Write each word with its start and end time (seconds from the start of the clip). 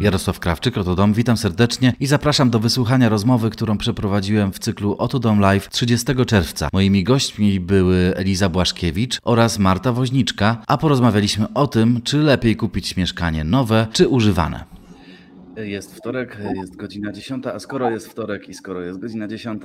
Jarosław 0.00 0.40
Krawczyk, 0.40 0.78
Oto 0.78 0.94
Dom. 0.94 1.12
Witam 1.12 1.36
serdecznie 1.36 1.92
i 2.00 2.06
zapraszam 2.06 2.50
do 2.50 2.58
wysłuchania 2.58 3.08
rozmowy, 3.08 3.50
którą 3.50 3.78
przeprowadziłem 3.78 4.52
w 4.52 4.58
cyklu 4.58 4.96
Oto 4.98 5.18
Dom 5.18 5.40
Live 5.40 5.68
30 5.68 6.06
czerwca. 6.26 6.68
Moimi 6.72 7.04
gośćmi 7.04 7.60
były 7.60 8.12
Eliza 8.16 8.48
Błaszkiewicz 8.48 9.20
oraz 9.24 9.58
Marta 9.58 9.92
Woźniczka, 9.92 10.62
a 10.66 10.78
porozmawialiśmy 10.78 11.52
o 11.54 11.66
tym, 11.66 12.00
czy 12.04 12.18
lepiej 12.18 12.56
kupić 12.56 12.96
mieszkanie 12.96 13.44
nowe 13.44 13.86
czy 13.92 14.08
używane. 14.08 14.79
Jest 15.56 15.94
wtorek, 15.94 16.38
jest 16.54 16.76
godzina 16.76 17.12
10, 17.12 17.46
a 17.46 17.58
skoro 17.58 17.90
jest 17.90 18.08
wtorek 18.08 18.48
i 18.48 18.54
skoro 18.54 18.80
jest 18.80 18.98
godzina 18.98 19.28
10, 19.28 19.62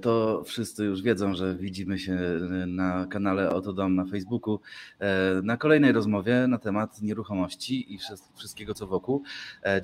to 0.00 0.42
wszyscy 0.44 0.84
już 0.84 1.02
wiedzą, 1.02 1.34
że 1.34 1.56
widzimy 1.56 1.98
się 1.98 2.18
na 2.66 3.06
kanale 3.06 3.50
Oto 3.50 3.72
Dom 3.72 3.94
na 3.94 4.04
Facebooku 4.04 4.60
na 5.42 5.56
kolejnej 5.56 5.92
rozmowie 5.92 6.46
na 6.48 6.58
temat 6.58 7.02
nieruchomości 7.02 7.94
i 7.94 7.98
wszystkiego 8.34 8.74
co 8.74 8.86
wokół. 8.86 9.22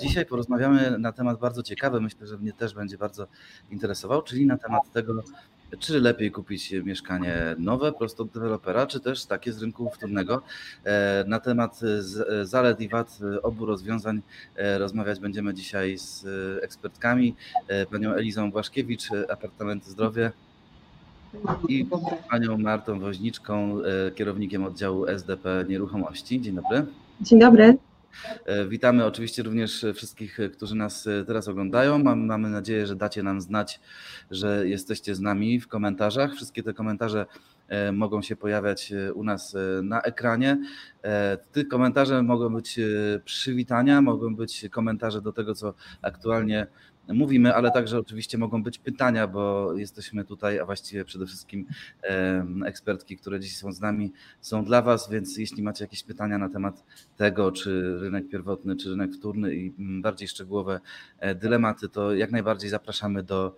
Dzisiaj 0.01 0.27
porozmawiamy 0.27 0.99
na 0.99 1.13
temat 1.13 1.41
bardzo 1.41 1.63
ciekawy, 1.63 2.01
myślę, 2.01 2.27
że 2.27 2.39
mnie 2.39 2.53
też 2.53 2.75
będzie 2.75 2.99
bardzo 2.99 3.27
interesował, 3.71 4.23
czyli 4.23 4.47
na 4.47 4.59
temat 4.59 4.93
tego, 4.93 5.23
czy 5.79 6.01
lepiej 6.01 6.31
kupić 6.31 6.75
mieszkanie 6.85 7.55
nowe 7.59 7.93
prosto 7.93 8.23
od 8.23 8.31
dewelopera, 8.31 8.87
czy 8.87 9.01
też 9.01 9.27
takie 9.27 9.53
z 9.53 9.63
rynku 9.63 9.91
wtórnego. 9.95 10.43
E, 10.85 11.25
na 11.27 11.41
temat 11.41 11.81
zalet 12.43 12.81
i 12.81 12.89
wad 12.89 13.19
obu 13.43 13.67
rozwiązań 13.67 14.21
e, 14.57 14.79
rozmawiać 14.79 15.21
będziemy 15.21 15.55
dzisiaj 15.55 15.99
z 15.99 16.25
ekspertkami, 16.65 17.35
e, 17.69 17.87
panią 17.87 18.13
Elizą 18.13 18.51
Błaszkiewicz, 18.51 19.09
Apartamenty 19.29 19.91
Zdrowie 19.91 20.33
i 21.69 21.87
panią 22.31 22.59
Martą 22.59 23.01
Woźniczką, 23.01 23.79
kierownikiem 24.15 24.65
oddziału 24.65 25.07
SDP 25.07 25.65
Nieruchomości. 25.69 26.41
Dzień 26.41 26.55
dobry. 26.55 26.87
Dzień 27.21 27.41
dobry. 27.41 27.77
E, 28.45 28.69
witamy 28.69 29.05
oczywiście 29.05 29.43
również 29.43 29.87
wszystkich, 29.95 30.39
którzy 30.53 30.75
nas 30.75 31.07
e, 31.07 31.25
teraz 31.25 31.49
oglądają. 31.49 31.99
mamy 31.99 32.51
nadzieję, 32.51 32.87
że 32.87 32.97
dacie 32.97 33.23
nam 33.23 33.41
znać, 33.41 33.81
że 34.31 34.69
jesteście 34.69 35.15
z 35.15 35.21
nami 35.21 35.61
w 35.61 35.69
komentarzach. 35.69 36.35
Wszystkie 36.35 36.63
te 36.63 36.73
komentarze 36.75 37.27
e, 37.69 37.93
mogą 37.93 38.23
się 38.23 38.37
pojawiać 38.37 38.93
u 39.15 39.25
nas 39.25 39.57
na 39.83 40.03
ekranie. 40.03 40.59
Te 41.53 41.65
komentarze 41.65 42.23
mogą 42.23 42.55
być 42.55 42.81
przywitania, 43.25 44.03
mogą 44.03 44.37
być 44.37 44.67
komentarze 44.71 45.21
do 45.21 45.33
tego, 45.33 45.55
co 45.55 45.75
aktualnie 46.03 46.67
mówimy, 47.09 47.55
ale 47.55 47.71
także 47.71 47.99
oczywiście 47.99 48.39
mogą 48.39 48.63
być 48.63 48.79
pytania, 48.79 49.27
bo 49.27 49.73
jesteśmy 49.77 50.25
tutaj, 50.25 50.59
a 50.59 50.67
właściwie 50.67 51.05
przede 51.05 51.27
wszystkim 51.27 51.67
ekspertki, 52.67 53.17
które 53.17 53.41
dziś 53.41 53.57
są 53.57 53.73
z 53.73 53.81
nami, 53.81 54.13
są 54.41 54.65
dla 54.65 54.83
Was, 54.83 55.11
więc 55.11 55.37
jeśli 55.39 55.63
macie 55.63 55.85
jakieś 55.85 56.05
pytania 56.05 56.39
na 56.39 56.49
temat 56.49 56.85
tego, 57.17 57.53
czy 57.53 57.99
rynek 57.99 58.29
pierwotny, 58.29 58.77
czy 58.77 58.91
rynek 58.91 59.15
wtórny 59.15 59.55
i 59.55 59.75
mm, 59.79 60.03
bardziej 60.03 60.29
szczegółowe 60.29 60.81
e, 61.19 61.35
dylematy, 61.35 61.89
to 61.89 62.15
jak 62.15 62.31
najbardziej 62.31 62.71
zapraszamy 62.71 63.23
do 63.23 63.57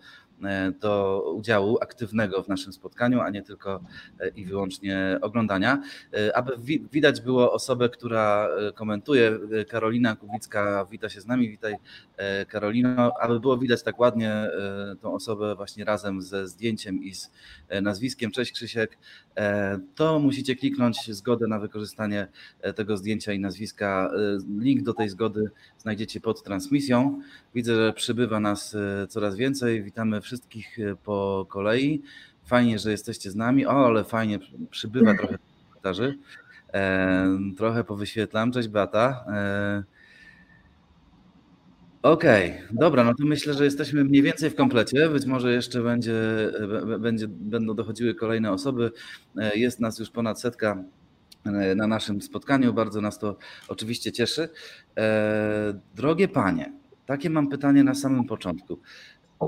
do 0.81 1.23
udziału 1.37 1.79
aktywnego 1.81 2.43
w 2.43 2.49
naszym 2.49 2.73
spotkaniu, 2.73 3.21
a 3.21 3.31
nie 3.31 3.43
tylko 3.43 3.81
e, 4.21 4.29
i 4.29 4.45
wyłącznie 4.45 5.19
oglądania. 5.23 5.83
E, 6.15 6.37
aby 6.37 6.53
widać 6.93 7.21
było 7.21 7.53
osobę, 7.53 7.89
która 7.89 8.49
komentuje, 8.75 9.39
Karolina 9.69 10.17
Kubicka 10.17 10.87
wita 10.91 11.09
się 11.09 11.21
z 11.21 11.27
nami, 11.27 11.51
witaj 11.51 11.75
Karolino, 12.49 13.13
aby 13.21 13.41
było 13.41 13.59
widać 13.59 13.83
tak 13.83 13.99
ładnie 13.99 14.51
tą 15.01 15.15
osobę 15.15 15.55
właśnie 15.55 15.85
razem 15.85 16.23
ze 16.23 16.49
zdjęciem 16.49 17.03
i 17.03 17.15
z 17.15 17.31
nazwiskiem. 17.83 18.31
Cześć 18.31 18.53
Krzysiek, 18.53 18.99
to 19.95 20.19
musicie 20.19 20.57
kliknąć 20.57 21.15
zgodę 21.15 21.47
na 21.47 21.59
wykorzystanie 21.59 22.29
tego 22.77 22.97
zdjęcia 22.97 23.33
i 23.33 23.41
nazwiska. 23.41 24.11
Link 24.59 24.83
do 24.83 24.95
tej 24.95 25.09
zgody 25.09 25.51
znajdziecie 25.79 26.21
pod 26.21 26.43
transmisją. 26.43 27.21
Widzę, 27.55 27.75
że 27.75 27.93
przybywa 27.93 28.41
nas 28.41 28.77
coraz 29.09 29.37
więcej. 29.37 29.83
Witamy 29.83 30.21
wszystkich 30.25 30.79
e, 30.79 30.97
po 30.97 31.47
kolei. 31.49 32.03
Fajnie, 32.45 32.79
że 32.79 32.91
jesteście 32.91 33.31
z 33.31 33.37
nami. 33.37 33.67
O, 33.67 33.87
ale 33.87 34.05
fajnie, 34.05 34.39
przybywa 34.71 35.15
trochę 35.19 35.39
komentarzy. 35.69 36.19
E, 36.75 37.27
trochę 37.57 37.85
powyświetlam. 37.85 38.53
Cześć 38.53 38.69
Bata. 38.69 39.25
E, 39.29 39.85
Okej, 42.03 42.51
okay, 42.51 42.69
dobra, 42.73 43.05
no 43.05 43.15
to 43.15 43.25
myślę, 43.27 43.55
że 43.55 43.65
jesteśmy 43.65 44.05
mniej 44.05 44.23
więcej 44.23 44.51
w 44.51 44.55
komplecie. 44.55 45.09
Być 45.09 45.27
może 45.27 45.53
jeszcze 45.53 45.83
będzie, 45.83 46.15
będzie, 46.99 47.29
będą 47.29 47.75
dochodziły 47.75 48.15
kolejne 48.15 48.53
osoby. 48.53 48.91
Jest 49.55 49.81
nas 49.81 49.99
już 49.99 50.11
ponad 50.11 50.41
setka 50.41 50.85
na 51.77 51.87
naszym 51.87 52.23
spotkaniu. 52.23 52.73
Bardzo 52.73 53.01
nas 53.01 53.19
to 53.19 53.37
oczywiście 53.69 54.13
cieszy. 54.13 54.49
Drogie 55.95 56.29
panie, 56.29 56.73
takie 57.07 57.31
mam 57.31 57.49
pytanie 57.49 57.85
na 57.85 57.95
samym 57.95 58.25
początku. 58.25 58.81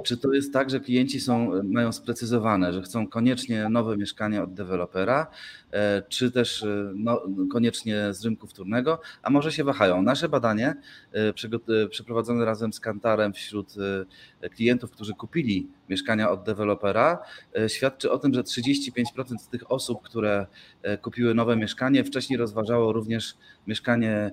Czy 0.04 0.16
to 0.16 0.32
jest 0.32 0.52
tak, 0.52 0.70
że 0.70 0.80
klienci 0.80 1.20
są, 1.20 1.62
mają 1.62 1.92
sprecyzowane, 1.92 2.72
że 2.72 2.82
chcą 2.82 3.08
koniecznie 3.08 3.68
nowe 3.68 3.96
mieszkanie 3.96 4.42
od 4.42 4.54
dewelopera, 4.54 5.26
e, 5.70 6.02
czy 6.08 6.30
też 6.30 6.62
e, 6.62 6.92
no, 6.94 7.22
koniecznie 7.52 8.14
z 8.14 8.24
rynku 8.24 8.46
wtórnego, 8.46 9.00
a 9.22 9.30
może 9.30 9.52
się 9.52 9.64
wahają? 9.64 10.02
Nasze 10.02 10.28
badanie 10.28 10.74
e, 11.12 11.88
przeprowadzone 11.88 12.44
razem 12.44 12.72
z 12.72 12.80
Kantarem 12.80 13.32
wśród 13.32 13.74
klientów, 14.54 14.90
którzy 14.90 15.14
kupili 15.14 15.68
mieszkania 15.88 16.30
od 16.30 16.42
dewelopera, 16.42 17.18
świadczy 17.68 18.10
o 18.10 18.18
tym, 18.18 18.34
że 18.34 18.42
35% 18.42 19.38
z 19.38 19.48
tych 19.48 19.70
osób, 19.70 20.02
które 20.02 20.46
kupiły 21.02 21.34
nowe 21.34 21.56
mieszkanie, 21.56 22.04
wcześniej 22.04 22.38
rozważało 22.38 22.92
również 22.92 23.34
mieszkanie 23.66 24.32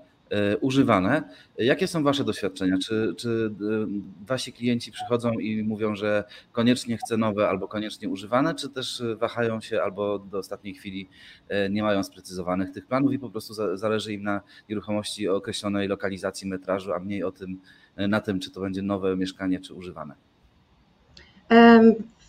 używane. 0.62 1.24
Jakie 1.58 1.88
są 1.88 2.04
Wasze 2.04 2.24
doświadczenia? 2.24 2.78
Czy, 2.78 3.14
czy 3.18 3.52
e, 3.62 4.26
Wasi 4.26 4.54
klienci 4.54 4.92
przychodzą 4.92 5.32
i 5.32 5.64
mówią, 5.64 5.96
że 5.96 6.24
koniecznie 6.52 6.98
chce 6.98 7.18
nowe 7.18 7.50
albo 7.50 7.68
koniecznie 7.68 8.10
używane, 8.10 8.56
czy 8.56 8.70
też 8.70 9.04
wahają 9.18 9.62
się 9.62 9.82
albo 9.82 10.20
do 10.20 10.38
ostatniej 10.38 10.74
chwili 10.74 11.10
e, 11.50 11.70
nie 11.70 11.84
mają 11.84 12.04
sprecyzowanych 12.04 12.72
tych 12.72 12.86
planów 12.86 13.14
i 13.14 13.20
po 13.20 13.30
prostu 13.30 13.78
zależy 13.78 14.14
im 14.14 14.24
na 14.24 14.42
nieruchomości 14.70 15.30
o 15.30 15.36
określonej 15.36 15.88
lokalizacji 15.88 16.48
metrażu, 16.48 16.94
a 16.94 17.00
mniej 17.00 17.24
o 17.24 17.32
tym, 17.32 17.60
na 17.98 18.22
tym, 18.22 18.40
czy 18.40 18.52
to 18.52 18.62
będzie 18.62 18.82
nowe 18.82 19.18
mieszkanie, 19.18 19.60
czy 19.60 19.74
używane? 19.74 20.16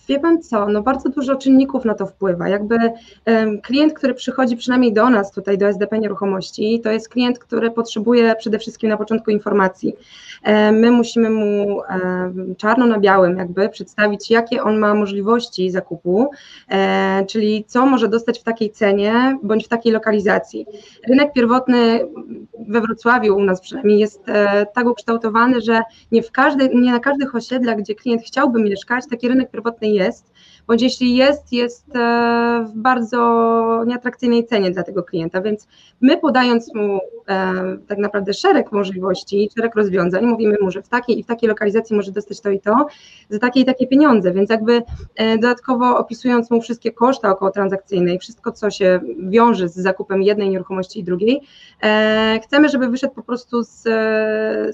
Wie 0.09 0.21
pan 0.21 0.43
co, 0.43 0.69
no 0.69 0.83
bardzo 0.83 1.09
dużo 1.09 1.37
czynników 1.37 1.85
na 1.85 1.95
to 1.95 2.07
wpływa. 2.07 2.49
Jakby 2.49 2.77
um, 3.27 3.61
klient, 3.61 3.93
który 3.93 4.15
przychodzi 4.15 4.57
przynajmniej 4.57 4.93
do 4.93 5.11
nas 5.11 5.33
tutaj, 5.33 5.59
do 5.59 5.69
SDP 5.69 5.99
Nieruchomości, 5.99 6.81
to 6.85 6.91
jest 6.91 7.09
klient, 7.09 7.39
który 7.39 7.71
potrzebuje 7.71 8.35
przede 8.39 8.59
wszystkim 8.59 8.91
na 8.91 8.97
początku 8.97 9.31
informacji. 9.31 9.97
Um, 10.47 10.75
my 10.75 10.91
musimy 10.91 11.31
mu 11.31 11.77
um, 11.77 12.55
czarno 12.57 12.87
na 12.87 12.99
białym 12.99 13.39
jakby 13.39 13.69
przedstawić, 13.69 14.31
jakie 14.31 14.63
on 14.63 14.79
ma 14.79 14.95
możliwości 14.95 15.71
zakupu, 15.71 16.31
e, 16.69 17.25
czyli 17.27 17.65
co 17.67 17.87
może 17.87 18.09
dostać 18.09 18.41
w 18.41 18.43
takiej 18.43 18.71
cenie 18.71 19.39
bądź 19.43 19.65
w 19.65 19.69
takiej 19.69 19.93
lokalizacji. 19.93 20.67
Rynek 21.09 21.33
pierwotny 21.33 22.07
we 22.69 22.81
Wrocławiu 22.81 23.37
u 23.37 23.45
nas 23.45 23.61
przynajmniej 23.61 23.99
jest 23.99 24.29
e, 24.29 24.67
tak 24.67 24.87
ukształtowany, 24.87 25.61
że 25.61 25.83
nie, 26.13 26.23
w 26.23 26.33
każdej, 26.33 26.71
nie 26.77 26.93
na 26.93 27.01
każdych 27.01 27.35
osiedlach, 27.35 27.79
gdzie 27.79 27.95
klient 27.95 28.23
chciałby 28.23 28.63
mieszkać, 28.63 29.05
taki 29.11 29.29
rynek 29.29 29.51
pierwotny 29.51 29.89
jest, 29.95 30.34
bądź 30.67 30.83
jeśli 30.83 31.17
jest, 31.17 31.53
jest 31.53 31.97
e, 31.97 32.67
w 32.69 32.79
bardzo 32.79 33.85
nieatrakcyjnej 33.87 34.47
cenie 34.47 34.71
dla 34.71 34.83
tego 34.83 35.03
klienta, 35.03 35.41
więc 35.41 35.69
my 36.01 36.17
podając 36.17 36.75
mu 36.75 37.01
e, 37.29 37.53
tak 37.89 37.99
naprawdę 37.99 38.35
szereg 38.35 38.73
możliwości, 38.73 39.51
szereg 39.57 39.75
rozwiązań, 39.75 40.27
mówimy 40.27 40.57
mu, 40.61 40.71
że 40.71 40.83
w 40.83 40.89
takiej 40.89 41.19
i 41.19 41.23
w 41.23 41.27
takiej 41.27 41.49
lokalizacji 41.49 41.97
może 41.97 42.13
dostać 42.13 42.41
to 42.41 42.51
i 42.51 42.61
to, 42.61 42.87
za 43.31 43.39
takie 43.39 43.61
i 43.61 43.65
takie 43.65 43.87
pieniądze, 43.87 44.33
więc 44.33 44.51
jakby 44.51 44.83
e, 45.17 45.39
dodatkowo 45.39 45.99
opisując 45.99 46.51
mu 46.51 46.61
wszystkie 46.61 46.93
koszta 46.93 47.31
około 47.31 47.51
transakcyjne 47.51 48.15
i 48.15 48.19
wszystko, 48.19 48.53
co 48.53 48.71
się 48.71 49.01
wiąże 49.19 49.69
z 49.69 49.75
zakupem 49.75 50.23
jednej 50.23 50.51
nieruchomości 50.51 51.01
i 51.01 51.05
drugiej, 51.05 51.41
chcemy, 52.43 52.69
żeby 52.69 52.89
wyszedł 52.89 53.15
po 53.15 53.23
prostu 53.23 53.63
z, 53.63 53.83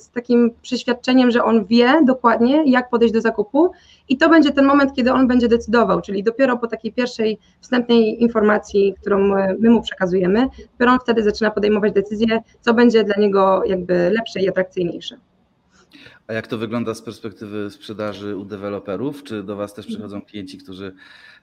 z 0.03 0.11
takim 0.11 0.51
przeświadczeniem, 0.63 1.31
że 1.31 1.45
on 1.45 1.65
wie 1.65 2.01
dokładnie, 2.05 2.63
jak 2.67 2.91
podejść 2.91 3.15
do 3.15 3.21
zakupu 3.21 3.71
i 4.09 4.17
to 4.17 4.29
będzie 4.29 4.53
ten 4.53 4.65
moment, 4.65 4.95
kiedy 4.95 5.13
on 5.13 5.29
będzie 5.29 5.49
decydował, 5.49 5.80
czyli 6.01 6.23
dopiero 6.23 6.57
po 6.57 6.67
takiej 6.67 6.93
pierwszej 6.93 7.39
wstępnej 7.61 8.23
informacji, 8.23 8.95
którą 9.01 9.19
my 9.59 9.71
mu 9.71 9.83
przekazujemy, 9.83 10.49
dopiero 10.73 10.93
on 10.93 10.99
wtedy 11.03 11.23
zaczyna 11.23 11.51
podejmować 11.51 11.93
decyzję, 11.93 12.41
co 12.61 12.75
będzie 12.75 13.05
dla 13.05 13.15
niego 13.19 13.63
jakby 13.67 14.11
lepsze 14.11 14.41
i 14.41 14.49
atrakcyjniejsze. 14.49 15.17
A 16.27 16.33
jak 16.33 16.47
to 16.47 16.59
wygląda 16.59 16.95
z 16.95 17.03
perspektywy 17.03 17.71
sprzedaży 17.71 18.37
u 18.37 18.45
deweloperów? 18.45 19.23
Czy 19.23 19.43
do 19.43 19.57
Was 19.57 19.75
też 19.75 19.87
przychodzą 19.87 20.23
klienci, 20.23 20.59
którzy 20.59 20.95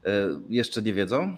e, 0.05 0.11
jeszcze 0.49 0.81
nie 0.81 0.93
wiedzą? 0.93 1.37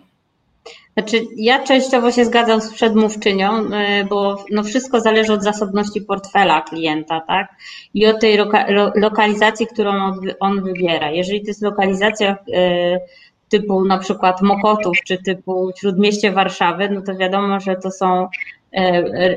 Znaczy, 0.94 1.26
ja 1.36 1.64
częściowo 1.64 2.12
się 2.12 2.26
zgadzam 2.26 2.62
z 2.62 2.74
przedmówczynią, 2.74 3.72
e, 3.72 4.04
bo 4.04 4.46
no 4.52 4.64
wszystko 4.64 5.02
zależy 5.02 5.34
od 5.34 5.44
zasobności 5.44 6.02
portfela 6.02 6.62
klienta, 6.62 7.22
tak? 7.28 7.56
I 7.94 8.08
od 8.08 8.20
tej 8.20 8.38
loka 8.38 8.66
lokalizacji, 8.96 9.68
którą 9.68 9.92
on 10.40 10.64
wybiera. 10.64 11.12
Jeżeli 11.12 11.42
to 11.42 11.48
jest 11.48 11.62
lokalizacja, 11.62 12.38
e, 12.54 13.00
typu 13.50 13.86
na 13.86 13.98
przykład 13.98 14.42
Mokotów 14.42 14.98
czy 15.08 15.18
typu 15.18 15.72
Śródmieście 15.80 16.32
Warszawy, 16.32 16.90
no 16.90 17.02
to 17.02 17.16
wiadomo, 17.16 17.60
że 17.60 17.76
to 17.76 17.92
są 17.92 18.28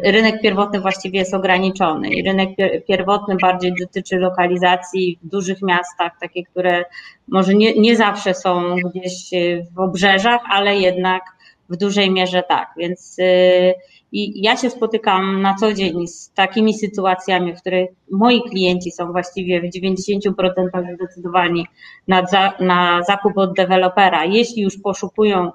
rynek 0.05 0.41
pierwotny 0.41 0.81
właściwie 0.81 1.19
jest 1.19 1.35
ograniczony 1.35 2.11
i 2.11 2.23
rynek 2.23 2.51
pierwotny 2.89 3.37
bardziej 3.43 3.75
dotyczy 3.81 4.17
lokalizacji 4.17 5.19
w 5.23 5.29
dużych 5.29 5.63
miastach, 5.63 6.13
takie, 6.21 6.45
które 6.45 6.85
może 7.29 7.55
nie, 7.55 7.75
nie 7.75 7.97
zawsze 7.97 8.35
są 8.35 8.77
gdzieś 8.95 9.31
w 9.75 9.81
obrzeżach, 9.81 10.41
ale 10.51 10.77
jednak 10.77 11.23
w 11.69 11.77
dużej 11.77 12.11
mierze 12.11 12.43
tak. 12.49 12.69
Więc 12.77 13.19
y, 13.19 13.75
i 14.13 14.43
ja 14.43 14.57
się 14.57 14.71
spotykam 14.71 15.43
na 15.43 15.55
co 15.55 15.73
dzień 15.73 16.07
z 16.07 16.33
takimi 16.33 16.75
sytuacjami, 16.75 17.55
w 17.55 17.61
których 17.61 17.91
moi 18.11 18.43
klienci 18.43 18.91
są 18.91 19.13
właściwie 19.13 19.61
w 19.61 19.65
90% 19.65 20.95
zdecydowani 20.95 21.67
na, 22.09 22.27
za, 22.27 22.53
na 22.61 23.03
zakup 23.03 23.39
od 23.39 23.55
dewelopera, 23.55 24.25
jeśli 24.25 24.63
już 24.63 24.79
poszukują 24.79 25.53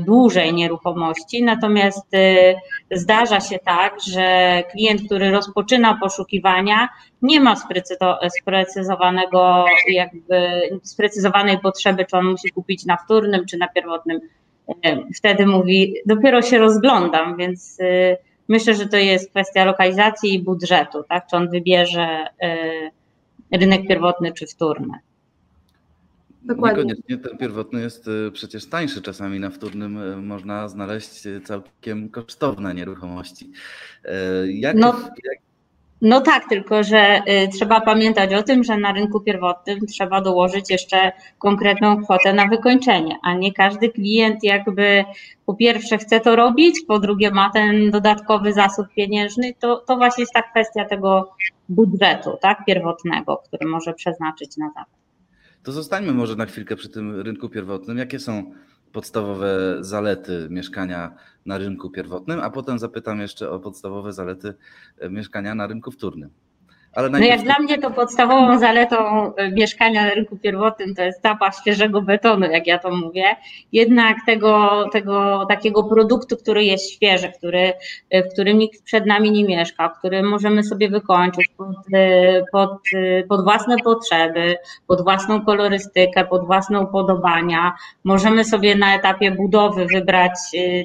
dłużej 0.00 0.54
nieruchomości. 0.54 1.42
Natomiast 1.42 2.14
y, 2.14 2.54
zdarza 2.90 3.40
się 3.40 3.58
tak, 3.58 3.96
że 4.12 4.62
klient, 4.70 5.02
który 5.06 5.30
rozpoczyna 5.30 5.98
poszukiwania, 6.02 6.88
nie 7.22 7.40
ma 7.40 7.56
sprecyzowanego, 8.40 9.64
jakby 9.88 10.62
sprecyzowanej 10.82 11.58
potrzeby, 11.58 12.04
czy 12.10 12.16
on 12.16 12.24
musi 12.24 12.48
kupić 12.50 12.84
na 12.84 12.96
wtórnym, 12.96 13.46
czy 13.46 13.56
na 13.58 13.68
pierwotnym 13.68 14.20
wtedy 15.16 15.46
mówi, 15.46 15.94
dopiero 16.06 16.42
się 16.42 16.58
rozglądam, 16.58 17.36
więc 17.36 17.78
myślę, 18.48 18.74
że 18.74 18.86
to 18.86 18.96
jest 18.96 19.30
kwestia 19.30 19.64
lokalizacji 19.64 20.34
i 20.34 20.42
budżetu, 20.42 21.02
tak? 21.08 21.26
Czy 21.26 21.36
on 21.36 21.50
wybierze 21.50 22.26
rynek 23.52 23.86
pierwotny 23.88 24.32
czy 24.32 24.46
wtórny. 24.46 24.98
Dokładnie. 26.44 26.82
Niekoniecznie 26.82 27.18
ten 27.18 27.38
pierwotny 27.38 27.80
jest 27.80 28.08
y, 28.08 28.30
przecież 28.32 28.66
tańszy. 28.66 29.02
Czasami 29.02 29.40
na 29.40 29.50
wtórnym 29.50 30.24
można 30.26 30.68
znaleźć 30.68 31.22
całkiem 31.44 32.08
kosztowne 32.08 32.74
nieruchomości. 32.74 33.52
Jak, 34.46 34.76
no, 34.76 34.86
jak, 35.24 35.38
no 36.04 36.20
tak, 36.20 36.48
tylko 36.48 36.82
że 36.82 37.22
y, 37.28 37.48
trzeba 37.48 37.80
pamiętać 37.80 38.34
o 38.34 38.42
tym, 38.42 38.64
że 38.64 38.76
na 38.76 38.92
rynku 38.92 39.20
pierwotnym 39.20 39.86
trzeba 39.86 40.20
dołożyć 40.20 40.70
jeszcze 40.70 41.12
konkretną 41.38 42.04
kwotę 42.04 42.32
na 42.32 42.48
wykończenie, 42.48 43.18
a 43.22 43.34
nie 43.34 43.52
każdy 43.52 43.88
klient 43.88 44.44
jakby 44.44 45.04
po 45.46 45.54
pierwsze 45.54 45.98
chce 45.98 46.20
to 46.20 46.36
robić, 46.36 46.80
po 46.88 46.98
drugie 46.98 47.30
ma 47.30 47.50
ten 47.50 47.90
dodatkowy 47.90 48.52
zasób 48.52 48.86
pieniężny, 48.96 49.54
to, 49.58 49.76
to 49.76 49.96
właśnie 49.96 50.22
jest 50.22 50.32
ta 50.32 50.42
kwestia 50.42 50.84
tego 50.84 51.32
budżetu, 51.68 52.38
tak, 52.42 52.64
pierwotnego, 52.64 53.36
który 53.36 53.66
może 53.66 53.92
przeznaczyć 53.92 54.56
na 54.56 54.66
zakup. 54.66 55.03
To 55.64 55.72
zostańmy 55.72 56.12
może 56.12 56.36
na 56.36 56.46
chwilkę 56.46 56.76
przy 56.76 56.88
tym 56.88 57.20
rynku 57.20 57.48
pierwotnym. 57.48 57.98
Jakie 57.98 58.18
są 58.18 58.52
podstawowe 58.92 59.76
zalety 59.80 60.46
mieszkania 60.50 61.14
na 61.46 61.58
rynku 61.58 61.90
pierwotnym, 61.90 62.40
a 62.40 62.50
potem 62.50 62.78
zapytam 62.78 63.20
jeszcze 63.20 63.50
o 63.50 63.60
podstawowe 63.60 64.12
zalety 64.12 64.54
mieszkania 65.10 65.54
na 65.54 65.66
rynku 65.66 65.90
wtórnym. 65.90 66.30
Ale 66.94 67.10
najpierw... 67.10 67.30
No 67.30 67.36
jak 67.36 67.44
dla 67.44 67.64
mnie 67.64 67.78
to 67.78 67.90
podstawową 67.90 68.58
zaletą 68.58 68.96
e, 69.34 69.50
mieszkania 69.50 70.02
na 70.02 70.10
rynku 70.10 70.36
pierwotnym 70.36 70.94
to 70.94 71.02
jest 71.02 71.22
tapa 71.22 71.52
świeżego 71.52 72.02
betonu, 72.02 72.46
jak 72.46 72.66
ja 72.66 72.78
to 72.78 72.90
mówię. 72.90 73.36
Jednak 73.72 74.16
tego, 74.26 74.84
tego 74.92 75.46
takiego 75.48 75.84
produktu, 75.84 76.36
który 76.36 76.64
jest 76.64 76.92
świeży, 76.92 77.32
który, 77.38 77.72
e, 78.10 78.22
w 78.22 78.32
którym 78.32 78.58
nikt 78.58 78.82
przed 78.82 79.06
nami 79.06 79.30
nie 79.32 79.44
mieszka, 79.44 79.88
który 79.88 80.22
możemy 80.22 80.64
sobie 80.64 80.88
wykończyć 80.88 81.48
pod, 81.56 81.76
e, 81.94 82.42
pod, 82.52 82.78
pod 83.28 83.44
własne 83.44 83.76
potrzeby, 83.84 84.56
pod 84.86 85.02
własną 85.02 85.44
kolorystykę, 85.44 86.24
pod 86.24 86.46
własne 86.46 86.80
upodobania. 86.80 87.72
Możemy 88.04 88.44
sobie 88.44 88.76
na 88.76 88.96
etapie 88.96 89.30
budowy 89.30 89.86
wybrać 89.86 90.32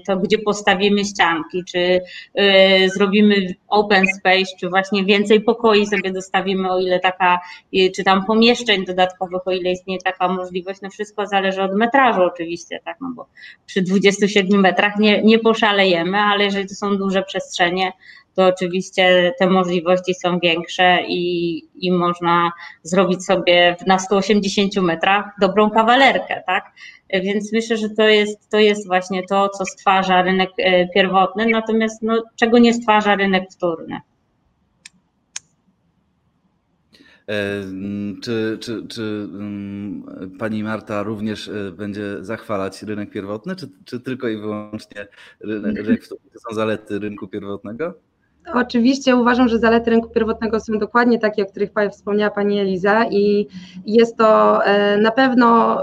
to, 0.07 0.17
gdzie 0.17 0.38
postawimy 0.38 1.05
ścianki, 1.05 1.63
czy 1.63 2.01
zrobimy 2.95 3.35
open 3.67 4.05
space, 4.19 4.51
czy 4.59 4.69
właśnie 4.69 5.05
więcej 5.05 5.41
pokoi 5.41 5.85
sobie 5.85 5.99
sobie 6.00 6.13
dostawimy, 6.13 6.72
o 6.72 6.80
ile 6.80 7.00
taka, 7.00 7.40
czy 7.96 8.04
tam 8.04 8.25
pomieszczeń 8.25 8.86
dodatkowych, 8.86 9.48
o 9.48 9.51
ile 9.51 9.72
istnieje 9.72 10.01
taka 10.01 10.28
możliwość, 10.28 10.81
no 10.81 10.90
wszystko 10.90 11.28
zależy 11.28 11.63
od 11.63 11.75
metrażu 11.75 12.24
oczywiście, 12.24 12.80
tak, 12.86 12.98
no 13.01 13.12
bo 13.16 13.28
przy 13.66 13.81
27 13.81 14.62
metrach 14.62 15.00
nie, 15.00 15.24
nie 15.24 15.40
poszalejemy, 15.40 16.18
ale 16.18 16.44
jeżeli 16.44 16.68
to 16.68 16.75
są 16.75 16.98
duże 16.98 17.24
przestrzenie, 17.24 17.92
to 18.36 18.46
oczywiście 18.46 19.34
te 19.40 19.50
możliwości 19.50 20.13
są 20.13 20.40
większe 20.40 21.00
i, 21.07 21.56
i 21.75 21.92
można 21.92 22.51
zrobić 22.84 23.25
sobie 23.25 23.75
na 23.88 24.00
180 24.00 24.75
metrach 24.75 25.25
dobrą 25.42 25.69
kawalerkę, 25.69 26.44
tak? 26.46 26.72
Więc 27.13 27.54
myślę, 27.54 27.78
że 27.78 27.90
to 27.90 28.07
jest, 28.07 28.50
to 28.50 28.60
jest 28.60 28.88
właśnie 28.88 29.24
to, 29.24 29.50
co 29.50 29.66
stwarza 29.66 30.22
rynek 30.22 30.50
e, 30.57 30.88
pierwotny, 30.88 31.46
natomiast 31.46 32.01
no, 32.01 32.24
czego 32.36 32.60
nie 32.60 32.74
stwarza 32.74 33.16
rynek 33.16 33.44
wtórny. 33.51 33.96
E, 33.96 34.01
czy, 38.21 38.57
czy, 38.59 38.87
czy 38.87 39.29
pani 40.39 40.63
Marta 40.63 41.03
również 41.03 41.47
e, 41.47 41.71
będzie 41.71 42.23
zachwalać 42.23 42.83
rynek 42.83 43.09
pierwotny, 43.09 43.55
czy, 43.55 43.69
czy 43.85 43.99
tylko 43.99 44.27
i 44.27 44.37
wyłącznie 44.37 45.07
rynek, 45.39 45.77
rynek 45.77 46.07
to 46.07 46.15
są 46.15 46.55
zalety 46.55 46.99
rynku 46.99 47.27
pierwotnego? 47.27 47.93
Oczywiście 48.53 49.15
uważam, 49.15 49.47
że 49.47 49.59
zalety 49.59 49.89
rynku 49.89 50.09
pierwotnego 50.09 50.59
są 50.59 50.79
dokładnie 50.79 51.19
takie, 51.19 51.43
o 51.43 51.45
których 51.45 51.69
wspomniała 51.91 52.31
Pani 52.31 52.59
Eliza 52.59 53.05
i 53.11 53.47
jest 53.85 54.17
to 54.17 54.63
e, 54.65 54.97
na 54.97 55.11
pewno 55.11 55.77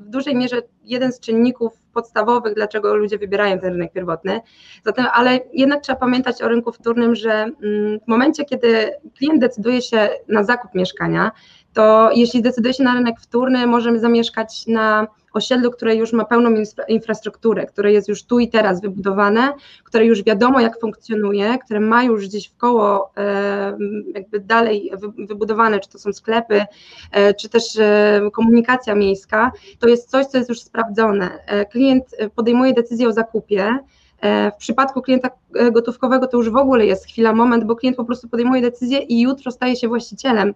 w 0.00 0.08
dużej 0.08 0.36
mierze 0.36 0.62
jeden 0.84 1.12
z 1.12 1.20
czynników 1.20 1.72
podstawowych, 1.92 2.54
dlaczego 2.54 2.94
ludzie 2.94 3.18
wybierają 3.18 3.58
ten 3.58 3.72
rynek 3.72 3.92
pierwotny. 3.92 4.40
Zatem, 4.84 5.06
ale 5.12 5.40
jednak 5.52 5.82
trzeba 5.82 5.98
pamiętać 5.98 6.42
o 6.42 6.48
rynku 6.48 6.72
wtórnym, 6.72 7.14
że 7.14 7.32
mm, 7.32 8.00
w 8.00 8.08
momencie, 8.08 8.44
kiedy 8.44 8.90
klient 9.18 9.40
decyduje 9.40 9.82
się 9.82 10.08
na 10.28 10.44
zakup 10.44 10.74
mieszkania, 10.74 11.30
to 11.74 12.10
jeśli 12.14 12.42
decyduje 12.42 12.74
się 12.74 12.84
na 12.84 12.94
rynek 12.94 13.20
wtórny, 13.20 13.66
możemy 13.66 14.00
zamieszkać 14.00 14.66
na 14.66 15.06
osiedlu, 15.32 15.70
które 15.70 15.94
już 15.94 16.12
ma 16.12 16.24
pełną 16.24 16.50
infrastrukturę, 16.88 17.66
które 17.66 17.92
jest 17.92 18.08
już 18.08 18.24
tu 18.24 18.38
i 18.38 18.48
teraz 18.48 18.80
wybudowane, 18.80 19.52
które 19.84 20.04
już 20.04 20.22
wiadomo 20.22 20.60
jak 20.60 20.80
funkcjonuje, 20.80 21.58
które 21.64 21.80
ma 21.80 22.02
już 22.02 22.28
gdzieś 22.28 22.48
w 22.48 22.56
koło 22.56 23.10
e, 23.16 23.78
jakby 24.14 24.40
dalej 24.40 24.92
wybudowane, 25.18 25.80
czy 25.80 25.90
to 25.90 25.98
są 25.98 26.12
sklepy, 26.12 26.64
e, 27.12 27.34
czy 27.34 27.48
też 27.48 27.78
e, 27.78 28.20
komunikacja 28.32 28.94
miejska, 28.94 29.52
to 29.78 29.88
jest 29.88 30.10
coś, 30.10 30.26
co 30.26 30.38
jest 30.38 30.48
już 30.48 30.60
sprawdzone. 30.60 31.30
Klient 31.70 32.04
podejmuje 32.34 32.74
decyzję 32.74 33.08
o 33.08 33.12
zakupie, 33.12 33.78
w 34.22 34.56
przypadku 34.58 35.02
klienta 35.02 35.30
gotówkowego 35.72 36.26
to 36.26 36.36
już 36.36 36.50
w 36.50 36.56
ogóle 36.56 36.86
jest 36.86 37.06
chwila, 37.06 37.32
moment, 37.32 37.64
bo 37.64 37.76
klient 37.76 37.96
po 37.96 38.04
prostu 38.04 38.28
podejmuje 38.28 38.62
decyzję 38.62 38.98
i 38.98 39.20
jutro 39.20 39.50
staje 39.50 39.76
się 39.76 39.88
właścicielem. 39.88 40.54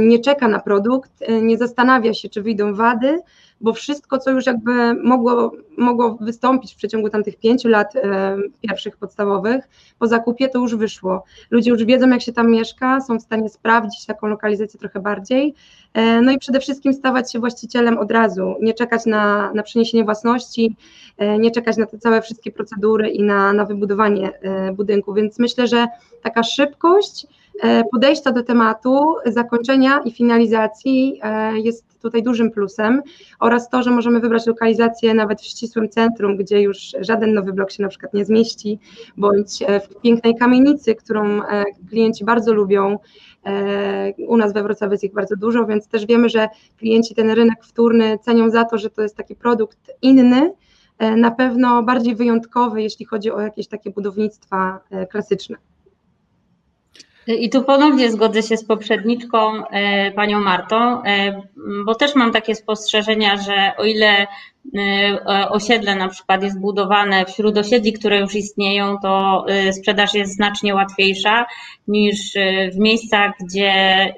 Nie 0.00 0.18
czeka 0.18 0.48
na 0.48 0.60
produkt, 0.60 1.12
nie 1.42 1.58
zastanawia 1.58 2.14
się, 2.14 2.28
czy 2.28 2.42
wyjdą 2.42 2.74
wady, 2.74 3.20
bo 3.60 3.72
wszystko, 3.72 4.18
co 4.18 4.30
już 4.30 4.46
jakby 4.46 4.94
mogło, 4.94 5.52
mogło 5.78 6.18
wystąpić 6.20 6.74
w 6.74 6.76
przeciągu 6.76 7.10
tamtych 7.10 7.36
pięciu 7.36 7.68
lat 7.68 7.96
e, 7.96 8.36
pierwszych 8.60 8.96
podstawowych, 8.96 9.68
po 9.98 10.06
zakupie 10.06 10.48
to 10.48 10.58
już 10.58 10.76
wyszło. 10.76 11.24
Ludzie 11.50 11.70
już 11.70 11.84
wiedzą, 11.84 12.08
jak 12.08 12.22
się 12.22 12.32
tam 12.32 12.50
mieszka, 12.50 13.00
są 13.00 13.18
w 13.18 13.22
stanie 13.22 13.48
sprawdzić 13.48 14.06
taką 14.06 14.26
lokalizację 14.26 14.80
trochę 14.80 15.00
bardziej, 15.00 15.54
e, 15.94 16.20
no 16.20 16.32
i 16.32 16.38
przede 16.38 16.60
wszystkim 16.60 16.94
stawać 16.94 17.32
się 17.32 17.38
właścicielem 17.38 17.98
od 17.98 18.10
razu, 18.10 18.54
nie 18.60 18.74
czekać 18.74 19.06
na, 19.06 19.52
na 19.52 19.62
przeniesienie 19.62 20.04
własności, 20.04 20.76
e, 21.18 21.38
nie 21.38 21.50
czekać 21.50 21.76
na 21.76 21.86
te 21.86 21.98
całe 21.98 22.22
wszystkie 22.22 22.52
procedury 22.52 23.10
i 23.10 23.22
na, 23.22 23.52
na 23.52 23.64
wybudowanie 23.64 24.32
budynku, 24.74 25.14
więc 25.14 25.38
myślę, 25.38 25.66
że 25.66 25.86
taka 26.22 26.42
szybkość, 26.42 27.26
E, 27.26 27.45
podejścia 27.92 28.32
do 28.32 28.42
tematu, 28.42 29.14
zakończenia 29.26 30.00
i 30.04 30.10
finalizacji 30.10 31.20
e, 31.22 31.58
jest 31.58 32.02
tutaj 32.02 32.22
dużym 32.22 32.50
plusem 32.50 33.02
oraz 33.40 33.68
to, 33.68 33.82
że 33.82 33.90
możemy 33.90 34.20
wybrać 34.20 34.46
lokalizację 34.46 35.14
nawet 35.14 35.40
w 35.40 35.44
ścisłym 35.44 35.88
centrum, 35.88 36.36
gdzie 36.36 36.62
już 36.62 36.92
żaden 37.00 37.34
nowy 37.34 37.52
blok 37.52 37.70
się 37.70 37.82
na 37.82 37.88
przykład 37.88 38.14
nie 38.14 38.24
zmieści, 38.24 38.78
bądź 39.16 39.62
e, 39.62 39.80
w 39.80 40.00
pięknej 40.00 40.34
kamienicy, 40.34 40.94
którą 40.94 41.40
klienci 41.90 42.24
bardzo 42.24 42.54
lubią. 42.54 42.98
U 44.28 44.36
nas 44.36 44.52
we 44.52 44.62
Wrocławiu 44.62 44.92
jest 44.92 45.04
ich 45.04 45.12
bardzo 45.12 45.36
dużo, 45.36 45.66
więc 45.66 45.88
też 45.88 46.06
wiemy, 46.06 46.28
że 46.28 46.48
klienci 46.78 47.14
ten 47.14 47.30
rynek 47.30 47.64
wtórny 47.64 48.18
cenią 48.18 48.50
za 48.50 48.64
to, 48.64 48.78
że 48.78 48.90
to 48.90 49.02
jest 49.02 49.16
taki 49.16 49.36
produkt 49.36 49.78
inny, 50.02 50.52
na 51.16 51.30
pewno 51.30 51.82
bardziej 51.82 52.14
wyjątkowy, 52.14 52.82
jeśli 52.82 53.06
chodzi 53.06 53.30
o 53.30 53.40
jakieś 53.40 53.68
takie 53.68 53.90
budownictwa 53.90 54.80
klasyczne. 55.10 55.56
I 57.26 57.50
tu 57.50 57.64
ponownie 57.64 58.10
zgodzę 58.10 58.42
się 58.42 58.56
z 58.56 58.64
poprzedniczką, 58.64 59.66
e, 59.66 60.10
panią 60.10 60.40
Martą, 60.40 61.02
e, 61.02 61.42
bo 61.84 61.94
też 61.94 62.14
mam 62.14 62.32
takie 62.32 62.54
spostrzeżenia, 62.54 63.36
że 63.36 63.72
o 63.78 63.84
ile 63.84 64.26
e, 64.78 65.48
osiedle 65.50 65.94
na 65.94 66.08
przykład 66.08 66.42
jest 66.42 66.60
budowane 66.60 67.24
wśród 67.24 67.58
osiedli, 67.58 67.92
które 67.92 68.20
już 68.20 68.34
istnieją, 68.34 68.96
to 69.02 69.44
sprzedaż 69.72 70.14
jest 70.14 70.34
znacznie 70.34 70.74
łatwiejsza 70.74 71.46
niż 71.88 72.32
w 72.74 72.78
miejscach, 72.78 73.32
gdzie 73.40 73.72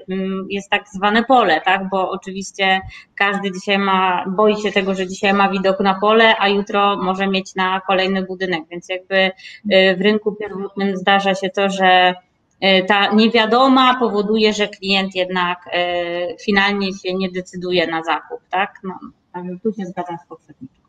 mm, 0.08 0.46
jest 0.50 0.70
tak 0.70 0.88
zwane 0.88 1.24
pole, 1.24 1.60
tak? 1.64 1.88
Bo 1.90 2.10
oczywiście 2.10 2.80
każdy 3.14 3.52
dzisiaj 3.52 3.78
ma, 3.78 4.24
boi 4.36 4.62
się 4.62 4.72
tego, 4.72 4.94
że 4.94 5.06
dzisiaj 5.06 5.34
ma 5.34 5.50
widok 5.50 5.80
na 5.80 5.94
pole, 6.00 6.34
a 6.38 6.48
jutro 6.48 6.96
może 6.96 7.26
mieć 7.26 7.54
na 7.54 7.80
kolejny 7.86 8.22
budynek, 8.22 8.62
więc 8.70 8.88
jakby 8.88 9.30
w 9.98 10.00
rynku 10.00 10.36
pierwotnym 10.36 10.96
zdarza 10.96 11.34
się 11.34 11.50
to, 11.50 11.70
że 11.70 12.14
ta 12.88 13.12
niewiadoma 13.12 13.98
powoduje, 13.98 14.52
że 14.52 14.68
klient 14.68 15.14
jednak 15.14 15.58
e, 15.72 16.36
finalnie 16.36 16.94
się 16.94 17.14
nie 17.14 17.30
decyduje 17.30 17.86
na 17.86 18.02
zakup, 18.04 18.40
tak? 18.50 18.74
No, 18.84 18.98
tu 19.62 19.72
się 19.72 19.86
zgadzam 19.86 20.16
z 20.24 20.28
poprzedniczką. 20.28 20.88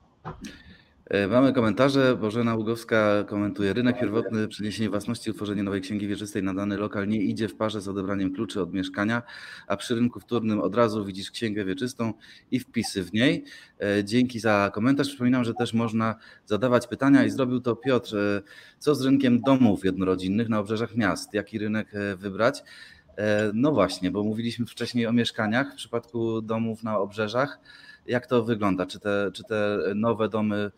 E, 1.10 1.28
mamy 1.28 1.54
komentarze. 1.54 2.16
Bożena 2.16 2.56
Ługowska 2.56 3.24
komentuje. 3.28 3.74
Rynek 3.74 4.00
pierwotny, 4.00 4.48
przeniesienie 4.48 4.89
własności, 4.89 5.32
utworzenie 5.32 5.63
nowej 5.63 5.82
księgi 5.82 6.08
wieczystej 6.08 6.44
na 6.44 6.54
dany 6.54 6.78
lokal 6.78 7.08
nie 7.08 7.22
idzie 7.22 7.48
w 7.48 7.56
parze 7.56 7.82
z 7.82 7.88
odebraniem 7.88 8.34
kluczy 8.34 8.62
od 8.62 8.74
mieszkania, 8.74 9.22
a 9.68 9.78
przy 9.78 9.96
rynku 9.96 10.20
wtórnym 10.20 10.60
od 10.60 10.75
razu 10.75 11.06
widzisz 11.06 11.32
księgę 11.32 11.66
wieczystą 11.66 12.13
i 12.51 12.60
wpisy 12.60 13.04
w 13.04 13.13
niej. 13.13 13.44
E, 13.82 14.04
dzięki 14.04 14.39
za 14.39 14.72
komentarz. 14.74 15.08
Przypominam, 15.08 15.44
że 15.44 15.54
też 15.54 15.74
można 15.74 16.16
zadawać 16.46 16.88
pytania 16.88 17.25
i 17.25 17.30
zrobił 17.30 17.60
to 17.60 17.75
Piotr. 17.75 18.18
E, 18.18 18.42
co 18.80 18.96
z 18.96 19.06
rynkiem 19.06 19.42
domów 19.42 19.86
jednorodzinnych 19.86 20.50
na 20.50 20.60
obrzeżach 20.60 20.96
miast? 20.96 21.34
Jaki 21.34 21.60
rynek 21.60 21.92
wybrać? 22.18 22.63
No 23.54 23.72
właśnie, 23.72 24.12
bo 24.12 24.24
mówiliśmy 24.24 24.66
wcześniej 24.66 25.08
o 25.08 25.13
mieszkaniach 25.13 25.74
w 25.74 25.75
przypadku 25.75 26.42
domów 26.42 26.84
na 26.84 27.00
obrzeżach. 27.00 27.60
Jak 28.10 28.28
to 28.28 28.44
wygląda? 28.44 28.86
Czy 28.86 29.00
te, 29.00 29.32
czy 29.34 29.44
te 29.44 29.78
nowe 29.96 30.30
domy 30.30 30.72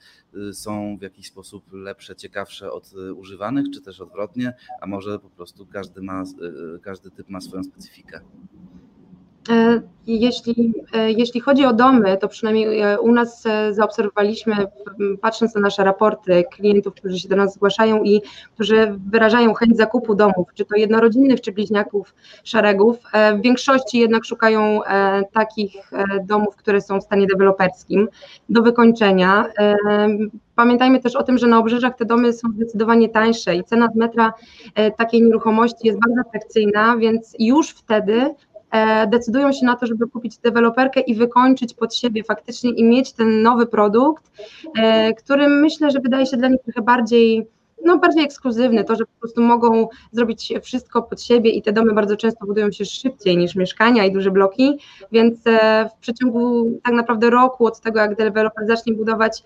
są 0.54 0.98
w 0.98 1.02
jakiś 1.02 1.28
sposób 1.28 1.74
lepsze, 1.74 2.16
ciekawsze 2.16 2.72
od 2.72 2.94
y, 2.94 3.14
używanych, 3.14 3.66
czy 3.74 3.82
też 3.82 4.02
odwrotnie? 4.02 4.54
A 4.82 4.88
może 4.88 5.20
po 5.20 5.30
prostu 5.30 5.66
każdy, 5.66 6.02
ma, 6.02 6.24
y, 6.76 6.80
każdy 6.80 7.12
typ 7.12 7.30
ma 7.30 7.42
swoją 7.42 7.64
specyfikę? 7.64 8.22
E, 9.50 9.82
jeśli, 10.08 10.74
e, 10.94 11.12
jeśli 11.12 11.42
chodzi 11.42 11.66
o 11.66 11.74
domy, 11.74 12.18
to 12.18 12.28
przynajmniej 12.28 12.80
e, 12.80 13.00
u 13.00 13.12
nas 13.12 13.44
zaobserwowaliśmy, 13.72 14.56
patrząc 15.22 15.56
na 15.56 15.62
nasze 15.62 15.84
raporty 15.84 16.44
klientów, 16.52 16.94
którzy 16.94 17.20
się 17.20 17.30
do 17.30 17.36
nas 17.36 17.54
zgłaszają 17.54 18.04
i 18.04 18.22
którzy 18.54 19.00
wyrażają 19.12 19.54
chęć 19.54 19.78
zakupu 19.78 20.16
domów, 20.16 20.48
czy 20.54 20.66
to 20.66 20.76
jednorodzinnych, 20.76 21.42
czy 21.42 21.52
bliźniaków, 21.52 22.16
szeregów, 22.44 22.98
w 23.38 23.42
większości 23.42 24.00
jednak 24.00 24.26
szukają 24.26 24.80
takich 25.34 25.92
domów, 26.24 26.56
które 26.56 26.82
są 26.82 27.00
w 27.00 27.04
stanie 27.04 27.28
deweloperskim 27.28 28.08
do 28.50 28.62
wykończenia. 28.62 29.46
Pamiętajmy 30.56 31.00
też 31.00 31.16
o 31.16 31.24
tym, 31.24 31.38
że 31.38 31.48
na 31.48 31.60
obrzeżach 31.60 31.96
te 31.96 32.06
domy 32.06 32.34
są 32.34 32.52
zdecydowanie 32.52 33.10
tańsze 33.10 33.56
i 33.56 33.64
cena 33.64 33.90
metra 33.96 34.34
takiej 34.98 35.22
nieruchomości 35.22 35.88
jest 35.88 36.00
bardzo 36.00 36.22
atrakcyjna, 36.30 36.98
więc 36.98 37.36
już 37.40 37.70
wtedy 37.70 38.36
decydują 39.08 39.52
się 39.52 39.66
na 39.66 39.76
to, 39.76 39.88
żeby 39.88 40.08
kupić 40.08 40.38
deweloperkę 40.38 41.00
i 41.00 41.16
wykończyć 41.16 41.74
pod 41.74 41.96
siebie 41.96 42.24
faktycznie 42.24 42.72
i 42.72 42.84
mieć 42.84 43.14
ten 43.14 43.42
nowy 43.42 43.66
produkt, 43.66 44.32
e, 44.78 45.14
który 45.14 45.50
myślę, 45.50 45.92
że 45.92 46.00
wydaje 46.00 46.26
się 46.26 46.38
dla 46.38 46.48
nich 46.48 46.62
trochę 46.64 46.82
bardziej 46.82 47.48
no, 47.86 47.98
bardziej 47.98 48.24
ekskluzywny, 48.24 48.84
to, 48.84 48.96
że 48.96 49.06
po 49.06 49.20
prostu 49.20 49.42
mogą 49.42 49.88
zrobić 50.12 50.54
wszystko 50.62 51.04
pod 51.04 51.22
siebie 51.22 51.50
i 51.50 51.62
te 51.62 51.72
domy 51.72 51.94
bardzo 51.94 52.18
często 52.18 52.46
budują 52.46 52.72
się 52.72 52.86
szybciej 52.86 53.38
niż 53.38 53.56
mieszkania 53.56 54.06
i 54.06 54.12
duże 54.12 54.32
bloki, 54.32 54.80
więc 55.12 55.48
e, 55.48 55.90
w 55.90 56.00
przeciągu 56.00 56.72
tak 56.84 56.94
naprawdę 56.94 57.30
roku 57.30 57.66
od 57.66 57.82
tego, 57.82 58.00
jak 58.00 58.16
deweloper 58.16 58.68
zacznie 58.68 58.94
budować, 58.94 59.44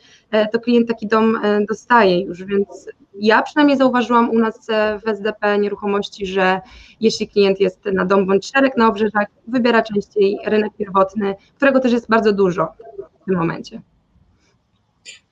to 0.52 0.60
klient 0.60 0.88
taki 0.88 1.08
dom 1.08 1.40
dostaje 1.70 2.22
już, 2.22 2.44
więc 2.44 2.90
ja 3.20 3.42
przynajmniej 3.42 3.78
zauważyłam 3.78 4.30
u 4.30 4.40
nas 4.40 4.68
w 5.06 5.08
SDP 5.08 5.60
nieruchomości, 5.60 6.26
że 6.26 6.62
jeśli 7.02 7.28
klient 7.28 7.60
jest 7.60 7.86
na 7.86 8.06
dom 8.06 8.26
bądź 8.26 8.52
szereg 8.52 8.78
na 8.78 8.88
obrzeżach, 8.88 9.28
wybiera 9.48 9.82
częściej 9.82 10.38
rynek 10.46 10.74
pierwotny, 10.78 11.36
którego 11.56 11.80
też 11.80 11.92
jest 11.92 12.10
bardzo 12.10 12.34
dużo 12.34 12.68
w 13.22 13.26
tym 13.26 13.36
momencie. 13.38 13.82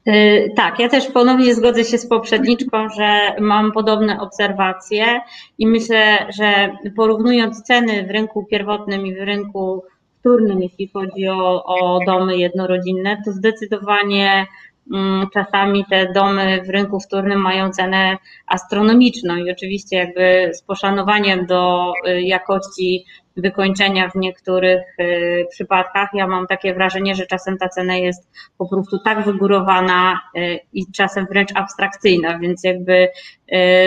Y, 0.07 0.53
tak, 0.55 0.79
ja 0.79 0.89
też 0.89 1.11
ponownie 1.11 1.55
zgodzę 1.55 1.83
się 1.83 1.97
z 1.97 2.07
poprzedniczką, 2.07 2.89
że 2.89 3.35
mam 3.39 3.71
podobne 3.71 4.19
obserwacje 4.21 5.21
i 5.57 5.67
myślę, 5.67 6.27
że 6.37 6.77
porównując 6.95 7.63
ceny 7.63 8.07
w 8.07 8.11
rynku 8.11 8.45
pierwotnym 8.45 9.07
i 9.07 9.15
w 9.15 9.21
rynku 9.21 9.83
wtórnym, 10.19 10.61
jeśli 10.61 10.87
chodzi 10.87 11.27
o, 11.27 11.63
o 11.63 11.99
domy 12.05 12.37
jednorodzinne, 12.37 13.21
to 13.25 13.31
zdecydowanie 13.31 14.47
Mm, 14.91 15.29
czasami 15.33 15.85
te 15.85 16.13
domy 16.13 16.61
w 16.65 16.69
rynku 16.69 16.99
wtórnym 16.99 17.41
mają 17.41 17.71
cenę 17.71 18.17
astronomiczną 18.47 19.35
i 19.35 19.51
oczywiście 19.51 19.97
jakby 19.97 20.51
z 20.53 20.63
poszanowaniem 20.63 21.45
do 21.45 21.93
y, 22.07 22.21
jakości 22.21 23.05
wykończenia 23.37 24.09
w 24.09 24.15
niektórych 24.15 24.81
y, 24.99 25.45
przypadkach. 25.49 26.09
Ja 26.13 26.27
mam 26.27 26.47
takie 26.47 26.73
wrażenie, 26.73 27.15
że 27.15 27.25
czasem 27.25 27.57
ta 27.57 27.69
cena 27.69 27.95
jest 27.95 28.29
po 28.57 28.69
prostu 28.69 28.99
tak 28.99 29.25
wygórowana 29.25 30.19
y, 30.37 30.59
i 30.73 30.91
czasem 30.91 31.25
wręcz 31.25 31.49
abstrakcyjna, 31.55 32.39
więc 32.39 32.63
jakby 32.63 33.09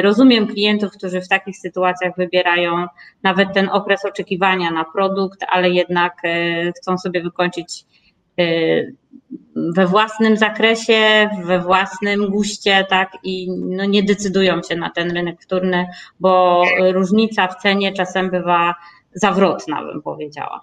rozumiem 0.03 0.47
klientów, 0.47 0.93
którzy 0.93 1.21
w 1.21 1.29
takich 1.29 1.57
sytuacjach 1.57 2.17
wybierają 2.17 2.87
nawet 3.23 3.49
ten 3.55 3.69
okres 3.69 4.05
oczekiwania 4.05 4.71
na 4.71 4.85
produkt, 4.85 5.45
ale 5.49 5.71
jednak 5.71 6.23
chcą 6.77 6.99
sobie 6.99 7.23
wykończyć 7.23 7.85
we 9.57 9.87
własnym 9.87 10.37
zakresie, 10.37 11.31
we 11.45 11.61
własnym 11.61 12.31
guście, 12.31 12.87
tak, 12.91 13.13
i 13.23 13.51
no 13.51 13.85
nie 13.85 14.03
decydują 14.03 14.63
się 14.63 14.77
na 14.77 14.91
ten 14.91 15.11
rynek 15.11 15.43
wtórny, 15.43 15.87
bo 16.21 16.65
różnica 16.93 17.49
w 17.49 17.63
cenie 17.63 17.93
czasem 17.93 18.31
bywa 18.31 18.75
zawrotna, 19.17 19.85
bym 19.85 20.03
powiedziała. 20.03 20.61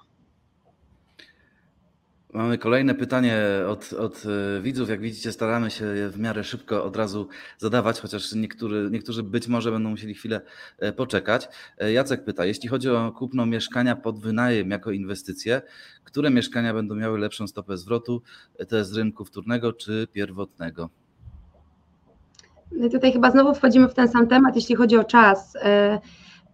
Mamy 2.34 2.58
kolejne 2.58 2.96
pytanie 2.96 3.38
od, 3.68 3.94
od 3.94 4.24
e, 4.26 4.62
widzów. 4.62 4.90
Jak 4.90 5.02
widzicie, 5.02 5.32
staramy 5.32 5.72
się 5.72 5.86
je 5.86 6.10
w 6.10 6.20
miarę 6.20 6.44
szybko 6.44 6.84
od 6.84 6.96
razu 6.96 7.28
zadawać, 7.58 8.00
chociaż 8.00 8.34
niektóry, 8.34 8.90
niektórzy 8.92 9.24
być 9.24 9.48
może 9.48 9.72
będą 9.72 9.90
musieli 9.90 10.14
chwilę 10.14 10.42
e, 10.80 10.94
poczekać. 10.94 11.48
E, 11.78 11.92
Jacek 11.92 12.24
pyta, 12.24 12.46
jeśli 12.46 12.70
chodzi 12.70 12.90
o 12.90 13.12
kupno 13.12 13.46
mieszkania 13.46 13.96
pod 13.96 14.20
wynajem 14.20 14.70
jako 14.70 14.92
inwestycję, 14.92 15.62
które 16.04 16.30
mieszkania 16.30 16.74
będą 16.74 16.96
miały 16.96 17.20
lepszą 17.20 17.48
stopę 17.48 17.78
zwrotu, 17.78 18.22
to 18.70 18.86
z 18.86 18.94
rynku 18.94 19.26
wtórnego 19.26 19.74
czy 19.74 20.08
pierwotnego? 20.14 20.90
No 22.72 22.86
i 22.86 22.90
tutaj 22.90 23.14
chyba 23.14 23.32
znowu 23.32 23.54
wchodzimy 23.54 23.90
w 23.90 23.94
ten 23.94 24.08
sam 24.08 24.28
temat, 24.28 24.56
jeśli 24.56 24.76
chodzi 24.76 24.98
o 24.98 25.04
czas 25.04 25.58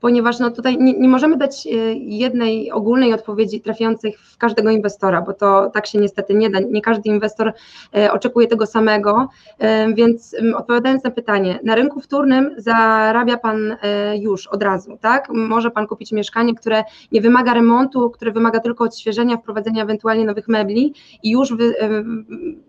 ponieważ 0.01 0.39
no 0.39 0.51
tutaj 0.51 0.77
nie, 0.77 0.94
nie, 0.94 1.10
możemy 1.10 1.38
dać 1.38 1.68
e, 1.68 1.70
jednej 1.94 2.72
ogólnej 2.72 3.13
odpowiedzi 3.13 3.62
trafiającej 3.62 4.13
w 4.13 4.38
każdego 4.38 4.70
inwestora, 4.70 5.22
bo 5.22 5.34
to 5.34 5.70
tak 5.74 5.88
się 5.88 6.00
niestety 6.00 6.34
nie 6.34 6.50
da. 6.50 6.60
Nie 6.60 6.82
każdy 6.82 7.10
inwestor 7.10 7.53
e, 7.96 8.12
oczekuje 8.12 8.48
tego 8.48 8.65
samego, 8.65 9.29
e, 9.60 9.94
więc 9.94 10.36
odpowiadając 10.56 11.03
na 11.03 11.12
pytanie, 11.12 11.60
na 11.63 11.75
rynku 11.75 12.00
wtórnym 12.01 12.56
zarabia 12.58 13.38
Pan 13.38 13.77
już 14.20 14.48
od 14.48 14.63
razu, 14.63 14.98
tak? 15.01 15.29
Może 15.29 15.72
Pan 15.72 15.88
kupić 15.88 16.12
mieszkanie, 16.12 16.56
które 16.56 16.84
nie 17.12 17.22
wymaga 17.22 17.53
remontu, 17.53 18.10
które 18.10 18.32
wymaga 18.32 18.60
tylko 18.60 18.84
odświeżenia, 18.84 19.38
wprowadzenia 19.38 19.84
ewentualnie 19.84 20.25
nowych 20.25 20.48
mebli 20.48 20.94
i 21.24 21.32
już 21.32 21.53
wy, 21.53 21.75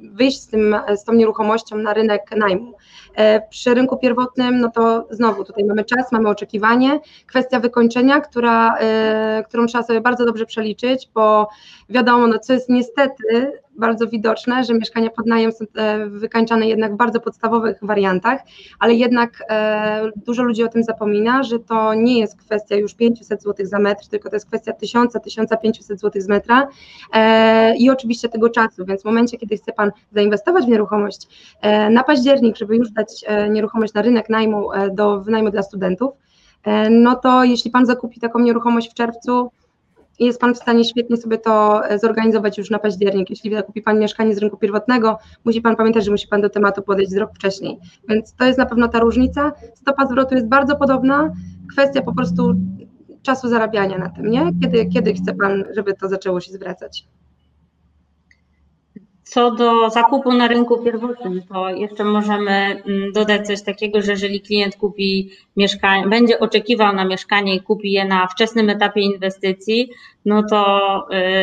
wyjść 0.00 0.40
z, 0.40 0.46
tym, 0.46 0.76
z 0.96 1.04
tą 1.04 1.12
nieruchomością 1.12 1.76
na 1.76 1.94
rynek 1.94 2.36
najmu. 2.36 2.74
Przy 3.50 3.74
rynku 3.74 3.96
pierwotnym, 3.98 4.60
no 4.60 4.70
to 4.70 5.06
znowu 5.10 5.44
tutaj 5.44 5.64
mamy 5.64 5.84
czas, 5.84 6.12
mamy 6.12 6.28
oczekiwanie, 6.28 7.00
kwestia 7.26 7.60
wykończenia, 7.60 8.20
która, 8.20 8.76
e, 8.78 9.44
którą 9.48 9.66
trzeba 9.66 9.84
sobie 9.84 10.00
bardzo 10.00 10.26
dobrze 10.26 10.46
przeliczyć, 10.46 11.08
bo 11.14 11.48
wiadomo, 11.88 12.26
no 12.26 12.38
co 12.38 12.52
jest 12.52 12.68
niestety 12.68 13.52
bardzo 13.80 14.06
widoczne, 14.06 14.64
że 14.64 14.74
mieszkania 14.74 15.10
pod 15.10 15.26
najem 15.26 15.52
są 15.52 15.64
e, 15.76 16.06
wykańczane 16.06 16.68
jednak 16.68 16.94
w 16.94 16.96
bardzo 16.96 17.20
podstawowych 17.20 17.78
wariantach, 17.82 18.40
ale 18.78 18.94
jednak 18.94 19.44
e, 19.48 20.10
dużo 20.16 20.42
ludzi 20.42 20.64
o 20.64 20.68
tym 20.68 20.84
zapomina, 20.84 21.42
że 21.42 21.58
to 21.58 21.94
nie 21.94 22.18
jest 22.18 22.36
kwestia 22.36 22.76
już 22.76 22.94
500 22.94 23.42
zł 23.42 23.66
za 23.66 23.78
metr, 23.78 24.08
tylko 24.08 24.30
to 24.30 24.36
jest 24.36 24.46
kwestia 24.46 24.72
1000-1500 24.72 25.96
zł 25.96 26.22
z 26.22 26.28
metra 26.28 26.68
i 27.78 27.90
oczywiście 27.90 28.28
tego 28.28 28.48
czasu, 28.48 28.84
więc 28.84 29.02
w 29.02 29.04
momencie, 29.04 29.38
kiedy 29.38 29.56
chce 29.56 29.72
Pan 29.72 29.90
zainwestować 30.12 30.64
w 30.64 30.68
nieruchomość 30.68 31.28
na 31.90 32.04
październik, 32.04 32.56
żeby 32.56 32.76
już 32.76 32.90
dać 32.90 33.24
nieruchomość 33.50 33.94
na 33.94 34.02
rynek 34.02 34.28
najmu 34.28 34.68
do 34.92 35.20
wynajmu 35.20 35.50
dla 35.50 35.62
studentów, 35.62 36.12
E, 36.64 36.90
no 36.90 37.16
to 37.16 37.44
jeśli 37.44 37.70
Pan 37.70 37.86
zakupi 37.86 38.20
taką 38.20 38.38
nieruchomość 38.38 38.90
w 38.90 38.94
czerwcu, 38.94 39.50
jest 40.26 40.40
Pan 40.40 40.54
w 40.54 40.58
stanie 40.58 40.84
świetnie 40.84 41.16
sobie 41.16 41.38
to 41.38 41.84
e, 41.88 41.98
zorganizować 41.98 42.58
już 42.58 42.70
na 42.70 42.78
październik. 42.78 43.30
Jeśli 43.30 43.54
zakupi 43.54 43.82
Pan 43.82 43.98
mieszkanie 43.98 44.34
z 44.34 44.38
rynku 44.38 44.56
pierwotnego, 44.56 45.18
musi 45.44 45.60
Pan 45.60 45.76
pamiętać, 45.76 46.04
że 46.04 46.10
musi 46.10 46.28
Pan 46.28 46.40
do 46.40 46.50
tematu 46.50 46.82
podejść 46.82 47.10
z 47.10 47.16
rok 47.16 47.30
wcześniej. 47.34 47.78
Więc 48.08 48.34
to 48.34 48.44
jest 48.44 48.58
na 48.58 48.66
pewno 48.66 48.88
ta 48.88 49.00
różnica. 49.00 49.52
Stopa 49.74 50.06
zwrotu 50.06 50.34
jest 50.34 50.48
bardzo 50.48 50.76
podobna. 50.76 51.32
Kwestia 51.72 52.02
po 52.02 52.14
prostu 52.14 52.54
czasu 53.22 53.48
zarabiania 53.48 53.98
na 53.98 54.08
tym, 54.08 54.30
nie? 54.30 54.50
Kiedy, 54.62 54.86
kiedy 54.86 55.14
chce 55.14 55.34
Pan, 55.34 55.64
żeby 55.74 55.94
to 55.94 56.08
zaczęło 56.08 56.40
się 56.40 56.52
zwracać? 56.52 57.08
Co 59.30 59.50
do 59.50 59.90
zakupu 59.90 60.32
na 60.32 60.48
rynku 60.48 60.84
pierwotnym, 60.84 61.42
to 61.42 61.68
jeszcze 61.68 62.04
możemy 62.04 62.50
mm, 62.50 63.12
dodać 63.12 63.46
coś 63.46 63.62
takiego, 63.62 64.02
że 64.02 64.12
jeżeli 64.12 64.40
klient 64.40 64.76
kupi 64.76 65.30
mieszkanie, 65.56 66.08
będzie 66.08 66.38
oczekiwał 66.40 66.94
na 66.94 67.04
mieszkanie 67.04 67.54
i 67.54 67.60
kupi 67.60 67.92
je 67.92 68.04
na 68.04 68.26
wczesnym 68.26 68.70
etapie 68.70 69.00
inwestycji, 69.00 69.90
no 70.24 70.42
to 70.42 70.88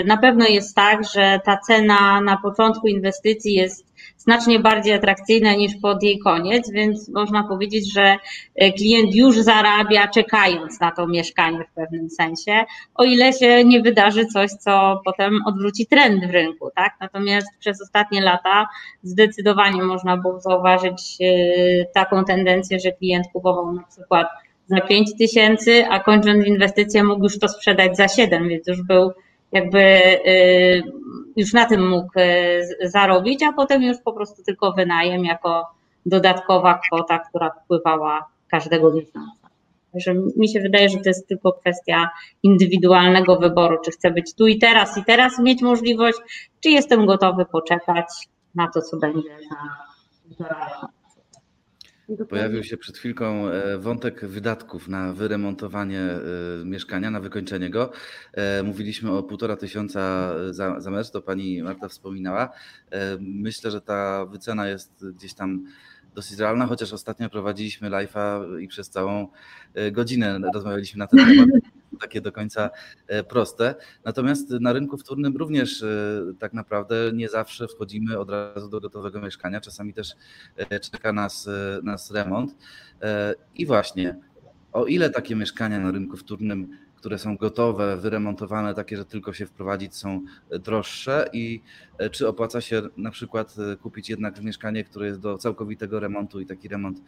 y, 0.02 0.04
na 0.06 0.18
pewno 0.18 0.46
jest 0.48 0.76
tak, 0.76 1.02
że 1.14 1.40
ta 1.46 1.58
cena 1.58 2.22
na 2.22 2.38
początku 2.38 2.88
inwestycji 2.88 3.54
jest 3.54 3.87
znacznie 4.28 4.60
bardziej 4.60 4.94
atrakcyjna 4.94 5.54
niż 5.54 5.72
pod 5.82 6.04
jej 6.04 6.20
koniec, 6.20 6.72
więc 6.72 7.10
można 7.10 7.44
powiedzieć, 7.44 7.94
że 7.94 8.18
e, 8.56 8.72
klient 8.72 9.16
już 9.16 9.38
zarabia 9.38 10.08
czekając 10.08 10.80
na 10.80 10.92
to 10.92 11.08
mieszkanie 11.08 11.64
w 11.72 11.76
pewnym 11.76 12.10
sensie, 12.10 12.66
o 12.96 13.04
ile 13.04 13.34
się 13.34 13.64
nie 13.66 13.82
wydarzy 13.82 14.26
coś, 14.26 14.52
co 14.52 15.02
potem 15.06 15.40
odwróci 15.46 15.88
trend 15.88 16.26
w 16.26 16.30
rynku, 16.30 16.70
tak? 16.76 16.94
Natomiast 17.02 17.48
przez 17.60 17.82
ostatnie 17.82 18.22
lata 18.22 18.68
zdecydowanie 19.04 19.84
można 19.84 20.18
było 20.18 20.40
zauważyć 20.40 21.18
e, 21.22 21.86
taką 21.94 22.26
tendencję, 22.26 22.80
że 22.80 22.92
klient 22.92 23.26
kupował 23.34 23.74
na 23.74 23.84
przykład 23.84 24.28
za 24.68 24.82
5 24.82 25.18
tysięcy, 25.18 25.86
a 25.90 26.00
kończąc 26.00 26.48
inwestycję 26.48 27.04
mógł 27.04 27.24
już 27.24 27.40
to 27.40 27.50
sprzedać 27.50 27.98
za 27.98 28.08
7, 28.08 28.50
więc 28.50 28.68
już 28.68 28.82
był 28.82 29.12
jakby 29.52 29.80
y, 29.80 30.84
już 31.36 31.54
na 31.54 31.66
tym 31.66 31.90
mógł 31.90 32.20
y, 32.20 32.90
zarobić, 32.90 33.44
a 33.44 33.54
potem 33.54 33.84
już 33.84 33.98
po 33.98 34.14
prostu 34.14 34.44
tylko 34.44 34.72
wynajem 34.72 35.26
jako 35.26 35.66
dodatkowa 36.06 36.80
kwota, 36.88 37.20
która 37.20 37.50
wpływała 37.50 38.28
każdego 38.48 38.94
miesiąca. 38.94 39.48
Także 39.92 40.14
mi 40.14 40.50
się 40.50 40.60
wydaje, 40.60 40.90
że 40.90 40.98
to 40.98 41.10
jest 41.10 41.28
tylko 41.28 41.54
kwestia 41.54 42.10
indywidualnego 42.44 43.36
wyboru, 43.36 43.78
czy 43.86 43.92
chcę 43.92 44.12
być 44.12 44.34
tu 44.34 44.48
i 44.48 44.58
teraz 44.58 44.98
i 44.98 45.04
teraz 45.06 45.40
mieć 45.40 45.62
możliwość, 45.62 46.18
czy 46.60 46.70
jestem 46.70 47.06
gotowy 47.06 47.46
poczekać 47.46 48.06
na 48.56 48.68
to, 48.72 48.82
co 48.82 48.98
będzie 48.98 49.30
za, 49.50 50.46
za 50.46 50.88
Pojawił 52.30 52.64
się 52.64 52.78
przed 52.78 52.98
chwilką 52.98 53.48
e, 53.48 53.78
wątek 53.78 54.26
wydatków 54.26 54.88
na 54.88 55.14
wyremontowanie 55.14 56.02
e, 56.02 56.20
mieszkania, 56.66 57.12
na 57.12 57.20
wykończenie 57.20 57.70
go. 57.70 57.92
E, 58.34 58.64
mówiliśmy 58.64 59.12
o 59.12 59.24
półtora 59.24 59.56
tysiąca 59.56 60.34
za, 60.54 60.80
za 60.80 60.92
mecz, 60.92 61.12
to 61.12 61.22
pani 61.22 61.64
Marta 61.64 61.88
wspominała. 61.88 62.50
Myślę, 63.20 63.72
że 63.72 63.82
ta 63.82 64.26
wycena 64.26 64.68
jest 64.68 65.06
gdzieś 65.16 65.34
tam 65.34 65.66
dosyć 66.16 66.40
realna, 66.40 66.66
chociaż 66.66 66.94
ostatnio 66.94 67.30
prowadziliśmy 67.30 67.90
live'a 67.90 68.60
i 68.60 68.68
przez 68.68 68.90
całą 68.90 69.28
godzinę 69.92 70.40
rozmawialiśmy 70.54 71.00
na 71.00 71.08
ten 71.08 71.20
temat 71.20 71.48
takie 71.98 72.22
do 72.22 72.32
końca 72.32 72.70
e, 73.08 73.24
proste. 73.24 73.76
Natomiast 74.06 74.50
na 74.50 74.74
rynku 74.74 74.98
wtórnym 74.98 75.38
również 75.38 75.84
e, 75.84 75.88
tak 76.40 76.54
naprawdę 76.54 76.96
nie 77.14 77.30
zawsze 77.30 77.68
wchodzimy 77.68 78.20
od 78.20 78.30
razu 78.30 78.70
do 78.70 78.82
gotowego 78.82 79.22
mieszkania. 79.22 79.62
Czasami 79.62 79.94
też 79.94 80.16
e, 80.58 80.80
czeka 80.80 81.14
nas, 81.14 81.50
nas 81.84 82.12
remont. 82.12 82.56
I 83.56 83.66
właśnie, 83.66 84.16
o 84.74 84.86
ile 84.86 85.10
takie 85.10 85.36
mieszkania 85.36 85.80
na 85.80 85.92
rynku 85.92 86.18
wtórnym 86.18 86.78
które 86.96 87.20
są 87.20 87.38
gotowe, 87.38 87.98
wyremontowane, 87.98 88.74
takie, 88.74 88.98
że 88.98 89.06
tylko 89.06 89.34
się 89.34 89.46
wprowadzić, 89.46 89.96
są 89.96 90.22
droższe 90.60 91.30
i 91.34 91.62
czy 92.12 92.28
opłaca 92.28 92.62
się 92.62 92.82
na 92.98 93.12
przykład 93.12 93.56
kupić 93.82 94.10
jednak 94.10 94.42
mieszkanie, 94.42 94.84
które 94.84 95.08
jest 95.08 95.20
do 95.20 95.38
całkowitego 95.38 96.00
remontu 96.00 96.40
i 96.40 96.46
taki 96.46 96.68
remont 96.68 97.02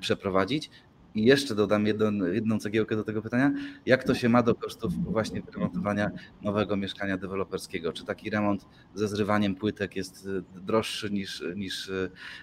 przeprowadzić, 0.00 0.70
i 1.14 1.24
jeszcze 1.24 1.54
dodam 1.54 1.86
jedną, 1.86 2.26
jedną 2.26 2.58
cegiełkę 2.58 2.96
do 2.96 3.04
tego 3.04 3.22
pytania. 3.22 3.52
Jak 3.86 4.04
to 4.04 4.14
się 4.14 4.28
ma 4.28 4.42
do 4.42 4.54
kosztów 4.54 4.92
właśnie 5.04 5.42
wyremontowania 5.42 6.10
nowego 6.42 6.76
mieszkania 6.76 7.16
deweloperskiego? 7.16 7.92
Czy 7.92 8.04
taki 8.04 8.30
remont 8.30 8.66
ze 8.94 9.08
zrywaniem 9.08 9.54
płytek 9.54 9.96
jest 9.96 10.28
e, 10.56 10.60
droższy 10.60 11.10
niż, 11.10 11.44
niż, 11.56 11.90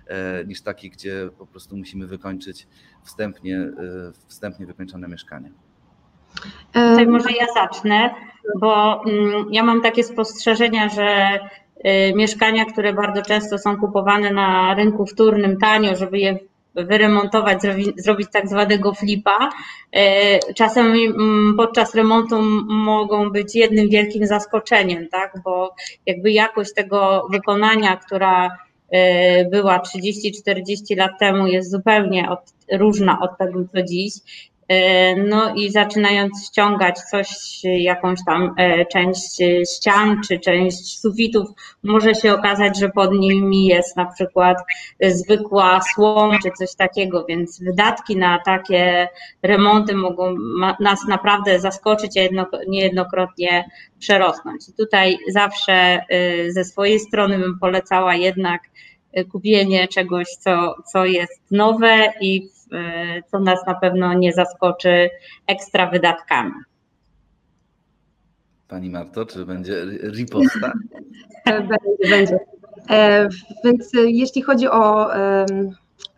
e, 0.08 0.46
niż 0.46 0.62
taki, 0.62 0.90
gdzie 0.90 1.30
po 1.38 1.46
prostu 1.46 1.78
musimy 1.78 2.08
wykończyć 2.08 2.68
wstępnie, 3.04 3.58
e, 3.58 3.72
wstępnie 4.28 4.66
wykończone 4.66 5.08
mieszkanie? 5.08 5.52
Tutaj 6.74 7.08
może 7.08 7.30
ja 7.32 7.46
zacznę, 7.54 8.10
bo 8.60 9.04
mm, 9.06 9.46
ja 9.52 9.64
mam 9.64 9.82
takie 9.82 10.04
spostrzeżenia, 10.04 10.90
że 10.90 11.40
mieszkania, 12.16 12.66
które 12.66 12.94
bardzo 12.94 13.22
często 13.22 13.58
są 13.58 13.78
kupowane 13.78 14.32
na 14.32 14.74
rynku 14.74 15.06
wtórnym 15.06 15.58
tanio, 15.58 15.96
żeby 15.96 16.20
je 16.20 16.40
wyremontować, 16.76 17.60
zrobić 17.98 18.28
tak 18.34 18.50
zwanego 18.50 18.94
flipa. 18.94 19.50
E, 19.92 20.40
czasem 20.54 20.94
podczas 21.58 21.96
remontu 21.96 22.42
mogą 22.68 23.30
być 23.30 23.56
jednym 23.56 23.90
wielkim 23.90 24.28
zaskoczeniem, 24.28 25.08
tak? 25.08 25.34
bo 25.44 25.76
jakby 26.06 26.32
jakość 26.32 26.74
tego 26.74 27.28
wykonania, 27.32 27.98
która 27.98 28.58
e, 28.90 29.46
była 29.46 29.80
30-40 29.80 30.98
lat 30.98 31.12
temu, 31.20 31.48
jest 31.48 31.72
zupełnie 31.72 32.30
od, 32.30 32.40
różna 32.72 33.20
od 33.20 33.38
tego, 33.38 33.60
co 33.74 33.84
dziś. 33.84 34.14
E, 34.72 35.16
no 35.16 35.54
i 35.56 35.72
zaczynając 35.72 36.46
ściągać 36.48 37.00
coś, 37.00 37.28
jakąś 37.64 38.20
tam 38.26 38.54
e, 38.58 38.86
część 38.86 39.38
ścian 39.76 40.22
czy 40.28 40.40
część 40.40 41.00
sufitów, 41.00 41.50
może 41.84 42.16
się 42.16 42.34
okazać, 42.34 42.80
że 42.80 42.90
pod 42.90 43.12
nimi 43.14 43.66
jest 43.66 43.98
na 43.98 44.06
przykład 44.06 44.58
zwykła 45.02 45.80
słom 45.94 46.38
czy 46.44 46.52
coś 46.52 46.76
takiego, 46.76 47.26
więc 47.30 47.64
wydatki 47.64 48.18
na 48.18 48.40
takie 48.46 49.08
remonty 49.44 49.96
mogą 49.96 50.36
nas 50.80 51.00
naprawdę 51.08 51.60
zaskoczyć, 51.60 52.18
a 52.18 52.46
niejednokrotnie 52.68 53.70
przerosnąć. 54.00 54.70
I 54.70 54.74
tutaj 54.74 55.18
zawsze 55.30 55.74
e, 55.74 56.52
ze 56.52 56.64
swojej 56.66 57.00
strony 57.00 57.40
bym 57.40 57.60
polecała 57.60 58.16
jednak 58.16 58.62
kupienie 59.32 59.88
czegoś, 59.88 60.28
co, 60.28 60.76
co 60.92 61.06
jest 61.06 61.42
nowe 61.52 62.14
i 62.22 62.50
E, 62.61 62.61
co 63.32 63.40
nas 63.40 63.60
na 63.68 63.76
pewno 63.76 64.14
nie 64.14 64.34
zaskoczy 64.34 65.10
ekstra 65.48 65.90
wydatkami. 65.90 66.52
Pani 68.68 68.90
Marto, 68.90 69.26
czy 69.26 69.46
będzie 69.46 69.86
riposta? 70.14 70.74
będzie, 71.46 72.10
będzie. 72.10 72.40
E, 72.90 73.30
więc 73.64 73.92
jeśli 73.94 74.42
chodzi 74.42 74.68
o, 74.68 75.08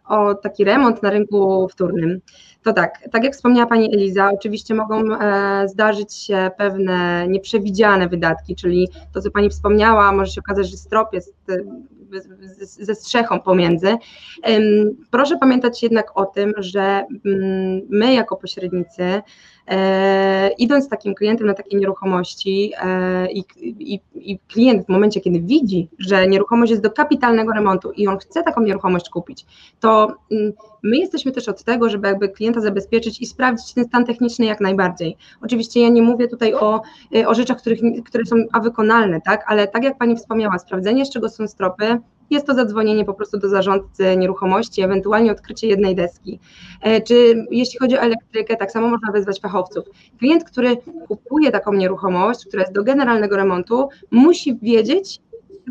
o 0.06 0.36
taki 0.36 0.64
remont 0.64 1.04
na 1.04 1.10
rynku 1.10 1.68
wtórnym, 1.70 2.22
to 2.64 2.74
tak, 2.74 3.10
tak 3.12 3.24
jak 3.24 3.34
wspomniała 3.34 3.68
Pani 3.68 3.94
Eliza, 3.94 4.32
oczywiście 4.34 4.74
mogą 4.74 5.20
e, 5.20 5.68
zdarzyć 5.68 6.14
się 6.16 6.52
pewne 6.58 7.28
nieprzewidziane 7.28 8.10
wydatki, 8.10 8.56
czyli 8.56 8.90
to, 9.14 9.22
co 9.22 9.32
Pani 9.32 9.50
wspomniała, 9.50 10.12
może 10.12 10.32
się 10.32 10.42
okazać, 10.42 10.70
że 10.70 10.78
strop 10.78 11.14
jest 11.14 11.36
ze 12.60 12.96
strzechą 12.96 13.40
pomiędzy. 13.40 13.98
Proszę 15.12 15.38
pamiętać 15.38 15.84
jednak 15.84 16.18
o 16.18 16.26
tym, 16.26 16.54
że 16.58 17.06
mm, 17.26 17.82
my 17.90 18.14
jako 18.14 18.36
pośrednicy 18.36 19.22
E, 19.68 20.50
idąc 20.58 20.86
z 20.86 20.90
takim 20.90 21.16
klientem 21.16 21.48
na 21.48 21.54
takiej 21.54 21.80
nieruchomości 21.80 22.72
e, 22.82 23.32
i, 23.32 23.44
i, 23.62 24.00
i, 24.16 24.40
klient 24.40 24.86
w 24.86 24.90
momencie, 24.90 25.22
kiedy 25.22 25.40
widzi, 25.40 25.88
że 26.00 26.28
nieruchomość 26.28 26.70
jest 26.70 26.84
do 26.84 26.92
kapitalnego 26.92 27.54
remontu 27.54 27.92
i 27.92 28.08
on 28.08 28.18
chce 28.18 28.44
taką 28.44 28.62
nieruchomość 28.62 29.10
kupić, 29.10 29.46
to 29.80 30.16
mm, 30.32 30.54
my 30.84 30.98
jesteśmy 30.98 31.32
też 31.32 31.48
od 31.50 31.64
tego, 31.64 31.90
żeby 31.90 32.08
jakby 32.08 32.30
klienta 32.30 32.62
zabezpieczyć 32.62 33.22
i 33.22 33.26
sprawdzić 33.26 33.74
ten 33.74 33.86
stan 33.86 34.06
techniczny 34.06 34.46
jak 34.46 34.62
najbardziej. 34.62 35.18
Oczywiście 35.42 35.82
ja 35.82 35.90
nie 35.90 36.02
mówię 36.02 36.28
tutaj 36.28 36.54
o, 36.54 36.82
e, 37.16 37.28
o 37.28 37.34
rzeczach, 37.34 37.58
których, 37.58 37.80
które 38.06 38.26
są 38.26 38.36
awykonalne, 38.52 39.22
tak, 39.22 39.44
ale 39.48 39.68
tak 39.68 39.84
jak 39.84 39.98
Pani 39.98 40.16
wspomniała, 40.16 40.60
sprawdzenie 40.60 41.06
z 41.06 41.10
czego 41.10 41.30
są 41.30 41.48
stropy, 41.48 41.98
jest 42.30 42.48
to 42.48 42.54
zadzwonienie 42.54 43.06
po 43.06 43.14
prostu 43.14 43.40
do 43.40 43.50
zarządcy 43.50 44.18
nieruchomości, 44.18 44.82
ewentualnie 44.82 45.32
odkrycie 45.32 45.68
jednej 45.68 45.96
deski. 45.96 46.40
E, 46.82 47.02
czy 47.02 47.46
jeśli 47.52 47.80
chodzi 47.80 47.98
o 47.98 48.02
elektrykę, 48.02 48.56
tak 48.58 48.72
samo 48.72 48.88
można 48.88 49.12
wezwać 49.12 49.40
fachowców. 49.40 49.86
Klient, 50.20 50.44
który 50.44 50.78
kupuje 51.08 51.52
taką 51.52 51.74
nieruchomość, 51.74 52.46
która 52.46 52.64
jest 52.64 52.74
do 52.74 52.84
generalnego 52.84 53.36
remontu, 53.36 53.90
musi 54.12 54.58
wiedzieć, 54.62 55.22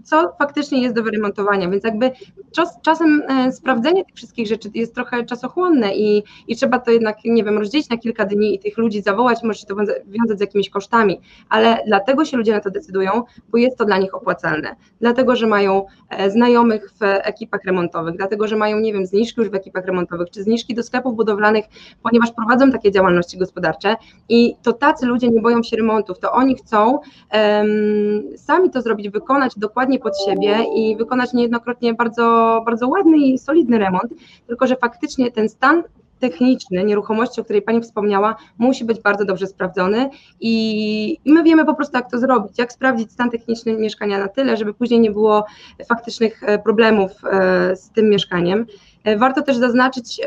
co 0.04 0.32
faktycznie 0.38 0.82
jest 0.82 0.94
do 0.94 1.02
wyremontowania, 1.02 1.68
więc 1.68 1.84
jakby 1.84 2.10
czas, 2.52 2.78
czasem 2.82 3.22
e, 3.28 3.52
sprawdzenie 3.52 4.04
tych 4.04 4.14
wszystkich 4.14 4.46
rzeczy 4.46 4.70
jest 4.74 4.94
trochę 4.94 5.24
czasochłonne 5.24 5.96
i, 5.96 6.22
i 6.48 6.56
trzeba 6.56 6.78
to 6.78 6.90
jednak, 6.90 7.16
nie 7.24 7.44
wiem, 7.44 7.58
rozdzielić 7.58 7.88
na 7.88 7.96
kilka 7.96 8.24
dni 8.24 8.54
i 8.54 8.58
tych 8.58 8.78
ludzi 8.78 9.02
zawołać, 9.02 9.42
może 9.42 9.58
się 9.58 9.66
to 9.66 9.76
wiązać 10.06 10.38
z 10.38 10.40
jakimiś 10.40 10.70
kosztami, 10.70 11.20
ale 11.48 11.78
dlatego 11.86 12.24
się 12.24 12.36
ludzie 12.36 12.52
na 12.52 12.60
to 12.60 12.70
decydują, 12.70 13.22
bo 13.48 13.58
jest 13.58 13.78
to 13.78 13.84
dla 13.84 13.98
nich 13.98 14.14
opłacalne, 14.14 14.76
dlatego, 15.00 15.36
że 15.36 15.46
mają 15.46 15.86
e, 16.08 16.30
znajomych 16.30 16.90
w 16.90 17.02
ekipach 17.02 17.64
remontowych, 17.64 18.16
dlatego, 18.16 18.48
że 18.48 18.56
mają, 18.56 18.80
nie 18.80 18.92
wiem, 18.92 19.06
zniżki 19.06 19.40
już 19.40 19.50
w 19.50 19.54
ekipach 19.54 19.86
remontowych, 19.86 20.30
czy 20.30 20.42
zniżki 20.42 20.74
do 20.74 20.82
sklepów 20.82 21.16
budowlanych, 21.16 21.64
ponieważ 22.02 22.32
prowadzą 22.32 22.70
takie 22.70 22.90
działalności 22.90 23.38
gospodarcze 23.38 23.96
i 24.28 24.54
to 24.62 24.72
tacy 24.72 25.06
ludzie 25.06 25.28
nie 25.28 25.40
boją 25.40 25.62
się 25.62 25.76
remontów, 25.76 26.18
to 26.18 26.32
oni 26.32 26.56
chcą 26.56 26.98
um, 27.32 28.36
sami 28.36 28.70
to 28.70 28.82
zrobić, 28.82 29.08
wykonać 29.08 29.52
dokładnie 29.56 29.81
dokładnie 29.82 29.98
pod 29.98 30.24
siebie 30.26 30.64
i 30.74 30.96
wykonać 30.96 31.32
niejednokrotnie 31.32 31.94
bardzo, 31.94 32.62
bardzo 32.66 32.88
ładny 32.88 33.16
i 33.16 33.38
solidny 33.38 33.78
remont, 33.78 34.12
tylko 34.46 34.66
że 34.66 34.76
faktycznie 34.76 35.30
ten 35.30 35.48
stan 35.48 35.82
techniczny 36.20 36.84
nieruchomości, 36.84 37.40
o 37.40 37.44
której 37.44 37.62
Pani 37.62 37.80
wspomniała, 37.80 38.36
musi 38.58 38.84
być 38.84 39.00
bardzo 39.00 39.24
dobrze 39.24 39.46
sprawdzony 39.46 40.10
i, 40.40 41.18
i 41.24 41.32
my 41.32 41.42
wiemy 41.42 41.64
po 41.64 41.74
prostu, 41.74 41.96
jak 41.96 42.10
to 42.10 42.18
zrobić, 42.18 42.58
jak 42.58 42.72
sprawdzić 42.72 43.12
stan 43.12 43.30
techniczny 43.30 43.72
mieszkania 43.72 44.18
na 44.18 44.28
tyle, 44.28 44.56
żeby 44.56 44.74
później 44.74 45.00
nie 45.00 45.10
było 45.10 45.44
faktycznych 45.88 46.42
e, 46.42 46.58
problemów 46.58 47.10
e, 47.24 47.76
z 47.76 47.90
tym 47.90 48.10
mieszkaniem. 48.10 48.66
E, 49.04 49.16
warto 49.16 49.42
też 49.42 49.56
zaznaczyć 49.56 50.20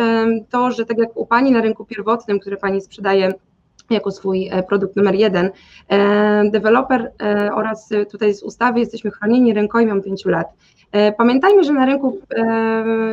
to, 0.50 0.72
że 0.72 0.86
tak 0.86 0.98
jak 0.98 1.18
u 1.18 1.26
Pani 1.26 1.52
na 1.52 1.62
rynku 1.62 1.86
pierwotnym, 1.86 2.40
który 2.40 2.58
Pani 2.58 2.82
sprzedaje 2.82 3.34
jako 3.90 4.12
swój 4.12 4.50
produkt 4.68 4.96
numer 4.96 5.16
jeden. 5.16 5.50
Deweloper 6.52 7.12
oraz 7.56 7.90
tutaj 8.12 8.34
z 8.34 8.44
ustawy 8.44 8.80
jesteśmy 8.80 9.12
chronieni 9.12 9.54
rękojmią 9.54 10.02
5 10.02 10.26
lat. 10.26 10.48
E, 10.96 11.12
pamiętajmy, 11.12 11.64
że 11.64 11.74
na 11.74 11.86
rynku, 11.86 12.20
e, 12.36 12.44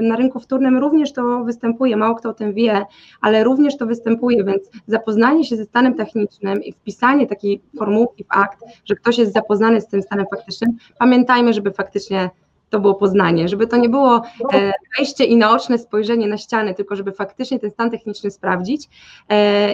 na 0.02 0.16
rynku 0.16 0.40
wtórnym 0.40 0.78
również 0.78 1.12
to 1.12 1.44
występuje, 1.44 1.96
mało 1.96 2.14
kto 2.14 2.28
o 2.28 2.34
tym 2.34 2.52
wie, 2.54 2.86
ale 3.20 3.44
również 3.44 3.76
to 3.76 3.86
występuje, 3.86 4.44
więc 4.44 4.70
zapoznanie 4.86 5.44
się 5.44 5.56
ze 5.56 5.64
stanem 5.64 5.94
technicznym 5.94 6.64
i 6.64 6.72
wpisanie 6.72 7.26
takiej 7.26 7.60
formułki 7.78 8.24
w 8.24 8.26
akt, 8.30 8.58
że 8.84 8.94
ktoś 8.94 9.18
jest 9.18 9.32
zapoznany 9.32 9.80
z 9.80 9.86
tym 9.86 10.02
stanem 10.02 10.26
faktycznym, 10.30 10.76
pamiętajmy, 10.98 11.52
żeby 11.52 11.70
faktycznie 11.70 12.30
to 12.72 12.80
było 12.80 12.94
poznanie, 12.94 13.48
żeby 13.48 13.66
to 13.66 13.76
nie 13.76 13.88
było 13.88 14.22
e, 14.52 14.72
wejście 14.98 15.24
i 15.24 15.36
naoczne 15.36 15.78
spojrzenie 15.78 16.26
na 16.26 16.38
ściany, 16.38 16.74
tylko 16.74 16.96
żeby 16.96 17.12
faktycznie 17.12 17.58
ten 17.58 17.70
stan 17.70 17.90
techniczny 17.90 18.30
sprawdzić 18.30 18.88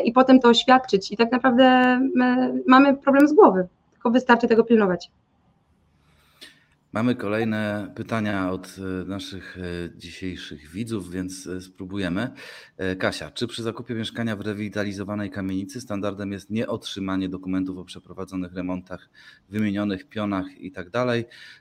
i 0.05 0.13
potem 0.13 0.41
to 0.41 0.49
oświadczyć. 0.49 1.13
I 1.13 1.17
tak 1.17 1.33
naprawdę 1.33 1.99
mamy 2.67 2.97
problem 2.97 3.29
z 3.29 3.33
głowy, 3.33 3.69
tylko 3.93 4.11
wystarczy 4.11 4.49
tego 4.49 4.65
pilnować. 4.65 5.11
Mamy 6.99 7.15
kolejne 7.15 7.93
pytania 7.95 8.51
od 8.51 8.77
e, 8.79 9.05
naszych 9.05 9.59
e, 9.59 9.99
dzisiejszych 9.99 10.71
widzów, 10.71 11.11
więc 11.11 11.47
e, 11.47 11.61
spróbujemy. 11.61 12.31
Kasia, 12.99 13.31
czy 13.31 13.47
przy 13.47 13.63
zakupie 13.63 13.95
mieszkania 13.95 14.37
w 14.37 14.41
rewitalizowanej 14.41 15.31
kamienicy 15.31 15.81
standardem 15.81 16.33
jest 16.33 16.51
nieotrzymanie 16.51 17.29
dokumentów 17.29 17.79
o 17.79 17.85
przeprowadzonych 17.85 18.55
remontach, 18.55 19.11
wymienionych 19.49 20.09
pionach 20.09 20.61
itd.? 20.61 20.91
Tak 20.91 21.07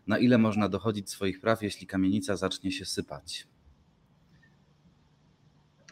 Na 0.07 0.17
ile 0.17 0.37
można 0.37 0.69
dochodzić 0.69 1.09
swoich 1.09 1.41
praw, 1.41 1.61
jeśli 1.61 1.87
kamienica 1.87 2.37
zacznie 2.37 2.71
się 2.71 2.85
sypać? 2.85 3.47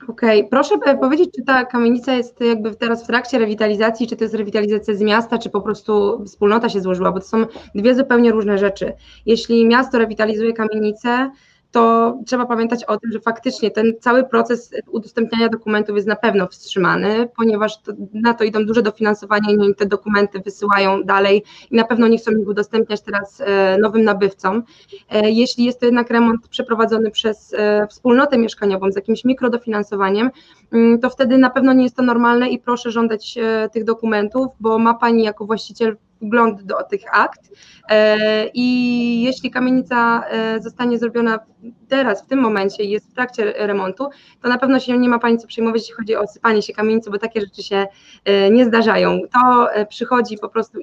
Okej, 0.03 0.39
okay. 0.39 0.49
proszę 0.49 0.75
powiedzieć, 1.01 1.29
czy 1.35 1.43
ta 1.43 1.65
kamienica 1.65 2.13
jest 2.13 2.41
jakby 2.41 2.75
teraz 2.75 3.03
w 3.03 3.07
trakcie 3.07 3.39
rewitalizacji, 3.39 4.07
czy 4.07 4.15
to 4.15 4.23
jest 4.23 4.35
rewitalizacja 4.35 4.95
z 4.95 5.01
miasta, 5.01 5.37
czy 5.37 5.49
po 5.49 5.61
prostu 5.61 6.23
wspólnota 6.25 6.69
się 6.69 6.81
złożyła, 6.81 7.11
bo 7.11 7.19
to 7.19 7.25
są 7.25 7.45
dwie 7.75 7.95
zupełnie 7.95 8.31
różne 8.31 8.57
rzeczy. 8.57 8.93
Jeśli 9.25 9.65
miasto 9.67 9.97
rewitalizuje 9.97 10.53
kamienicę, 10.53 11.31
to 11.75 12.17
trzeba 12.25 12.45
pamiętać 12.45 12.83
o 12.83 12.97
tym, 12.97 13.11
że 13.11 13.19
faktycznie 13.19 13.71
ten 13.71 13.93
cały 13.99 14.23
proces 14.23 14.71
udostępniania 14.91 15.49
dokumentów 15.49 15.95
jest 15.95 16.07
na 16.07 16.15
pewno 16.15 16.47
wstrzymany, 16.47 17.29
ponieważ 17.35 17.81
to, 17.81 17.91
na 18.13 18.33
to 18.33 18.43
idą 18.43 18.65
duże 18.65 18.81
dofinansowania 18.81 19.51
i 19.51 19.57
oni 19.57 19.75
te 19.75 19.85
dokumenty 19.85 20.39
wysyłają 20.39 21.03
dalej 21.03 21.43
i 21.71 21.75
na 21.75 21.83
pewno 21.83 22.07
nie 22.07 22.17
chcą 22.17 22.31
ich 22.31 22.47
udostępniać 22.47 23.01
teraz 23.01 23.41
e, 23.41 23.77
nowym 23.77 24.03
nabywcom. 24.03 24.63
E, 25.09 25.31
jeśli 25.31 25.65
jest 25.65 25.79
to 25.79 25.85
jednak 25.85 26.09
remont 26.09 26.47
przeprowadzony 26.47 27.11
przez 27.11 27.53
e, 27.53 27.87
wspólnotę 27.87 28.37
mieszkaniową 28.37 28.91
z 28.91 28.95
jakimś 28.95 29.25
mikrodofinansowaniem, 29.25 30.31
mm, 30.71 30.99
to 30.99 31.09
wtedy 31.09 31.37
na 31.37 31.49
pewno 31.49 31.73
nie 31.73 31.83
jest 31.83 31.95
to 31.95 32.03
normalne 32.03 32.49
i 32.49 32.59
proszę 32.59 32.91
żądać 32.91 33.37
tych 33.73 33.83
dokumentów, 33.83 34.47
bo 34.59 34.79
ma 34.79 34.93
Pani 34.93 35.23
jako 35.23 35.45
właściciel 35.45 35.97
wgląd 36.25 36.63
do 36.63 36.83
tych 36.83 37.01
akt. 37.11 37.51
E, 37.89 38.47
i 38.53 39.23
jeśli 39.23 39.51
kamienica 39.51 40.23
e, 40.29 40.61
zostanie 40.61 40.99
zrobiona 40.99 41.39
teraz, 41.87 42.23
w 42.23 42.27
tym 42.27 42.39
momencie 42.39 42.83
i 42.83 42.89
jest 42.89 43.11
w 43.11 43.13
trakcie 43.13 43.53
remontu, 43.57 44.09
to 44.41 44.49
na 44.49 44.57
pewno 44.57 44.79
się 44.79 44.97
nie 44.97 45.09
ma 45.09 45.19
Pani 45.19 45.37
co 45.37 45.47
przejmować, 45.47 45.81
jeśli 45.81 45.95
chodzi 45.95 46.15
o 46.15 46.27
sypanie 46.27 46.61
się 46.61 46.73
kamienicy, 46.73 47.11
bo 47.11 47.17
takie 47.17 47.41
rzeczy 47.41 47.63
się 47.63 47.87
e, 48.25 48.49
nie 48.51 48.65
zdarzają. 48.65 49.19
To 49.33 49.67
przychodzi 49.89 50.37
po 50.37 50.49
prostu, 50.49 50.79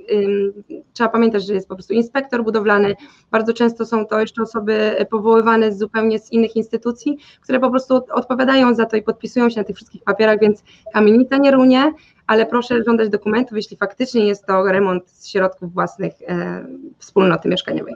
trzeba 0.92 1.10
pamiętać, 1.10 1.46
że 1.46 1.54
jest 1.54 1.68
po 1.68 1.74
prostu 1.74 1.94
inspektor 1.94 2.44
budowlany, 2.44 2.94
bardzo 3.30 3.52
często 3.52 3.86
są 3.86 4.06
to 4.06 4.20
jeszcze 4.20 4.42
osoby 4.42 5.06
powoływane 5.10 5.72
zupełnie 5.72 6.18
z 6.18 6.32
innych 6.32 6.56
instytucji, 6.56 7.18
które 7.40 7.60
po 7.60 7.70
prostu 7.70 8.00
odpowiadają 8.12 8.74
za 8.74 8.86
to 8.86 8.96
i 8.96 9.02
podpisują 9.02 9.50
się 9.50 9.60
na 9.60 9.64
tych 9.64 9.76
wszystkich 9.76 10.02
papierach, 10.04 10.40
więc 10.40 10.62
kamienica 10.92 11.36
nie 11.36 11.50
runie, 11.50 11.92
ale 12.26 12.46
proszę 12.46 12.84
żądać 12.84 13.08
dokumentów, 13.08 13.56
jeśli 13.56 13.76
faktycznie 13.76 14.26
jest 14.26 14.46
to 14.46 14.64
remont 14.64 15.10
z 15.10 15.28
środków 15.28 15.72
własnych 15.72 16.12
e, 16.28 16.64
wspólnoty 16.98 17.48
mieszkaniowej. 17.48 17.94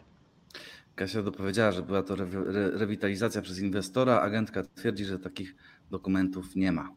Kasia 0.94 1.22
dopowiedziała, 1.22 1.72
że 1.72 1.82
była 1.82 2.02
to 2.02 2.14
re, 2.14 2.26
re, 2.46 2.70
rewitalizacja 2.70 3.42
przez 3.42 3.60
inwestora. 3.60 4.20
Agentka 4.20 4.62
twierdzi, 4.74 5.04
że 5.04 5.18
takich 5.18 5.54
dokumentów 5.90 6.56
nie 6.56 6.72
ma. 6.72 6.88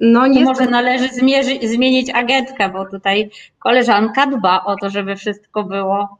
No 0.00 0.26
nie 0.26 0.44
może 0.44 0.66
należy 0.66 1.08
zmierzy, 1.08 1.68
zmienić 1.68 2.10
agentkę, 2.10 2.68
bo 2.68 2.86
tutaj 2.90 3.30
koleżanka 3.58 4.26
dba 4.26 4.64
o 4.64 4.76
to, 4.76 4.90
żeby 4.90 5.16
wszystko 5.16 5.64
było. 5.64 6.18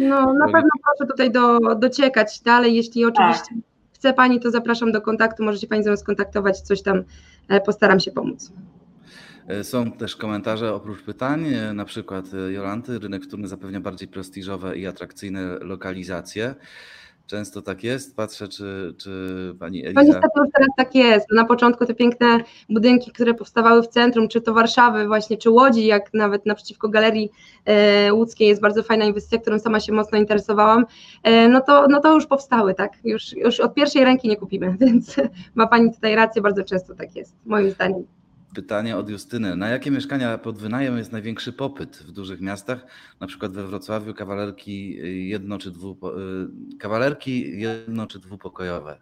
No 0.00 0.32
na 0.32 0.44
pewno 0.46 0.70
proszę 0.84 1.10
tutaj 1.10 1.30
do, 1.30 1.58
dociekać 1.74 2.40
dalej, 2.40 2.74
jeśli 2.74 3.04
oczywiście 3.04 3.54
tak. 3.54 3.71
Chce 4.02 4.12
Pani, 4.12 4.40
to 4.40 4.50
zapraszam 4.50 4.92
do 4.92 5.00
kontaktu, 5.00 5.44
możecie 5.44 5.66
Pani 5.66 5.84
ze 5.84 5.90
mną 5.90 5.96
skontaktować, 5.96 6.60
coś 6.60 6.82
tam 6.82 7.04
E, 7.48 7.60
postaram 7.60 8.00
się 8.00 8.10
pomóc. 8.10 8.52
E, 9.48 9.64
są 9.64 9.92
też 9.92 10.16
komentarze 10.16 10.74
oprócz 10.74 11.02
pytań, 11.02 11.54
e, 11.54 11.72
na 11.72 11.84
przykład 11.84 12.24
Jolanty, 12.48 12.98
rynek 12.98 13.24
wtórny 13.24 13.48
zapewnia 13.48 13.80
bardziej 13.80 14.08
prestiżowe 14.08 14.76
i 14.78 14.86
atrakcyjne 14.86 15.58
lokalizacje. 15.60 16.54
Często 17.26 17.62
tak 17.62 17.84
jest. 17.84 18.16
Patrzę, 18.16 18.48
czy, 18.48 18.94
czy 18.98 19.54
pani 19.58 19.84
Eliza... 19.84 20.00
No 20.00 20.06
niestety 20.06 20.40
już 20.40 20.48
teraz 20.54 20.68
tak 20.76 20.94
jest. 20.94 21.26
Na 21.32 21.44
początku 21.44 21.86
te 21.86 21.94
piękne 21.94 22.26
budynki, 22.68 23.12
które 23.12 23.34
powstawały 23.34 23.82
w 23.82 23.88
centrum, 23.88 24.28
czy 24.28 24.40
to 24.40 24.54
Warszawy 24.54 25.06
właśnie, 25.06 25.36
czy 25.36 25.50
Łodzi, 25.50 25.86
jak 25.86 26.14
nawet 26.14 26.46
naprzeciwko 26.46 26.88
Galerii 26.88 27.30
e, 27.64 28.12
Łódzkiej 28.12 28.48
jest 28.48 28.60
bardzo 28.60 28.82
fajna 28.82 29.04
inwestycja, 29.04 29.38
którą 29.38 29.58
sama 29.58 29.80
się 29.80 29.92
mocno 29.92 30.18
interesowałam, 30.18 30.86
e, 31.22 31.48
no, 31.48 31.60
to, 31.60 31.86
no 31.88 32.00
to 32.00 32.14
już 32.14 32.26
powstały, 32.26 32.74
tak? 32.74 32.92
Już, 33.04 33.36
już 33.36 33.60
od 33.60 33.74
pierwszej 33.74 34.04
ręki 34.04 34.28
nie 34.28 34.36
kupimy, 34.36 34.76
więc 34.80 35.16
ma 35.54 35.66
pani 35.66 35.94
tutaj 35.94 36.14
rację, 36.14 36.42
bardzo 36.42 36.64
często 36.64 36.94
tak 36.94 37.16
jest, 37.16 37.36
moim 37.46 37.70
zdaniem. 37.70 38.21
Pytanie 38.54 38.96
od 38.96 39.10
Justyny. 39.10 39.56
Na 39.56 39.68
jakie 39.68 39.90
mieszkania 39.90 40.38
pod 40.38 40.58
wynajem 40.58 40.98
jest 40.98 41.12
największy 41.12 41.52
popyt 41.52 41.96
w 41.96 42.12
dużych 42.12 42.40
miastach? 42.40 42.86
Na 43.20 43.26
przykład 43.26 43.52
we 43.52 43.66
Wrocławiu 43.66 44.14
kawalerki 44.14 44.96
jedno 45.28 45.58
czy 45.58 45.70
dwu, 45.70 45.96
y, 46.72 46.78
kawalerki 46.78 47.60
jedno 47.60 48.06
czy 48.06 48.18
dwupokojowe. 48.18 48.98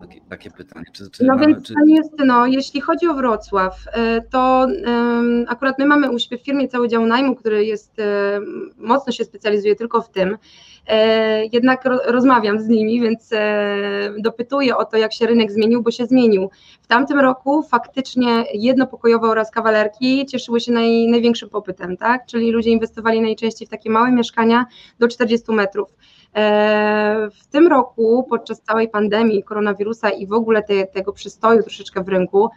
Takie, 0.00 0.20
takie 0.30 0.50
pytanie. 0.50 0.84
Czy, 0.92 1.10
czy 1.10 1.24
no 1.24 1.34
mamy, 1.34 1.46
więc 1.46 1.66
czy... 1.66 1.74
Pani 1.74 1.96
Justyno, 1.96 2.46
jeśli 2.46 2.80
chodzi 2.80 3.08
o 3.08 3.14
Wrocław, 3.14 3.86
y, 3.86 4.22
to 4.30 4.66
um, 4.86 5.44
akurat 5.48 5.78
my 5.78 5.86
mamy 5.86 6.10
u 6.10 6.18
siebie 6.18 6.38
w 6.38 6.44
firmie 6.44 6.68
cały 6.68 6.88
dział 6.88 7.06
najmu, 7.06 7.34
który 7.34 7.64
jest 7.64 7.98
um, 7.98 8.70
mocno 8.76 9.12
się 9.12 9.24
specjalizuje 9.24 9.76
tylko 9.76 10.02
w 10.02 10.10
tym. 10.10 10.38
E, 10.86 11.46
jednak 11.46 11.84
rozmawiam 12.04 12.60
z 12.60 12.68
nimi, 12.68 13.00
więc 13.00 13.32
e, 13.32 14.14
dopytuję 14.18 14.76
o 14.76 14.84
to, 14.84 14.96
jak 14.96 15.12
się 15.12 15.26
rynek 15.26 15.52
zmienił, 15.52 15.82
bo 15.82 15.90
się 15.90 16.06
zmienił. 16.06 16.50
W 16.82 16.86
tamtym 16.86 17.18
roku 17.18 17.62
faktycznie 17.62 18.44
jednopokojowe 18.54 19.28
oraz 19.28 19.50
kawalerki 19.50 20.26
cieszyły 20.26 20.60
się 20.60 20.72
naj, 20.72 21.06
największym 21.06 21.48
popytem, 21.48 21.96
tak? 21.96 22.26
Czyli 22.26 22.50
ludzie 22.50 22.70
inwestowali 22.70 23.20
najczęściej 23.20 23.66
w 23.66 23.70
takie 23.70 23.90
małe 23.90 24.12
mieszkania 24.12 24.66
do 24.98 25.08
40 25.08 25.52
metrów. 25.52 25.94
E, 26.34 27.28
w 27.40 27.46
tym 27.46 27.66
roku, 27.66 28.26
podczas 28.30 28.62
całej 28.62 28.88
pandemii 28.88 29.42
koronawirusa 29.42 30.10
i 30.10 30.26
w 30.26 30.32
ogóle 30.32 30.62
te, 30.62 30.86
tego 30.86 31.12
przystoju 31.12 31.62
troszeczkę 31.62 32.04
w 32.04 32.08
rynku, 32.08 32.50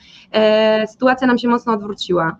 sytuacja 0.87 1.27
nam 1.27 1.37
się 1.37 1.47
mocno 1.47 1.73
odwróciła. 1.73 2.37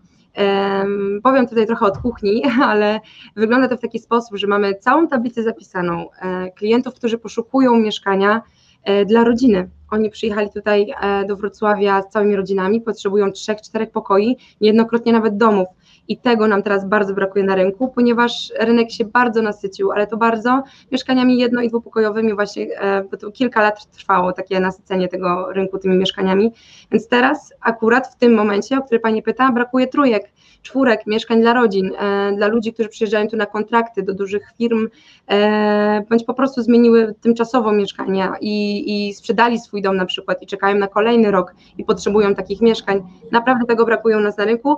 Powiem 1.23 1.47
tutaj 1.47 1.67
trochę 1.67 1.85
od 1.85 1.97
kuchni, 1.97 2.43
ale 2.63 2.99
wygląda 3.35 3.67
to 3.67 3.77
w 3.77 3.81
taki 3.81 3.99
sposób, 3.99 4.37
że 4.37 4.47
mamy 4.47 4.75
całą 4.75 5.07
tablicę 5.07 5.43
zapisaną 5.43 6.05
e, 6.11 6.51
klientów, 6.51 6.95
którzy 6.95 7.17
poszukują 7.17 7.79
mieszkania 7.79 8.41
e, 8.83 9.05
dla 9.05 9.23
rodziny. 9.23 9.69
Oni 9.91 10.09
przyjechali 10.09 10.49
tutaj 10.49 10.93
e, 11.01 11.25
do 11.25 11.35
Wrocławia 11.35 12.01
z 12.01 12.09
całymi 12.09 12.35
rodzinami, 12.35 12.81
potrzebują 12.81 13.31
trzech, 13.31 13.61
czterech 13.61 13.91
pokoi, 13.91 14.37
niejednokrotnie 14.61 15.13
nawet 15.13 15.37
domów 15.37 15.67
i 16.07 16.17
tego 16.17 16.47
nam 16.47 16.63
teraz 16.63 16.89
bardzo 16.89 17.13
brakuje 17.13 17.45
na 17.45 17.55
rynku, 17.55 17.87
ponieważ 17.87 18.53
rynek 18.59 18.91
się 18.91 19.05
bardzo 19.05 19.41
nasycił, 19.41 19.91
ale 19.91 20.07
to 20.07 20.17
bardzo 20.17 20.63
mieszkaniami 20.91 21.37
jedno- 21.37 21.61
i 21.61 21.69
dwupokojowymi 21.69 22.33
właśnie, 22.33 22.79
e, 22.79 23.03
bo 23.03 23.17
to 23.17 23.31
kilka 23.31 23.61
lat 23.61 23.91
trwało 23.91 24.33
takie 24.33 24.59
nasycenie 24.59 25.07
tego 25.07 25.53
rynku 25.53 25.79
tymi 25.79 25.97
mieszkaniami, 25.97 26.51
więc 26.91 27.07
teraz 27.07 27.53
akurat 27.61 28.07
w 28.07 28.15
tym 28.15 28.33
momencie, 28.33 28.77
o 28.77 28.81
który 28.81 28.99
Pani 28.99 29.23
pyta, 29.23 29.51
brakuje 29.51 29.87
trójek, 29.87 30.31
czwórek, 30.61 31.07
mieszkań 31.07 31.41
dla 31.41 31.53
rodzin, 31.53 31.91
e, 31.99 32.31
dla 32.35 32.47
ludzi, 32.47 32.73
którzy 32.73 32.89
przyjeżdżają 32.89 33.27
tu 33.27 33.37
na 33.37 33.45
kontrakty 33.45 34.03
do 34.03 34.13
dużych 34.13 34.53
firm, 34.57 34.87
e, 35.27 36.03
bądź 36.09 36.23
po 36.23 36.33
prostu 36.33 36.61
zmieniły 36.61 37.15
tymczasowo 37.21 37.71
mieszkania 37.71 38.35
i, 38.41 39.07
i 39.09 39.13
sprzedali 39.13 39.59
swój 39.59 39.81
dom 39.81 39.97
na 39.97 40.05
przykład 40.05 40.41
i 40.41 40.47
czekają 40.47 40.75
na 40.75 40.87
kolejny 40.87 41.31
rok 41.31 41.53
i 41.77 41.83
potrzebują 41.83 42.35
takich 42.35 42.61
mieszkań. 42.61 43.03
Naprawdę 43.31 43.65
tego 43.65 43.85
brakuje 43.85 44.17
u 44.17 44.19
nas 44.19 44.37
na 44.37 44.45
rynku, 44.45 44.77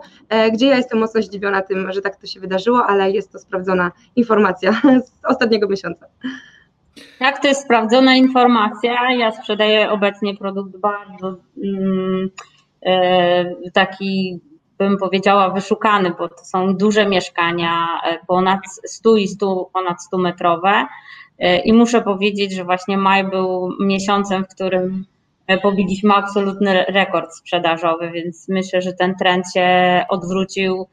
gdzie 0.54 0.68
ja 0.68 0.78
jestem 0.78 1.00
mocno 1.00 1.19
zdziwiona 1.24 1.62
tym, 1.62 1.92
że 1.92 2.02
tak 2.02 2.16
to 2.16 2.28
się 2.28 2.40
wydarzyło, 2.40 2.86
ale 2.86 3.12
jest 3.12 3.32
to 3.32 3.40
sprawdzona 3.40 3.92
informacja 4.16 4.72
z 5.06 5.26
ostatniego 5.26 5.68
miesiąca. 5.68 6.06
Tak, 7.20 7.42
to 7.42 7.48
jest 7.48 7.64
sprawdzona 7.64 8.16
informacja. 8.16 9.14
Ja 9.14 9.32
sprzedaję 9.32 9.92
obecnie 9.92 10.36
produkt 10.36 10.78
bardzo 10.78 11.36
mm, 11.64 12.30
e, 12.86 13.72
taki, 13.72 14.40
bym 14.78 14.98
powiedziała, 14.98 15.50
wyszukany, 15.50 16.12
bo 16.20 16.30
to 16.30 16.46
są 16.46 16.76
duże 16.76 17.06
mieszkania, 17.06 17.88
e, 18.04 18.20
ponad 18.28 18.60
100 18.86 19.16
i 19.16 19.28
100, 19.28 19.70
ponad 19.74 20.04
100 20.04 20.18
metrowe. 20.18 20.86
E, 21.40 21.60
I 21.60 21.74
muszę 21.74 22.02
powiedzieć, 22.02 22.54
że 22.56 22.64
właśnie 22.64 22.98
maj 22.98 23.30
był 23.30 23.70
miesiącem, 23.80 24.46
w 24.46 24.56
którym 24.56 25.06
pobiliśmy 25.58 26.14
absolutny 26.14 26.86
rekord 26.88 27.36
sprzedażowy, 27.36 28.12
więc 28.12 28.50
myślę, 28.50 28.82
że 28.82 28.94
ten 28.94 29.16
trend 29.16 29.46
się 29.54 30.04
odwrócił 30.10 30.88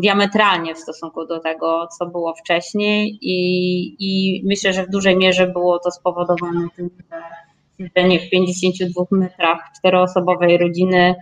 diametralnie 0.00 0.74
w 0.74 0.78
stosunku 0.78 1.26
do 1.26 1.40
tego, 1.40 1.88
co 1.98 2.06
było 2.06 2.34
wcześniej 2.34 3.18
i, 3.22 3.96
i 3.98 4.42
myślę, 4.46 4.72
że 4.72 4.84
w 4.84 4.90
dużej 4.90 5.16
mierze 5.16 5.46
było 5.46 5.78
to 5.78 5.90
spowodowane 5.90 6.68
tym, 6.76 6.90
że 7.10 7.22
siedzenie 7.78 8.20
w 8.20 8.30
52 8.30 9.04
metrach 9.10 9.58
czteroosobowej 9.76 10.58
rodziny 10.58 11.14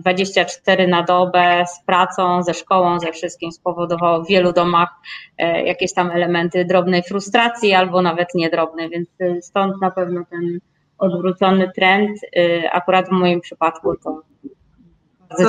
24 0.00 0.84
e, 0.84 0.86
na 0.86 1.02
dobę 1.02 1.64
z 1.66 1.84
pracą, 1.86 2.42
ze 2.42 2.54
szkołą, 2.54 3.00
ze 3.00 3.12
wszystkim 3.12 3.52
spowodowało 3.52 4.24
w 4.24 4.28
wielu 4.28 4.52
domach 4.52 4.88
e, 5.38 5.64
jakieś 5.64 5.94
tam 5.94 6.10
elementy 6.10 6.64
drobnej 6.64 7.02
frustracji 7.02 7.72
albo 7.72 8.02
nawet 8.02 8.28
niedrobnej, 8.34 8.90
więc 8.90 9.08
stąd 9.46 9.80
na 9.80 9.90
pewno 9.90 10.24
ten 10.30 10.58
odwrócony 10.98 11.72
trend. 11.76 12.18
E, 12.36 12.70
akurat 12.70 13.08
w 13.08 13.12
moim 13.12 13.40
przypadku 13.40 13.96
to 14.04 14.22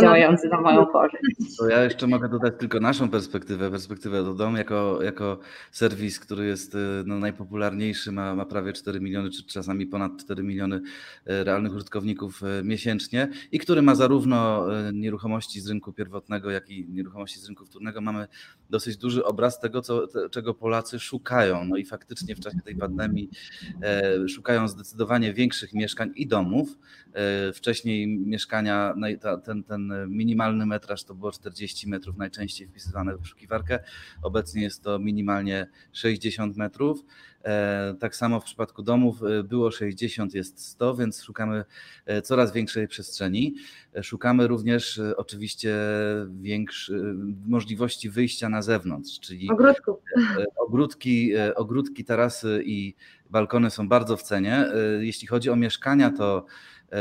działający 0.01 0.47
na 0.47 0.61
moją 0.61 0.85
korzyść. 0.85 1.57
To 1.59 1.69
ja 1.69 1.83
jeszcze 1.83 2.07
mogę 2.07 2.29
dodać 2.29 2.53
tylko 2.59 2.79
naszą 2.79 3.09
perspektywę, 3.09 3.71
perspektywę 3.71 4.23
do 4.23 4.33
domu 4.33 4.57
jako, 4.57 5.03
jako 5.03 5.39
serwis, 5.71 6.19
który 6.19 6.45
jest 6.45 6.75
y, 6.75 6.77
no, 7.05 7.19
najpopularniejszy, 7.19 8.11
ma, 8.11 8.35
ma 8.35 8.45
prawie 8.45 8.73
4 8.73 9.01
miliony, 9.01 9.29
czy 9.29 9.45
czasami 9.45 9.85
ponad 9.85 10.11
4 10.19 10.43
miliony 10.43 10.75
y, 10.75 10.81
realnych 11.43 11.73
użytkowników 11.73 12.43
y, 12.43 12.63
miesięcznie 12.63 13.27
i 13.51 13.59
który 13.59 13.81
ma 13.81 13.95
zarówno 13.95 14.65
nieruchomości 14.93 15.61
z 15.61 15.69
rynku 15.69 15.93
pierwotnego, 15.93 16.51
jak 16.51 16.69
i 16.69 16.85
nieruchomości 16.89 17.39
z 17.39 17.47
rynku 17.47 17.65
wtórnego. 17.65 18.01
Mamy 18.01 18.27
dosyć 18.69 18.97
duży 18.97 19.25
obraz 19.25 19.59
tego, 19.59 19.81
co, 19.81 20.07
czego 20.31 20.53
Polacy 20.53 20.99
szukają. 20.99 21.65
No 21.65 21.77
i 21.77 21.85
faktycznie 21.85 22.35
w 22.35 22.39
czasie 22.39 22.59
tej 22.65 22.75
pandemii 22.75 23.29
e, 23.81 24.29
szukają 24.29 24.67
zdecydowanie 24.67 25.33
większych 25.33 25.73
mieszkań 25.73 26.11
i 26.15 26.27
domów. 26.27 26.77
E, 27.13 27.53
wcześniej 27.53 28.07
mieszkania, 28.07 28.95
ten, 29.45 29.63
ten 29.63 29.74
ten 29.75 30.09
minimalny 30.09 30.65
metraż 30.65 31.03
to 31.03 31.15
było 31.15 31.31
40 31.31 31.89
metrów 31.89 32.17
najczęściej 32.17 32.67
wpisywane 32.67 33.17
w 33.17 33.19
wyszukiwarkę. 33.19 33.79
Obecnie 34.21 34.63
jest 34.63 34.83
to 34.83 34.99
minimalnie 34.99 35.67
60 35.91 36.57
metrów. 36.57 37.05
E, 37.43 37.95
tak 37.99 38.15
samo 38.15 38.39
w 38.39 38.43
przypadku 38.43 38.83
domów 38.83 39.23
e, 39.23 39.43
było 39.43 39.71
60, 39.71 40.33
jest 40.33 40.59
100, 40.59 40.95
więc 40.95 41.23
szukamy 41.23 41.63
e, 42.05 42.21
coraz 42.21 42.53
większej 42.53 42.87
przestrzeni. 42.87 43.55
Szukamy 44.01 44.47
również 44.47 45.01
oczywiście 45.17 45.75
większej 46.41 46.95
możliwości 47.47 48.09
wyjścia 48.09 48.49
na 48.49 48.61
zewnątrz, 48.61 49.19
czyli 49.19 49.49
Ogródku. 49.49 49.99
ogródki, 50.57 51.31
ogródki, 51.55 52.05
tarasy 52.05 52.63
i 52.65 52.95
balkony 53.29 53.69
są 53.69 53.87
bardzo 53.87 54.17
w 54.17 54.23
cenie. 54.23 54.65
Jeśli 54.99 55.27
chodzi 55.27 55.49
o 55.49 55.55
mieszkania, 55.55 56.11
to 56.11 56.45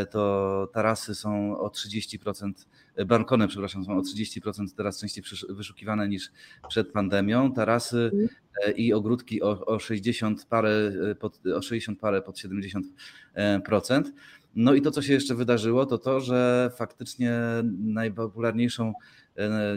to 0.07 0.69
tarasy 0.73 1.15
są 1.15 1.59
o 1.59 1.69
30%, 1.69 2.53
e, 2.97 3.05
balkony, 3.05 3.49
przepraszam, 3.49 3.85
są 3.85 3.99
o 3.99 4.01
30% 4.01 4.75
teraz 4.77 5.01
częściej 5.01 5.25
wyszukiwane 5.49 6.09
niż 6.09 6.31
przed 6.69 6.93
pandemią. 6.93 7.53
Tarasy 7.53 8.11
mhm. 8.13 8.29
e, 8.65 8.71
i 8.71 8.93
ogródki 8.93 9.43
o, 9.43 9.67
o 9.67 9.79
60 9.79 10.47
parę, 10.47 10.93
pod, 11.21 11.41
o 11.47 11.63
60 11.63 12.01
parę 12.01 12.23
pod 12.23 12.37
70%. 12.37 12.83
No 14.57 14.75
i 14.75 14.83
to, 14.83 14.91
co 14.91 15.03
się 15.03 15.13
jeszcze 15.13 15.35
wydarzyło, 15.35 15.87
to 15.87 15.99
to, 15.99 16.21
że 16.21 16.71
faktycznie 16.77 17.41
najpopularniejszą 17.79 18.93
E, 18.93 19.24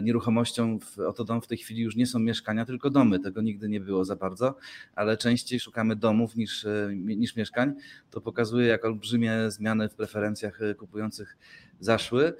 nieruchomością 0.02 0.78
w 0.78 0.98
Oto 0.98 1.24
Dom 1.24 1.40
w 1.40 1.46
tej 1.46 1.58
chwili 1.58 1.82
już 1.82 1.96
nie 1.96 2.06
są 2.06 2.18
mieszkania, 2.18 2.64
tylko 2.64 2.90
domy. 2.90 3.20
Tego 3.20 3.42
nigdy 3.42 3.68
nie 3.68 3.80
było 3.80 4.04
za 4.04 4.16
bardzo, 4.16 4.56
ale 4.94 5.16
częściej 5.16 5.60
szukamy 5.60 5.96
domów 5.96 6.36
niż, 6.36 6.64
e, 6.64 6.90
niż 6.94 7.36
mieszkań. 7.36 7.74
To 8.10 8.20
pokazuje, 8.20 8.66
jak 8.66 8.84
olbrzymie 8.84 9.50
zmiany 9.50 9.88
w 9.88 9.94
preferencjach 9.94 10.62
e, 10.62 10.74
kupujących 10.74 11.36
zaszły. 11.80 12.34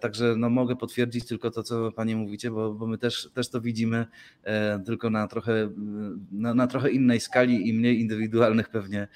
Także 0.00 0.34
no, 0.36 0.50
mogę 0.50 0.76
potwierdzić 0.76 1.26
tylko 1.26 1.50
to, 1.50 1.62
co 1.62 1.92
Panie 1.92 2.16
mówicie, 2.16 2.50
bo, 2.50 2.74
bo 2.74 2.86
my 2.86 2.98
też, 2.98 3.30
też 3.34 3.48
to 3.48 3.60
widzimy 3.60 4.06
tylko 4.86 5.10
na 5.10 5.28
trochę, 5.28 5.70
na, 6.32 6.54
na 6.54 6.66
trochę 6.66 6.90
innej 6.90 7.20
skali 7.20 7.68
i 7.68 7.74
mniej 7.74 8.00
indywidualnych 8.00 8.68
pewnie 8.68 9.08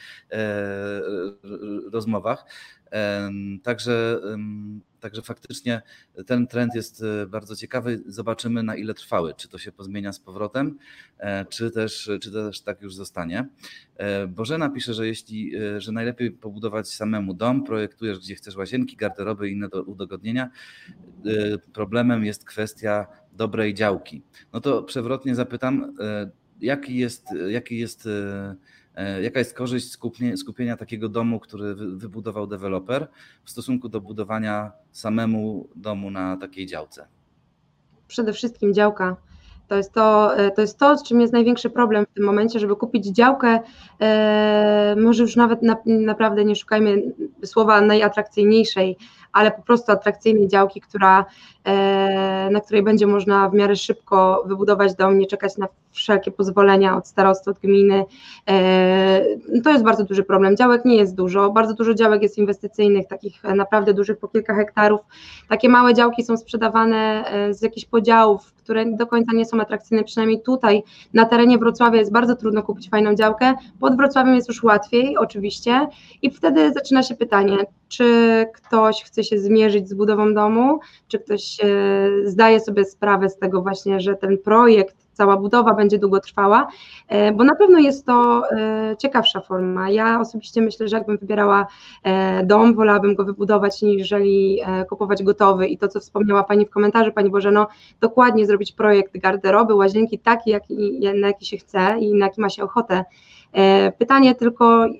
rozmowach. 1.92 2.44
Także 3.62 4.20
Także 5.06 5.22
faktycznie 5.22 5.82
ten 6.26 6.46
trend 6.46 6.74
jest 6.74 7.02
e, 7.02 7.26
bardzo 7.26 7.56
ciekawy. 7.56 8.02
Zobaczymy, 8.06 8.62
na 8.62 8.76
ile 8.76 8.94
trwały. 8.94 9.34
Czy 9.34 9.48
to 9.48 9.58
się 9.58 9.72
pozmienia 9.72 10.12
z 10.12 10.20
powrotem, 10.20 10.78
e, 11.18 11.44
czy 11.44 11.70
też, 11.70 12.10
czy 12.22 12.32
też 12.32 12.60
tak 12.60 12.82
już 12.82 12.94
zostanie. 12.94 13.48
E, 13.96 14.26
Bożena 14.26 14.68
pisze, 14.68 14.94
że 14.94 15.06
jeśli, 15.06 15.52
że 15.78 15.92
najlepiej 15.92 16.30
pobudować 16.30 16.88
samemu 16.88 17.34
dom, 17.34 17.64
projektujesz 17.64 18.18
gdzie 18.18 18.34
chcesz 18.34 18.56
łazienki, 18.56 18.96
garderoby 18.96 19.48
i 19.48 19.52
inne 19.52 19.68
do 19.68 19.82
udogodnienia. 19.82 20.50
Problemem 21.72 22.24
jest 22.24 22.44
kwestia 22.44 23.06
dobrej 23.32 23.74
działki. 23.74 24.22
No 24.52 24.60
to 24.60 24.82
przewrotnie 24.82 25.34
zapytam, 25.34 25.94
jaki 26.60 26.96
jest, 26.96 27.26
jaki 27.48 27.78
jest 27.78 28.08
jaka 29.22 29.38
jest 29.38 29.54
korzyść 29.54 29.96
skupienia, 30.36 30.76
takiego 30.76 31.08
domu, 31.08 31.40
który 31.40 31.74
wybudował 31.74 32.46
deweloper 32.46 33.08
w 33.44 33.50
stosunku 33.50 33.88
do 33.88 34.00
budowania 34.00 34.72
samemu 34.92 35.68
domu 35.76 36.10
na 36.10 36.36
takiej 36.36 36.66
działce? 36.66 37.08
Przede 38.08 38.32
wszystkim 38.32 38.74
działka. 38.74 39.16
To 39.68 39.76
jest 39.76 39.92
to, 39.92 40.36
e, 40.36 40.50
to 40.50 40.60
jest 40.60 40.78
to, 40.78 40.98
z 40.98 41.02
czym 41.02 41.20
jest 41.20 41.32
największy 41.32 41.70
problem 41.70 42.06
w 42.06 42.14
tym 42.14 42.24
momencie, 42.24 42.60
żeby 42.60 42.76
kupić 42.76 43.06
działkę. 43.06 43.60
E, 44.00 44.96
może 44.98 45.22
już 45.22 45.36
nawet 45.36 45.62
na, 45.62 45.76
naprawdę 45.86 46.44
nie 46.44 46.56
szukajmy 46.56 47.02
słowa 47.44 47.80
najatrakcyjniejszej, 47.80 48.96
ale 49.32 49.50
po 49.50 49.62
prostu 49.62 49.92
atrakcyjnej 49.92 50.48
działki, 50.48 50.80
która, 50.80 51.20
e, 51.20 51.24
na 52.50 52.60
której 52.60 52.82
będzie 52.82 53.06
można 53.06 53.48
w 53.48 53.54
miarę 53.54 53.76
szybko 53.76 54.42
wybudować 54.46 54.94
dom, 54.94 55.18
nie 55.18 55.26
czekać 55.26 55.56
na 55.56 55.68
wszelkie 55.96 56.30
pozwolenia 56.30 56.96
od 56.96 57.08
starosty, 57.08 57.50
od 57.50 57.58
gminy. 57.58 58.04
E, 58.48 59.24
to 59.64 59.70
jest 59.70 59.84
bardzo 59.84 60.04
duży 60.04 60.22
problem. 60.22 60.56
Działek 60.56 60.84
nie 60.84 60.96
jest 60.96 61.14
dużo, 61.14 61.50
bardzo 61.50 61.74
dużo 61.74 61.94
działek 61.94 62.22
jest 62.22 62.38
inwestycyjnych, 62.38 63.06
takich 63.06 63.44
naprawdę 63.44 63.94
dużych 63.94 64.18
po 64.18 64.28
kilka 64.28 64.54
hektarów. 64.54 65.00
Takie 65.48 65.68
małe 65.68 65.94
działki 65.94 66.24
są 66.24 66.36
sprzedawane 66.36 67.24
e, 67.26 67.54
z 67.54 67.62
jakichś 67.62 67.86
podziałów, 67.86 68.52
które 68.52 68.86
do 68.86 69.06
końca 69.06 69.32
nie 69.32 69.44
są 69.46 69.60
atrakcyjne, 69.60 70.04
przynajmniej 70.04 70.42
tutaj 70.42 70.82
na 71.14 71.24
terenie 71.24 71.58
Wrocławia 71.58 71.98
jest 71.98 72.12
bardzo 72.12 72.36
trudno 72.36 72.62
kupić 72.62 72.90
fajną 72.90 73.14
działkę. 73.14 73.54
Pod 73.80 73.96
Wrocławiem 73.96 74.34
jest 74.34 74.48
już 74.48 74.62
łatwiej, 74.62 75.16
oczywiście, 75.16 75.86
i 76.22 76.30
wtedy 76.30 76.72
zaczyna 76.72 77.02
się 77.02 77.14
pytanie, 77.14 77.56
czy 77.88 78.04
ktoś 78.54 79.02
chce 79.02 79.24
się 79.24 79.38
zmierzyć 79.38 79.88
z 79.88 79.94
budową 79.94 80.34
domu, 80.34 80.80
czy 81.08 81.18
ktoś 81.18 81.55
e, 81.60 81.68
zdaje 82.24 82.60
sobie 82.60 82.84
sprawę 82.84 83.28
z 83.28 83.38
tego 83.38 83.62
właśnie, 83.62 84.00
że 84.00 84.14
ten 84.14 84.38
projekt, 84.38 84.96
cała 85.12 85.36
budowa 85.36 85.74
będzie 85.74 85.98
długo 85.98 86.20
trwała, 86.20 86.68
e, 87.08 87.32
bo 87.32 87.44
na 87.44 87.54
pewno 87.54 87.78
jest 87.78 88.06
to 88.06 88.42
e, 88.50 88.96
ciekawsza 88.98 89.40
forma. 89.40 89.90
Ja 89.90 90.20
osobiście 90.20 90.62
myślę, 90.62 90.88
że 90.88 90.96
jakbym 90.96 91.18
wybierała 91.18 91.66
dom, 92.44 92.74
wolałabym 92.74 93.14
go 93.14 93.24
wybudować, 93.24 93.82
niżeli 93.82 94.60
kupować 94.88 95.22
gotowy 95.22 95.66
i 95.66 95.78
to, 95.78 95.88
co 95.88 96.00
wspomniała 96.00 96.44
Pani 96.44 96.66
w 96.66 96.70
komentarzu, 96.70 97.12
Pani 97.12 97.30
Bożeno, 97.30 97.66
dokładnie 98.00 98.46
zrobić 98.46 98.72
projekt 98.72 99.18
garderoby, 99.18 99.74
łazienki 99.74 100.18
taki, 100.18 100.50
jaki, 100.50 101.00
na 101.20 101.26
jaki 101.26 101.46
się 101.46 101.56
chce 101.56 101.96
i 102.00 102.14
na 102.14 102.26
jaki 102.26 102.40
ma 102.40 102.48
się 102.48 102.62
ochotę 102.62 103.04
E, 103.35 103.35
pytanie 103.98 104.34
tylko 104.34 104.84
e, 104.84 104.90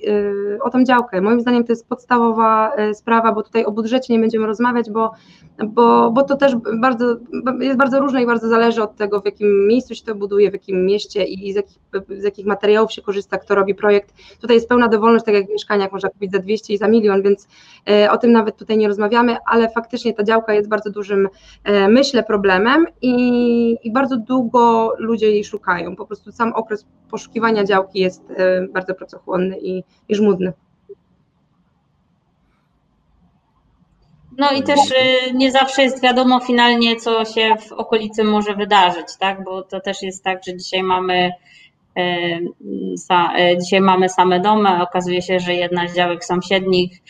o 0.63 0.71
tą 0.71 0.85
działkę. 0.85 1.21
Moim 1.21 1.41
zdaniem 1.41 1.65
to 1.65 1.73
jest 1.73 1.89
podstawowa 1.89 2.75
e, 2.75 2.95
sprawa, 2.95 3.33
bo 3.33 3.43
tutaj 3.43 3.65
o 3.65 3.73
budżecie 3.73 4.13
nie 4.13 4.21
będziemy 4.21 4.47
rozmawiać, 4.47 4.91
bo, 4.91 5.13
bo, 5.67 6.11
bo 6.11 6.23
to 6.23 6.37
też 6.37 6.57
bardzo, 6.81 7.17
jest 7.61 7.79
bardzo 7.79 8.01
różne 8.01 8.23
i 8.23 8.27
bardzo 8.27 8.49
zależy 8.49 8.83
od 8.83 8.97
tego, 8.97 9.21
w 9.21 9.25
jakim 9.25 9.67
miejscu 9.67 9.95
się 9.95 10.05
to 10.05 10.15
buduje, 10.15 10.51
w 10.51 10.53
jakim 10.53 10.87
mieście 10.87 11.25
i 11.25 11.53
z 11.53 11.57
jakich, 11.57 11.79
z 12.09 12.23
jakich 12.23 12.47
materiałów 12.47 12.93
się 12.93 13.03
korzysta, 13.03 13.39
kto 13.39 13.55
robi 13.55 13.75
projekt. 13.75 14.15
Tutaj 14.41 14.57
jest 14.57 14.69
pełna 14.69 14.89
dowolność, 14.89 15.25
tak 15.25 15.35
jak 15.35 15.47
w 15.47 15.51
mieszkaniach 15.51 15.93
można 15.93 16.09
kupić 16.09 16.33
za 16.33 16.39
200 16.39 16.75
i 16.75 16.79
za 16.79 16.89
milion, 16.89 17.23
więc 17.23 17.49
o 18.11 18.17
tym 18.17 18.33
nawet 18.33 18.57
tutaj 18.57 18.79
nie 18.79 18.89
rozmawiamy, 18.89 19.37
ale 19.47 19.71
faktycznie 19.71 20.15
ta 20.15 20.25
działka 20.25 20.55
jest 20.55 20.69
bardzo 20.69 20.91
dużym, 20.91 21.29
myślę, 21.89 22.23
problemem 22.23 22.87
i, 23.03 23.77
i 23.85 23.93
bardzo 23.93 24.17
długo 24.17 24.93
ludzie 24.99 25.31
jej 25.31 25.45
szukają. 25.45 25.97
Po 25.97 26.07
prostu 26.07 26.33
sam 26.33 26.53
okres 26.53 26.87
poszukiwania 27.11 27.65
działki 27.65 27.99
jest 27.99 28.23
bardzo 28.73 28.95
pracochłonny 28.95 29.59
i, 29.59 29.85
i 30.09 30.15
żmudny. 30.15 30.53
No 34.39 34.51
i 34.51 34.63
też 34.63 34.81
y, 34.91 35.33
nie 35.35 35.53
zawsze 35.53 35.83
jest 35.83 36.03
wiadomo 36.03 36.41
finalnie, 36.41 36.97
co 36.97 37.25
się 37.25 37.57
w 37.69 37.73
okolicy 37.73 38.25
może 38.25 38.55
wydarzyć, 38.55 39.07
tak? 39.19 39.45
Bo 39.45 39.63
to 39.63 39.81
też 39.81 40.03
jest 40.03 40.25
tak, 40.25 40.41
że 40.47 40.57
dzisiaj 40.57 40.83
mamy 40.83 41.33
Dzisiaj 43.61 43.81
mamy 43.81 44.09
same 44.09 44.41
domy, 44.41 44.83
okazuje 44.83 45.23
się, 45.23 45.41
że 45.41 45.55
jedna 45.55 45.89
z 45.89 45.97
działek 45.97 46.25
sąsiednich 46.25 47.03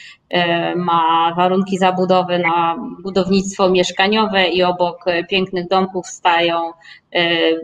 ma 0.77 1.35
warunki 1.37 1.79
zabudowy 1.79 2.38
na 2.38 2.77
budownictwo 3.03 3.70
mieszkaniowe 3.70 4.49
i 4.49 4.62
obok 4.62 5.05
pięknych 5.31 5.68
domków 5.68 6.07
stają 6.07 6.72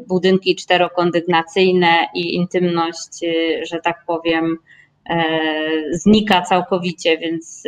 budynki 0.08 0.56
czterokondygnacyjne 0.56 2.06
i 2.14 2.34
intymność, 2.34 3.20
że 3.70 3.80
tak 3.80 4.04
powiem, 4.06 4.56
znika 5.92 6.42
całkowicie, 6.42 7.18
więc 7.18 7.62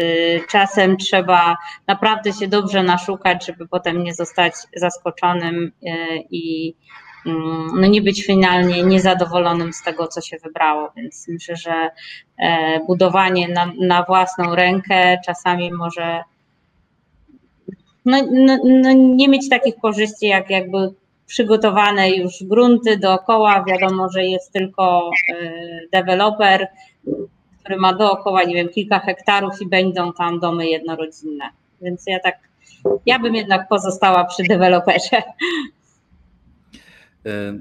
czasem 0.50 0.96
trzeba 0.96 1.56
naprawdę 1.86 2.32
się 2.32 2.48
dobrze 2.48 2.82
naszukać, 2.82 3.46
żeby 3.46 3.68
potem 3.68 4.02
nie 4.04 4.14
zostać 4.14 4.54
zaskoczonym 4.76 5.72
i 6.30 6.74
no 7.76 7.86
nie 7.86 8.02
być 8.02 8.26
finalnie 8.26 8.82
niezadowolonym 8.82 9.72
z 9.72 9.82
tego, 9.82 10.08
co 10.08 10.20
się 10.20 10.36
wybrało. 10.38 10.92
Więc 10.96 11.28
myślę, 11.28 11.56
że 11.56 11.90
e, 12.38 12.80
budowanie 12.86 13.48
na, 13.48 13.72
na 13.80 14.02
własną 14.02 14.54
rękę 14.54 15.18
czasami 15.26 15.72
może 15.72 16.22
no, 18.04 18.18
no, 18.30 18.58
no 18.64 18.92
nie 18.92 19.28
mieć 19.28 19.48
takich 19.48 19.76
korzyści, 19.76 20.26
jak 20.26 20.50
jakby 20.50 20.94
przygotowane 21.26 22.10
już 22.10 22.32
grunty 22.42 22.96
dookoła. 22.96 23.64
Wiadomo, 23.64 24.08
że 24.08 24.24
jest 24.24 24.52
tylko 24.52 25.10
e, 25.32 25.52
deweloper, 25.92 26.68
który 27.60 27.76
ma 27.76 27.92
dookoła, 27.92 28.44
nie 28.44 28.54
wiem, 28.54 28.68
kilka 28.68 28.98
hektarów 28.98 29.62
i 29.62 29.68
będą 29.68 30.12
tam 30.12 30.40
domy 30.40 30.66
jednorodzinne. 30.66 31.44
Więc 31.82 32.02
ja 32.06 32.20
tak, 32.20 32.38
ja 33.06 33.18
bym 33.18 33.34
jednak 33.34 33.68
pozostała 33.68 34.24
przy 34.24 34.42
deweloperze. 34.42 35.22
E, 37.26 37.58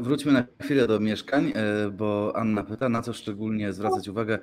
wróćmy 0.00 0.32
na 0.32 0.44
chwilę 0.62 0.86
do 0.86 1.00
mieszkań, 1.00 1.52
e, 1.54 1.90
bo 1.90 2.32
Anna 2.36 2.64
pyta, 2.64 2.88
na 2.88 3.02
co 3.02 3.12
szczególnie 3.12 3.72
zwracać 3.72 4.08
uwagę 4.08 4.38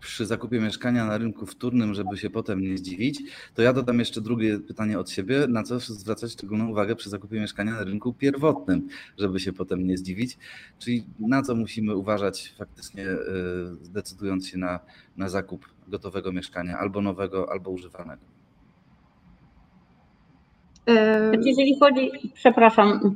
przy 0.00 0.26
zakupie 0.26 0.60
mieszkania 0.60 1.06
na 1.06 1.18
rynku 1.18 1.46
wtórnym, 1.46 1.94
żeby 1.94 2.16
się 2.16 2.30
potem 2.30 2.60
nie 2.60 2.78
zdziwić. 2.78 3.22
To 3.54 3.62
ja 3.62 3.72
dodam 3.72 3.98
jeszcze 3.98 4.20
drugie 4.20 4.58
pytanie 4.58 4.98
od 4.98 5.10
siebie, 5.10 5.46
na 5.48 5.62
co 5.62 5.80
zwracać 5.80 6.32
szczególną 6.32 6.68
uwagę 6.68 6.96
przy 6.96 7.10
zakupie 7.10 7.40
mieszkania 7.40 7.72
na 7.72 7.84
rynku 7.84 8.12
pierwotnym, 8.12 8.88
żeby 9.18 9.40
się 9.40 9.52
potem 9.52 9.86
nie 9.86 9.98
zdziwić. 9.98 10.38
Czyli 10.78 11.04
na 11.18 11.42
co 11.42 11.54
musimy 11.54 11.96
uważać 11.96 12.54
faktycznie, 12.58 13.04
e, 13.04 13.16
decydując 13.92 14.48
się 14.48 14.58
na, 14.58 14.80
na 15.16 15.28
zakup 15.28 15.66
gotowego 15.88 16.32
mieszkania, 16.32 16.78
albo 16.78 17.02
nowego, 17.02 17.52
albo 17.52 17.70
używanego. 17.70 18.39
Znaczy, 21.28 21.48
jeżeli 21.48 21.78
chodzi, 21.78 22.10
przepraszam, 22.34 23.14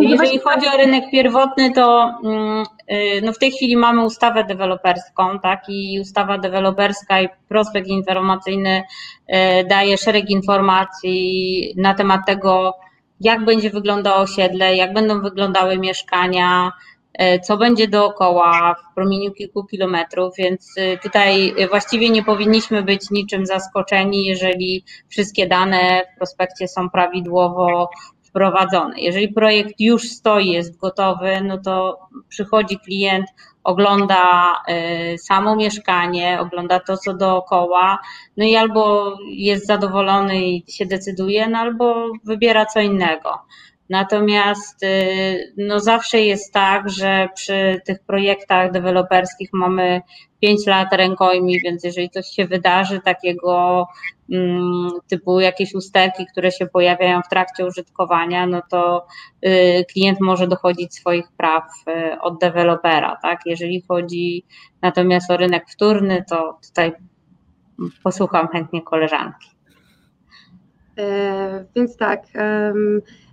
jeżeli 0.00 0.38
chodzi 0.38 0.66
o 0.66 0.76
rynek 0.76 1.10
pierwotny, 1.10 1.72
to 1.72 2.14
mm, 2.24 2.64
y, 2.92 3.22
no 3.22 3.32
w 3.32 3.38
tej 3.38 3.50
chwili 3.50 3.76
mamy 3.76 4.04
ustawę 4.04 4.44
deweloperską, 4.44 5.38
tak, 5.38 5.62
i 5.68 6.00
ustawa 6.00 6.38
deweloperska 6.38 7.20
i 7.20 7.28
prospekt 7.48 7.88
informacyjny 7.88 8.82
y, 8.82 9.34
daje 9.68 9.98
szereg 9.98 10.30
informacji 10.30 11.74
na 11.76 11.94
temat 11.94 12.20
tego, 12.26 12.74
jak 13.20 13.44
będzie 13.44 13.70
wyglądało 13.70 14.16
osiedle, 14.16 14.76
jak 14.76 14.92
będą 14.92 15.22
wyglądały 15.22 15.78
mieszkania, 15.78 16.72
co 17.42 17.56
będzie 17.56 17.88
dookoła 17.88 18.74
w 18.74 18.94
promieniu 18.94 19.32
kilku 19.32 19.64
kilometrów, 19.64 20.36
więc 20.38 20.74
e, 20.76 20.98
tutaj 20.98 21.54
właściwie 21.70 22.10
nie 22.10 22.24
powinniśmy 22.24 22.82
być 22.82 23.10
niczym 23.10 23.46
zaskoczeni, 23.46 24.24
jeżeli 24.24 24.84
wszystkie 25.08 25.46
dane 25.46 26.02
w 26.14 26.16
prospekcie 26.16 26.68
są 26.68 26.90
prawidłowo 26.90 27.90
wprowadzone. 28.28 29.00
Jeżeli 29.00 29.28
projekt 29.28 29.80
już 29.80 30.10
stoi, 30.10 30.50
jest 30.50 30.76
gotowy, 30.76 31.40
no 31.44 31.58
to 31.58 31.98
przychodzi 32.28 32.78
klient, 32.78 33.26
ogląda 33.64 34.54
e, 34.68 35.18
samo 35.18 35.56
mieszkanie, 35.56 36.40
ogląda 36.40 36.80
to, 36.80 36.96
co 36.96 37.14
dookoła, 37.14 37.98
no 38.36 38.44
i 38.44 38.56
albo 38.56 39.12
jest 39.30 39.66
zadowolony 39.66 40.46
i 40.46 40.64
się 40.68 40.86
decyduje, 40.86 41.48
no 41.48 41.58
albo 41.58 42.06
wybiera 42.24 42.66
co 42.66 42.80
innego. 42.80 43.30
Natomiast 43.90 44.82
y, 44.82 45.52
no 45.56 45.80
zawsze 45.80 46.20
jest 46.20 46.52
tak, 46.52 46.90
że 46.90 47.28
przy 47.34 47.80
tych 47.86 47.98
projektach 48.02 48.72
deweloperskich 48.72 49.48
mamy 49.52 50.00
5 50.40 50.66
lat 50.66 50.92
rękojmi, 50.92 51.60
więc 51.60 51.84
jeżeli 51.84 52.10
coś 52.10 52.26
się 52.26 52.46
wydarzy 52.46 53.00
takiego 53.00 53.86
mm, 54.32 54.90
typu 55.08 55.40
jakieś 55.40 55.74
usterki, 55.74 56.26
które 56.32 56.52
się 56.52 56.66
pojawiają 56.66 57.22
w 57.22 57.28
trakcie 57.28 57.66
użytkowania, 57.66 58.46
no 58.46 58.62
to 58.70 59.06
y, 59.46 59.84
klient 59.92 60.20
może 60.20 60.46
dochodzić 60.46 60.94
swoich 60.94 61.26
praw 61.36 61.64
y, 61.88 62.20
od 62.20 62.40
dewelopera. 62.40 63.16
Tak? 63.22 63.40
Jeżeli 63.46 63.82
chodzi 63.88 64.44
natomiast 64.82 65.30
o 65.30 65.36
rynek 65.36 65.70
wtórny, 65.70 66.24
to 66.30 66.58
tutaj 66.68 66.92
posłucham 68.04 68.48
chętnie 68.48 68.82
koleżanki. 68.82 69.57
E, 70.98 71.64
więc 71.76 71.96
tak, 71.96 72.24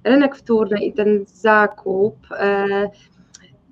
rynek 0.04 0.36
wtórny 0.36 0.86
i 0.86 0.94
ten 0.94 1.26
zakup. 1.26 2.16
E, 2.32 2.66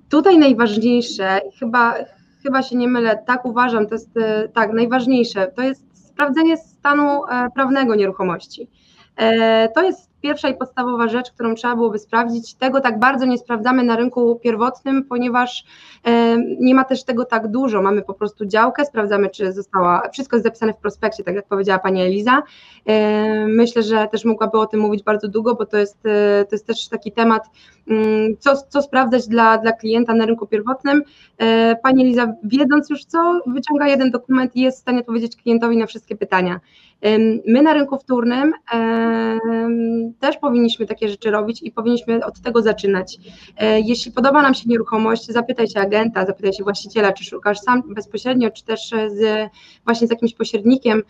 tutaj 0.08 0.38
najważniejsze, 0.38 1.40
chyba, 1.58 1.94
chyba 2.42 2.62
się 2.62 2.76
nie 2.76 2.88
mylę, 2.88 3.22
tak 3.26 3.44
uważam, 3.44 3.86
to 3.86 3.94
jest 3.94 4.16
e, 4.16 4.48
tak, 4.48 4.72
najważniejsze, 4.72 5.46
to 5.46 5.62
jest 5.62 6.08
sprawdzenie 6.08 6.56
stanu 6.56 7.20
prawnego 7.54 7.94
nieruchomości. 7.94 8.70
To 9.74 9.82
jest 9.82 10.10
pierwsza 10.24 10.48
i 10.48 10.54
podstawowa 10.54 11.08
rzecz, 11.08 11.30
którą 11.30 11.54
trzeba 11.54 11.76
byłoby 11.76 11.98
sprawdzić. 11.98 12.54
Tego 12.54 12.80
tak 12.80 12.98
bardzo 12.98 13.24
nie 13.24 13.38
sprawdzamy 13.38 13.82
na 13.82 13.96
rynku 13.96 14.40
pierwotnym, 14.42 15.04
ponieważ 15.04 15.64
e, 16.04 16.36
nie 16.60 16.74
ma 16.74 16.84
też 16.84 17.04
tego 17.04 17.24
tak 17.24 17.48
dużo. 17.48 17.82
Mamy 17.82 18.02
po 18.02 18.14
prostu 18.14 18.46
działkę, 18.46 18.84
sprawdzamy, 18.84 19.30
czy 19.30 19.52
została, 19.52 20.08
wszystko 20.12 20.36
jest 20.36 20.44
zapisane 20.44 20.72
w 20.72 20.76
prospekcie, 20.76 21.24
tak 21.24 21.34
jak 21.34 21.46
powiedziała 21.46 21.78
pani 21.78 22.02
Eliza. 22.02 22.42
E, 22.86 23.46
myślę, 23.46 23.82
że 23.82 24.08
też 24.12 24.24
mogłaby 24.24 24.58
o 24.58 24.66
tym 24.66 24.80
mówić 24.80 25.02
bardzo 25.02 25.28
długo, 25.28 25.54
bo 25.54 25.66
to 25.66 25.76
jest, 25.76 26.06
e, 26.06 26.44
to 26.44 26.54
jest 26.54 26.66
też 26.66 26.88
taki 26.88 27.12
temat, 27.12 27.42
mm, 27.88 28.36
co, 28.38 28.56
co 28.56 28.82
sprawdzać 28.82 29.28
dla, 29.28 29.58
dla 29.58 29.72
klienta 29.72 30.14
na 30.14 30.26
rynku 30.26 30.46
pierwotnym. 30.46 31.02
Pani 31.82 32.02
Eliza, 32.02 32.32
wiedząc 32.44 32.90
już 32.90 33.04
co, 33.04 33.40
wyciąga 33.46 33.88
jeden 33.88 34.10
dokument 34.10 34.56
i 34.56 34.60
jest 34.60 34.78
w 34.78 34.80
stanie 34.80 35.00
odpowiedzieć 35.00 35.36
klientowi 35.36 35.76
na 35.76 35.86
wszystkie 35.86 36.16
pytania. 36.16 36.60
My 37.46 37.62
na 37.62 37.74
rynku 37.74 37.98
wtórnym 37.98 38.52
też 40.20 40.36
powinniśmy 40.36 40.86
takie 40.86 41.08
rzeczy 41.08 41.30
robić 41.30 41.62
i 41.62 41.72
powinniśmy 41.72 42.24
od 42.24 42.40
tego 42.40 42.62
zaczynać. 42.62 43.18
E, 43.56 43.80
jeśli 43.80 44.12
podoba 44.12 44.42
nam 44.42 44.54
się 44.54 44.68
nieruchomość, 44.68 45.26
zapytaj 45.26 45.68
się 45.68 45.80
agenta, 45.80 46.26
zapytaj 46.26 46.52
się 46.52 46.64
właściciela, 46.64 47.12
czy 47.12 47.24
szukasz 47.24 47.58
sam 47.60 47.82
bezpośrednio, 47.94 48.50
czy 48.50 48.64
też 48.64 48.90
z, 48.90 49.50
właśnie 49.84 50.06
z 50.06 50.10
jakimś 50.10 50.34
pośrednikiem. 50.34 51.02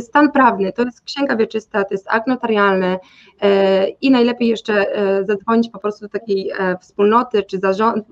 Stan 0.00 0.32
prawny 0.32 0.72
to 0.72 0.82
jest 0.82 1.00
księga 1.00 1.36
wieczysta, 1.36 1.84
to 1.84 1.94
jest 1.94 2.06
akt 2.08 2.26
notarialny 2.26 2.98
e, 3.40 3.88
i 3.88 4.10
najlepiej 4.10 4.48
jeszcze 4.48 4.74
e, 4.74 5.24
zadzwonić 5.24 5.70
po 5.70 5.78
prostu 5.78 6.00
do 6.00 6.08
takiej 6.08 6.52
wspólnoty, 6.80 7.42
czy 7.42 7.58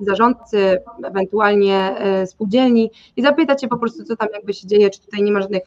zarządcy, 0.00 0.78
ewentualnie 1.04 1.94
spółdzielni 2.26 2.90
i 3.16 3.22
zapytać 3.22 3.60
się 3.60 3.68
po 3.68 3.78
prostu, 3.78 4.04
co 4.04 4.16
tam 4.16 4.28
jakby 4.34 4.54
się 4.54 4.66
dzieje, 4.66 4.90
czy 4.90 5.00
tutaj 5.00 5.22
nie 5.22 5.32
ma 5.32 5.42
żadnych 5.42 5.62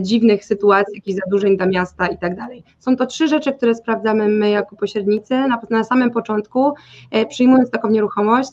dziwnych 0.00 0.37
sytuacji, 0.44 0.94
jakichś 0.94 1.18
zadłużeń 1.24 1.56
dla 1.56 1.66
miasta 1.66 2.06
i 2.06 2.18
tak 2.18 2.36
dalej. 2.36 2.64
Są 2.78 2.96
to 2.96 3.06
trzy 3.06 3.28
rzeczy, 3.28 3.52
które 3.52 3.74
sprawdzamy 3.74 4.28
my 4.28 4.50
jako 4.50 4.76
pośrednicy 4.76 5.34
na, 5.34 5.60
na 5.70 5.84
samym 5.84 6.10
początku, 6.10 6.74
e, 7.10 7.26
przyjmując 7.26 7.70
taką 7.70 7.90
nieruchomość 7.90 8.50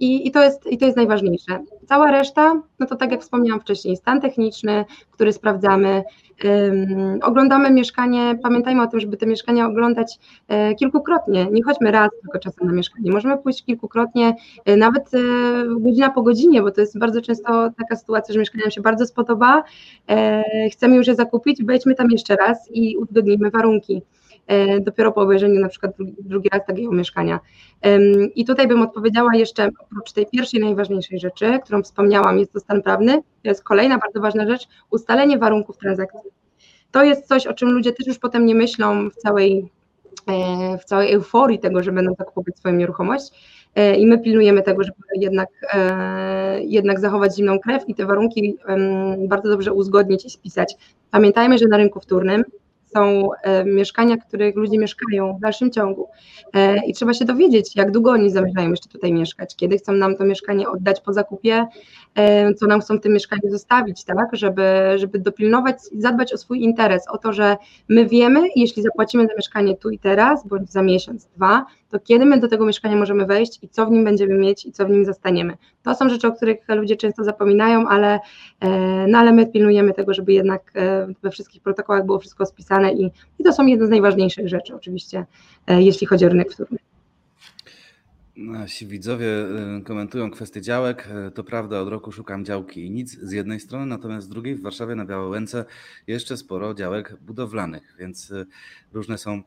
i, 0.00 0.28
i, 0.28 0.30
to 0.30 0.42
jest, 0.42 0.66
i 0.66 0.78
to 0.78 0.84
jest 0.84 0.96
najważniejsze. 0.96 1.64
Cała 1.86 2.10
reszta, 2.10 2.62
no 2.78 2.86
to 2.86 2.96
tak 2.96 3.10
jak 3.10 3.22
wspomniałam 3.22 3.60
wcześniej, 3.60 3.96
stan 3.96 4.20
techniczny, 4.20 4.84
który 5.10 5.32
sprawdzamy, 5.32 6.04
oglądamy 7.22 7.70
mieszkanie, 7.70 8.38
pamiętajmy 8.42 8.82
o 8.82 8.86
tym, 8.86 9.00
żeby 9.00 9.16
te 9.16 9.26
mieszkania 9.26 9.66
oglądać 9.66 10.18
e, 10.48 10.74
kilkukrotnie, 10.74 11.46
nie 11.52 11.62
chodźmy 11.62 11.90
raz 11.90 12.10
tylko 12.22 12.38
czasem 12.38 12.66
na 12.66 12.72
mieszkanie, 12.72 13.12
możemy 13.12 13.38
pójść 13.38 13.64
kilkukrotnie, 13.64 14.34
e, 14.64 14.76
nawet 14.76 15.10
godzina 15.80 16.10
po 16.10 16.22
godzinie, 16.22 16.62
bo 16.62 16.70
to 16.70 16.80
jest 16.80 16.98
bardzo 16.98 17.22
często 17.22 17.70
taka 17.78 17.96
sytuacja, 17.96 18.32
że 18.32 18.40
mieszkanie 18.40 18.64
nam 18.64 18.70
się 18.70 18.80
bardzo 18.80 19.06
spodoba, 19.06 19.62
chcemy 20.72 20.96
już 20.96 21.06
je 21.06 21.14
zakupić, 21.14 21.64
wejdźmy 21.64 21.94
tam 21.94 22.10
jeszcze 22.10 22.36
raz 22.36 22.68
i 22.72 22.96
uzgodnijmy 22.96 23.50
warunki. 23.50 24.02
E, 24.48 24.80
dopiero 24.80 25.12
po 25.12 25.20
obejrzeniu 25.20 25.60
na 25.60 25.68
przykład 25.68 25.92
drugi, 26.18 26.48
raz 26.48 26.66
takiego 26.66 26.92
mieszkania. 26.92 27.40
I 28.34 28.44
tutaj 28.44 28.68
bym 28.68 28.82
odpowiedziała 28.82 29.34
jeszcze 29.34 29.68
oprócz 29.78 30.12
tej 30.12 30.26
pierwszej 30.26 30.60
najważniejszej 30.60 31.18
rzeczy, 31.18 31.58
którą 31.64 31.82
wspomniałam, 31.82 32.38
jest 32.38 32.52
to 32.52 32.60
stan 32.60 32.82
prawny, 32.82 33.12
to 33.12 33.48
jest 33.48 33.64
kolejna 33.64 33.98
bardzo 33.98 34.20
ważna 34.20 34.46
rzecz, 34.46 34.68
ustalenie 34.90 35.38
warunków 35.38 35.78
transakcji. 35.78 36.30
To 36.90 37.04
jest 37.04 37.26
coś, 37.26 37.46
o 37.46 37.54
czym 37.54 37.70
ludzie 37.70 37.92
też 37.92 38.06
już 38.06 38.18
potem 38.18 38.46
nie 38.46 38.54
myślą 38.54 39.10
w 39.10 39.14
całej, 39.14 39.70
e, 40.26 40.78
w 40.78 40.84
całej 40.84 41.12
euforii 41.12 41.58
tego, 41.58 41.82
że 41.82 41.92
będą 41.92 42.14
tak 42.14 42.30
kupić 42.30 42.58
swoją 42.58 42.74
nieruchomość. 42.74 43.30
E, 43.74 43.96
I 43.96 44.06
my 44.06 44.18
pilnujemy 44.18 44.62
tego, 44.62 44.82
żeby 44.82 44.96
jednak, 45.14 45.48
jednak 46.60 47.00
zachować 47.00 47.36
zimną 47.36 47.58
krew 47.58 47.88
i 47.88 47.94
te 47.94 48.06
warunki 48.06 48.56
bardzo 49.18 49.48
dobrze 49.48 49.72
uzgodnić 49.72 50.24
i 50.24 50.30
spisać. 50.30 50.76
Pamiętajmy, 51.10 51.58
że 51.58 51.66
na 51.66 51.76
rynku 51.76 52.00
wtórnym 52.00 52.44
są 52.94 53.30
mieszkania, 53.64 54.16
w 54.16 54.28
których 54.28 54.56
ludzie 54.56 54.78
mieszkają 54.78 55.36
w 55.36 55.40
dalszym 55.40 55.70
ciągu. 55.70 56.08
I 56.86 56.92
trzeba 56.92 57.14
się 57.14 57.24
dowiedzieć, 57.24 57.76
jak 57.76 57.90
długo 57.90 58.10
oni 58.10 58.30
zamierzają 58.30 58.70
jeszcze 58.70 58.88
tutaj 58.88 59.12
mieszkać, 59.12 59.56
kiedy 59.56 59.78
chcą 59.78 59.92
nam 59.92 60.16
to 60.16 60.24
mieszkanie 60.24 60.68
oddać 60.68 61.00
po 61.00 61.12
zakupie, 61.12 61.66
co 62.56 62.66
nam 62.66 62.80
chcą 62.80 62.96
w 62.96 63.00
tym 63.00 63.12
mieszkaniu 63.12 63.50
zostawić, 63.50 64.04
tak, 64.04 64.28
żeby, 64.32 64.62
żeby 64.96 65.18
dopilnować 65.18 65.76
i 65.92 66.00
zadbać 66.00 66.32
o 66.32 66.36
swój 66.36 66.62
interes, 66.62 67.08
o 67.08 67.18
to, 67.18 67.32
że 67.32 67.56
my 67.88 68.06
wiemy, 68.06 68.48
jeśli 68.56 68.82
zapłacimy 68.82 69.26
za 69.26 69.34
mieszkanie 69.36 69.76
tu 69.76 69.90
i 69.90 69.98
teraz, 69.98 70.46
bądź 70.46 70.70
za 70.72 70.82
miesiąc, 70.82 71.26
dwa, 71.26 71.66
to 71.90 72.00
kiedy 72.00 72.24
my 72.24 72.40
do 72.40 72.48
tego 72.48 72.66
mieszkania 72.66 72.96
możemy 72.96 73.26
wejść 73.26 73.58
i 73.62 73.68
co 73.68 73.86
w 73.86 73.90
nim 73.90 74.04
będziemy 74.04 74.34
mieć 74.34 74.66
i 74.66 74.72
co 74.72 74.86
w 74.86 74.90
nim 74.90 75.04
zastaniemy. 75.04 75.56
To 75.82 75.94
są 75.94 76.08
rzeczy, 76.08 76.26
o 76.28 76.32
których 76.32 76.58
ludzie 76.68 76.96
często 76.96 77.24
zapominają, 77.24 77.88
ale, 77.88 78.20
e, 78.60 78.68
no 79.08 79.18
ale 79.18 79.32
my 79.32 79.46
pilnujemy 79.46 79.94
tego, 79.94 80.14
żeby 80.14 80.32
jednak 80.32 80.72
e, 80.74 81.08
we 81.22 81.30
wszystkich 81.30 81.62
protokołach 81.62 82.06
było 82.06 82.18
wszystko 82.18 82.46
spisane 82.46 82.92
i, 82.92 83.10
i 83.38 83.44
to 83.44 83.52
są 83.52 83.66
jedne 83.66 83.86
z 83.86 83.90
najważniejszych 83.90 84.48
rzeczy 84.48 84.74
oczywiście, 84.74 85.26
e, 85.66 85.82
jeśli 85.82 86.06
chodzi 86.06 86.26
o 86.26 86.28
rynek 86.28 86.52
wtórny. 86.52 86.78
Nasi 88.36 88.86
widzowie 88.86 89.26
komentują 89.84 90.30
kwestię 90.30 90.60
działek. 90.60 91.08
To 91.34 91.44
prawda, 91.44 91.80
od 91.80 91.88
roku 91.88 92.12
szukam 92.12 92.44
działki 92.44 92.86
i 92.86 92.90
nic 92.90 93.20
z 93.20 93.32
jednej 93.32 93.60
strony, 93.60 93.86
natomiast 93.86 94.26
z 94.26 94.28
drugiej 94.30 94.54
w 94.54 94.62
Warszawie 94.62 94.94
na 94.94 95.04
Białołęce 95.04 95.64
jeszcze 96.06 96.36
sporo 96.36 96.74
działek 96.74 97.16
budowlanych, 97.20 97.96
więc 97.98 98.32
różne 98.92 99.18
są 99.18 99.42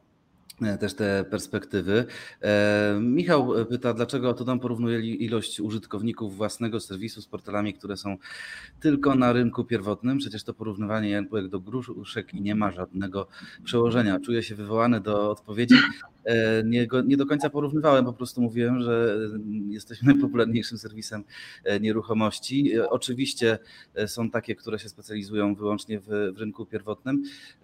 też 0.80 0.93
te 0.93 1.26
perspektywy. 1.30 2.05
E, 2.41 2.99
Michał 3.01 3.53
pyta, 3.70 3.93
dlaczego 3.93 4.34
Tudom 4.34 4.59
porównuje 4.59 4.99
ilość 4.99 5.59
użytkowników 5.59 6.36
własnego 6.38 6.80
serwisu 6.80 7.22
z 7.22 7.28
portalami, 7.28 7.74
które 7.74 7.97
są 7.97 8.18
tylko 8.80 9.16
na 9.16 9.34
rynku 9.34 9.64
pierwotnym. 9.64 10.18
Przecież 10.18 10.43
to 10.43 10.53
porównywanie 10.53 11.09
jępłek 11.09 11.47
do 11.47 11.59
gruszek 11.59 12.34
i 12.34 12.41
nie 12.41 12.55
ma 12.55 12.72
żadnego 12.72 13.28
przełożenia. 13.64 14.20
Czuję 14.20 14.43
się 14.43 14.55
wywołany 14.55 15.01
do 15.01 15.32
odpowiedzi. 15.32 15.76
E, 16.26 16.64
nie, 16.64 16.88
nie 17.05 17.18
do 17.18 17.26
końca 17.26 17.49
porównywałem, 17.49 18.05
po 18.05 18.14
prostu 18.14 18.41
mówiłem, 18.41 18.82
że 18.82 19.18
jesteśmy 19.70 20.14
najpopularniejszym 20.14 20.78
serwisem 20.78 21.24
nieruchomości. 21.82 22.80
Oczywiście 22.80 23.59
są 24.07 24.30
takie, 24.30 24.55
które 24.55 24.80
się 24.80 24.89
specjalizują 24.89 25.55
wyłącznie 25.55 25.99
w, 25.99 26.05
w 26.36 26.38
rynku 26.38 26.66
pierwotnym, 26.66 27.24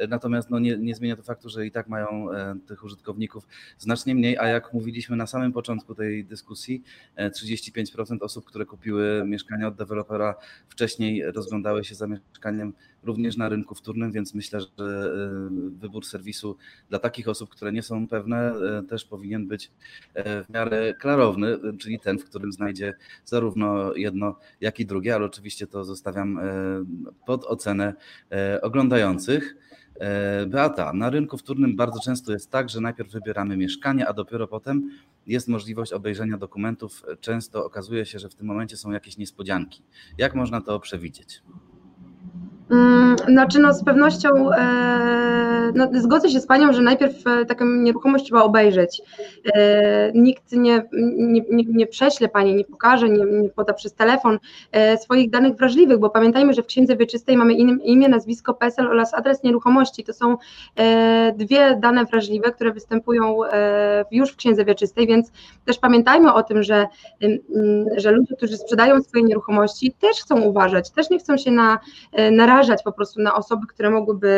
natomiast 0.10 0.50
no 0.50 0.60
nie, 0.60 0.78
nie 0.78 0.96
zmienia 0.96 1.16
to 1.16 1.24
faktu, 1.24 1.50
że 1.50 1.66
i 1.66 1.72
tak 1.72 1.88
mają 1.88 2.28
tych 2.68 2.84
użytkowników 2.88 3.48
znacznie 3.78 4.16
mniej, 4.16 4.38
a 4.38 4.48
jak 4.48 4.74
mówiliśmy 4.74 5.16
na 5.16 5.28
samym 5.28 5.54
początku 5.54 5.96
tej 5.96 6.26
dyskusji, 6.26 6.84
35% 7.18 8.16
e, 8.16 8.20
osób, 8.20 8.46
które 8.46 8.66
kupiły 8.66 9.24
mieszkania 9.26 9.68
od 9.68 9.76
dewelopera 9.76 10.36
wcześniej 10.70 11.32
rozglądały 11.32 11.84
się 11.84 11.96
za 11.96 12.08
mieszkaniem 12.08 12.74
również 13.04 13.38
na 13.38 13.50
rynku 13.50 13.76
wtórnym, 13.76 14.12
więc 14.12 14.34
myślę, 14.34 14.62
że 14.62 14.68
e, 14.80 15.10
wybór 15.80 16.06
serwisu 16.06 16.58
dla 16.90 17.00
takich 17.00 17.28
osób, 17.28 17.50
które 17.50 17.72
nie 17.72 17.84
są 17.84 18.08
pewne, 18.08 18.38
e, 18.38 18.84
też 18.84 19.06
powinien 19.06 19.48
być 19.48 19.72
w 20.16 20.54
miarę 20.54 20.94
klarowny, 20.94 21.58
czyli 21.80 22.00
ten, 22.00 22.20
w 22.20 22.26
którym 22.26 22.52
znajdzie 22.52 22.94
zarówno 23.26 23.94
jedno, 23.96 24.40
jak 24.62 24.80
i 24.80 24.86
drugie, 24.86 25.16
ale 25.16 25.26
oczywiście 25.26 25.68
to 25.68 25.84
zostawiam 25.84 26.40
pod 27.26 27.46
ocenę 27.46 27.94
oglądających. 28.62 29.56
E, 30.00 30.46
Beata, 30.46 30.94
na 30.94 31.10
rynku 31.10 31.38
wtórnym 31.38 31.76
bardzo 31.76 32.00
często 32.00 32.32
jest 32.32 32.52
tak, 32.52 32.70
że 32.70 32.82
najpierw 32.82 33.12
wybieramy 33.12 33.58
mieszkanie, 33.58 34.08
a 34.08 34.14
dopiero 34.14 34.48
potem 34.48 34.90
jest 35.28 35.48
możliwość 35.48 35.94
obejrzenia 35.94 36.38
dokumentów. 36.38 37.04
Często 37.20 37.66
okazuje 37.66 38.06
się, 38.06 38.20
że 38.20 38.30
w 38.30 38.36
tym 38.36 38.48
momencie 38.48 38.78
są 38.78 38.92
jakieś 38.92 39.18
niespodzianki. 39.18 39.84
Jak 40.18 40.36
można 40.36 40.62
to 40.62 40.80
przewidzieć? 40.80 41.42
Mm, 42.72 43.16
znaczy, 43.28 43.60
no 43.60 43.74
z 43.74 43.84
pewnością 43.84 44.30
e, 44.52 45.72
no, 45.76 45.88
zgodzę 45.94 46.30
się 46.30 46.40
z 46.40 46.48
Panią, 46.48 46.74
że 46.74 46.82
najpierw 46.82 47.28
e, 47.28 47.46
taką 47.46 47.66
nieruchomość 47.66 48.26
trzeba 48.26 48.44
obejrzeć. 48.44 49.02
E, 49.54 50.12
nikt 50.16 50.52
nie, 50.52 50.84
nie, 51.18 51.42
nie, 51.52 51.64
nie 51.68 51.88
prześle 51.88 52.30
Pani, 52.30 52.56
nie 52.56 52.66
pokaże, 52.66 53.10
nie, 53.10 53.26
nie 53.26 53.50
poda 53.50 53.74
przez 53.74 53.94
telefon 53.94 54.40
swoich 55.02 55.30
danych 55.30 55.56
wrażliwych, 55.56 56.00
bo 56.00 56.10
pamiętajmy, 56.10 56.54
że 56.54 56.64
w 56.64 56.66
księdze 56.66 56.96
wieczystej 56.96 57.38
mamy 57.38 57.54
imię, 57.54 58.10
nazwisko, 58.10 58.54
PESEL 58.54 58.88
oraz 58.88 59.14
adres 59.14 59.44
nieruchomości. 59.44 60.04
To 60.04 60.14
są 60.14 60.38
dwie 61.36 61.76
dane 61.76 62.06
wrażliwe, 62.06 62.52
które 62.52 62.72
występują 62.72 63.40
już 64.12 64.32
w 64.32 64.36
księdze 64.36 64.66
wieczystej, 64.66 65.08
więc 65.08 65.32
też 65.66 65.80
pamiętajmy 65.80 66.34
o 66.34 66.44
tym, 66.44 66.64
że, 66.64 66.88
że 67.98 68.12
ludzie, 68.12 68.36
którzy 68.36 68.58
sprzedają 68.58 69.02
swoje 69.02 69.24
nieruchomości, 69.24 69.94
też 70.00 70.18
chcą 70.18 70.42
uważać, 70.42 70.92
też 70.92 71.10
nie 71.10 71.20
chcą 71.20 71.38
się 71.38 71.52
na, 71.52 71.80
na 72.32 72.46
narażać 72.58 72.84
po 72.84 72.92
prostu 72.92 73.22
na 73.22 73.36
osoby, 73.36 73.68
które 73.68 73.90
mogłyby 73.90 74.32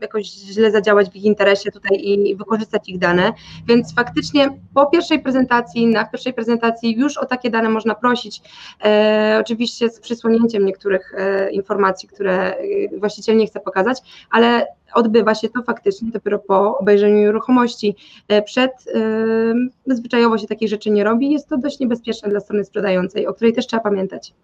jakoś 0.00 0.26
źle 0.26 0.70
zadziałać 0.70 1.10
w 1.10 1.16
ich 1.16 1.24
interesie 1.24 1.72
tutaj 1.72 2.00
i 2.04 2.36
wykorzystać 2.36 2.88
ich 2.88 2.98
dane. 2.98 3.32
Więc 3.66 3.94
faktycznie 3.94 4.58
po 4.74 4.86
pierwszej 4.86 5.22
prezentacji, 5.22 5.86
na 5.86 6.04
pierwszej 6.04 6.34
prezentacji 6.34 6.96
już 6.96 7.18
o 7.18 7.26
takie 7.26 7.50
dane 7.50 7.68
można 7.68 7.94
prosić, 7.94 8.42
e, 8.84 9.38
oczywiście 9.40 9.88
z 9.90 10.00
przysłonięciem 10.00 10.66
niektórych 10.66 11.14
e, 11.16 11.50
informacji, 11.50 12.08
które 12.08 12.56
e, 12.56 12.98
właściciel 12.98 13.36
nie 13.36 13.46
chce 13.46 13.60
pokazać, 13.60 13.98
ale 14.30 14.66
odbywa 14.94 15.34
się 15.34 15.48
to 15.48 15.62
faktycznie 15.62 16.10
dopiero 16.10 16.38
po 16.38 16.78
obejrzeniu 16.78 17.16
nieruchomości. 17.16 17.96
E, 18.28 18.42
przed 18.42 18.70
e, 19.88 19.94
zwyczajowo 19.94 20.38
się 20.38 20.46
takich 20.46 20.68
rzeczy 20.68 20.90
nie 20.90 21.04
robi, 21.04 21.30
jest 21.30 21.48
to 21.48 21.58
dość 21.58 21.78
niebezpieczne 21.78 22.28
dla 22.28 22.40
strony 22.40 22.64
sprzedającej, 22.64 23.26
o 23.26 23.34
której 23.34 23.52
też 23.52 23.66
trzeba 23.66 23.82
pamiętać. 23.82 24.34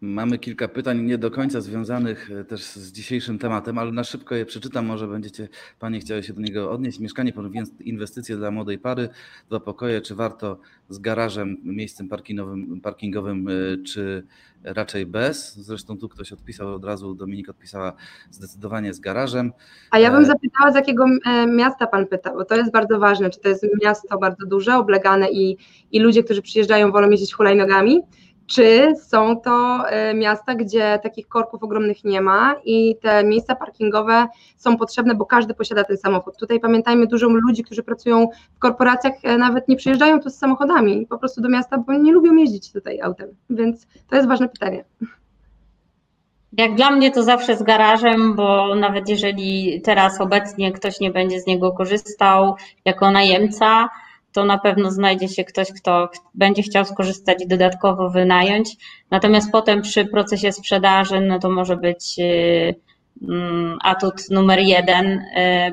Mamy 0.00 0.38
kilka 0.38 0.68
pytań 0.68 1.02
nie 1.02 1.18
do 1.18 1.30
końca 1.30 1.60
związanych 1.60 2.30
e, 2.30 2.44
też 2.44 2.62
z 2.64 2.92
dzisiejszym 2.92 3.38
tematem, 3.38 3.78
ale 3.78 3.92
na 3.92 4.04
szybko 4.04 4.34
je 4.34 4.46
przeczytam. 4.46 4.86
Może 4.86 5.08
będziecie 5.08 5.48
Panie 5.78 6.00
chciały 6.00 6.22
się 6.22 6.32
do 6.32 6.40
niego 6.40 6.70
odnieść. 6.70 6.98
Mieszkanie 6.98 7.32
pod 7.32 7.46
inwestycje 7.80 8.36
dla 8.36 8.50
młodej 8.50 8.78
pary, 8.78 9.08
dwa 9.48 9.60
pokoje. 9.60 10.00
Czy 10.00 10.14
warto 10.14 10.58
z 10.88 10.98
garażem, 10.98 11.56
miejscem 11.64 12.08
parkingowym, 12.08 12.80
parkingowym 12.80 13.48
e, 13.48 13.52
czy 13.82 14.26
raczej 14.64 15.06
bez? 15.06 15.54
Zresztą 15.56 15.98
tu 15.98 16.08
ktoś 16.08 16.32
odpisał 16.32 16.74
od 16.74 16.84
razu, 16.84 17.14
Dominik 17.14 17.48
odpisała 17.48 17.92
zdecydowanie 18.30 18.94
z 18.94 19.00
garażem. 19.00 19.52
A 19.90 19.98
ja 19.98 20.10
bym 20.10 20.22
e, 20.22 20.26
zapytała, 20.26 20.72
z 20.72 20.74
jakiego 20.74 21.04
miasta 21.48 21.86
Pan 21.86 22.06
pyta, 22.06 22.32
bo 22.34 22.44
to 22.44 22.56
jest 22.56 22.72
bardzo 22.72 22.98
ważne. 22.98 23.30
Czy 23.30 23.40
to 23.40 23.48
jest 23.48 23.66
miasto 23.82 24.18
bardzo 24.18 24.46
duże, 24.46 24.76
oblegane 24.76 25.30
i, 25.30 25.56
i 25.92 26.00
ludzie, 26.00 26.22
którzy 26.22 26.42
przyjeżdżają, 26.42 26.92
wolą 26.92 27.10
jeździć 27.10 27.34
hulajnogami? 27.34 28.00
Czy 28.48 28.92
są 28.96 29.40
to 29.40 29.84
e, 29.90 30.14
miasta, 30.14 30.54
gdzie 30.54 30.98
takich 31.02 31.28
korków 31.28 31.62
ogromnych 31.62 32.04
nie 32.04 32.20
ma 32.20 32.54
i 32.64 32.96
te 33.02 33.24
miejsca 33.24 33.54
parkingowe 33.54 34.26
są 34.56 34.76
potrzebne, 34.76 35.14
bo 35.14 35.26
każdy 35.26 35.54
posiada 35.54 35.84
ten 35.84 35.96
samochód. 35.96 36.36
Tutaj 36.38 36.60
pamiętajmy, 36.60 37.06
dużo 37.06 37.28
ludzi, 37.28 37.64
którzy 37.64 37.82
pracują 37.82 38.28
w 38.56 38.58
korporacjach, 38.58 39.14
e, 39.22 39.38
nawet 39.38 39.68
nie 39.68 39.76
przyjeżdżają 39.76 40.20
tu 40.20 40.30
z 40.30 40.34
samochodami 40.34 41.06
po 41.06 41.18
prostu 41.18 41.40
do 41.40 41.48
miasta, 41.48 41.78
bo 41.78 41.92
nie 41.92 42.12
lubią 42.12 42.34
jeździć 42.34 42.72
tutaj 42.72 43.00
autem, 43.00 43.28
więc 43.50 43.86
to 44.08 44.16
jest 44.16 44.28
ważne 44.28 44.48
pytanie. 44.48 44.84
Jak 46.52 46.74
dla 46.74 46.90
mnie 46.90 47.10
to 47.10 47.22
zawsze 47.22 47.56
z 47.56 47.62
garażem, 47.62 48.36
bo 48.36 48.74
nawet 48.74 49.08
jeżeli 49.08 49.80
teraz 49.84 50.20
obecnie 50.20 50.72
ktoś 50.72 51.00
nie 51.00 51.10
będzie 51.10 51.40
z 51.40 51.46
niego 51.46 51.72
korzystał 51.72 52.54
jako 52.84 53.10
najemca, 53.10 53.88
to 54.38 54.44
na 54.44 54.58
pewno 54.58 54.90
znajdzie 54.90 55.28
się 55.28 55.44
ktoś, 55.44 55.72
kto 55.72 56.10
będzie 56.34 56.62
chciał 56.62 56.84
skorzystać 56.84 57.42
i 57.42 57.48
dodatkowo 57.48 58.10
wynająć. 58.10 58.76
Natomiast 59.10 59.52
potem 59.52 59.82
przy 59.82 60.04
procesie 60.04 60.52
sprzedaży, 60.52 61.20
no 61.20 61.38
to 61.38 61.50
może 61.50 61.76
być 61.76 62.18
y, 62.18 62.74
mm, 63.28 63.78
atut 63.84 64.30
numer 64.30 64.58
jeden, 64.58 65.06
y, 65.06 65.22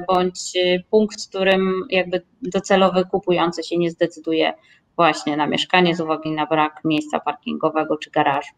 bądź 0.07 0.55
y, 0.55 0.83
punkt, 0.89 1.21
w 1.21 1.29
którym 1.29 1.73
jakby 1.89 2.21
docelowy 2.41 3.05
kupujący 3.05 3.63
się 3.63 3.77
nie 3.77 3.91
zdecyduje 3.91 4.53
właśnie 4.95 5.37
na 5.37 5.47
mieszkanie 5.47 5.95
z 5.95 6.01
uwagi 6.01 6.31
na 6.31 6.45
brak 6.45 6.81
miejsca 6.85 7.19
parkingowego 7.19 7.97
czy 7.97 8.11
garażu. 8.11 8.51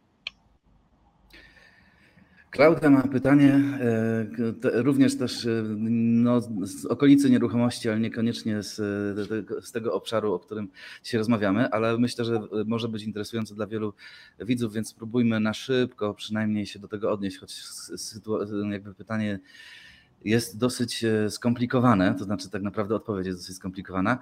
Klaudia 2.57 2.89
ma 2.89 3.01
pytanie, 3.01 3.63
e, 3.79 4.81
również 4.81 5.17
też 5.17 5.45
e, 5.45 5.63
no, 5.77 6.41
z 6.61 6.85
okolicy 6.85 7.29
nieruchomości, 7.29 7.89
ale 7.89 7.99
niekoniecznie 7.99 8.63
z, 8.63 8.75
z 9.65 9.71
tego 9.71 9.93
obszaru, 9.93 10.33
o 10.33 10.39
którym 10.39 10.67
dzisiaj 11.03 11.17
rozmawiamy, 11.17 11.69
ale 11.69 11.97
myślę, 11.97 12.25
że 12.25 12.41
może 12.65 12.87
być 12.87 13.03
interesujące 13.03 13.55
dla 13.55 13.67
wielu 13.67 13.93
widzów, 14.39 14.73
więc 14.73 14.87
spróbujmy 14.87 15.39
na 15.39 15.53
szybko 15.53 16.13
przynajmniej 16.13 16.65
się 16.65 16.79
do 16.79 16.87
tego 16.87 17.11
odnieść, 17.11 17.37
choć 17.37 17.63
jakby 18.71 18.93
pytanie 18.93 19.39
jest 20.25 20.57
dosyć 20.57 21.03
e, 21.03 21.29
skomplikowane, 21.29 22.15
to 22.15 22.23
znaczy 22.23 22.49
tak 22.49 22.61
naprawdę 22.61 22.95
odpowiedź 22.95 23.27
jest 23.27 23.39
dosyć 23.39 23.55
skomplikowana. 23.55 24.19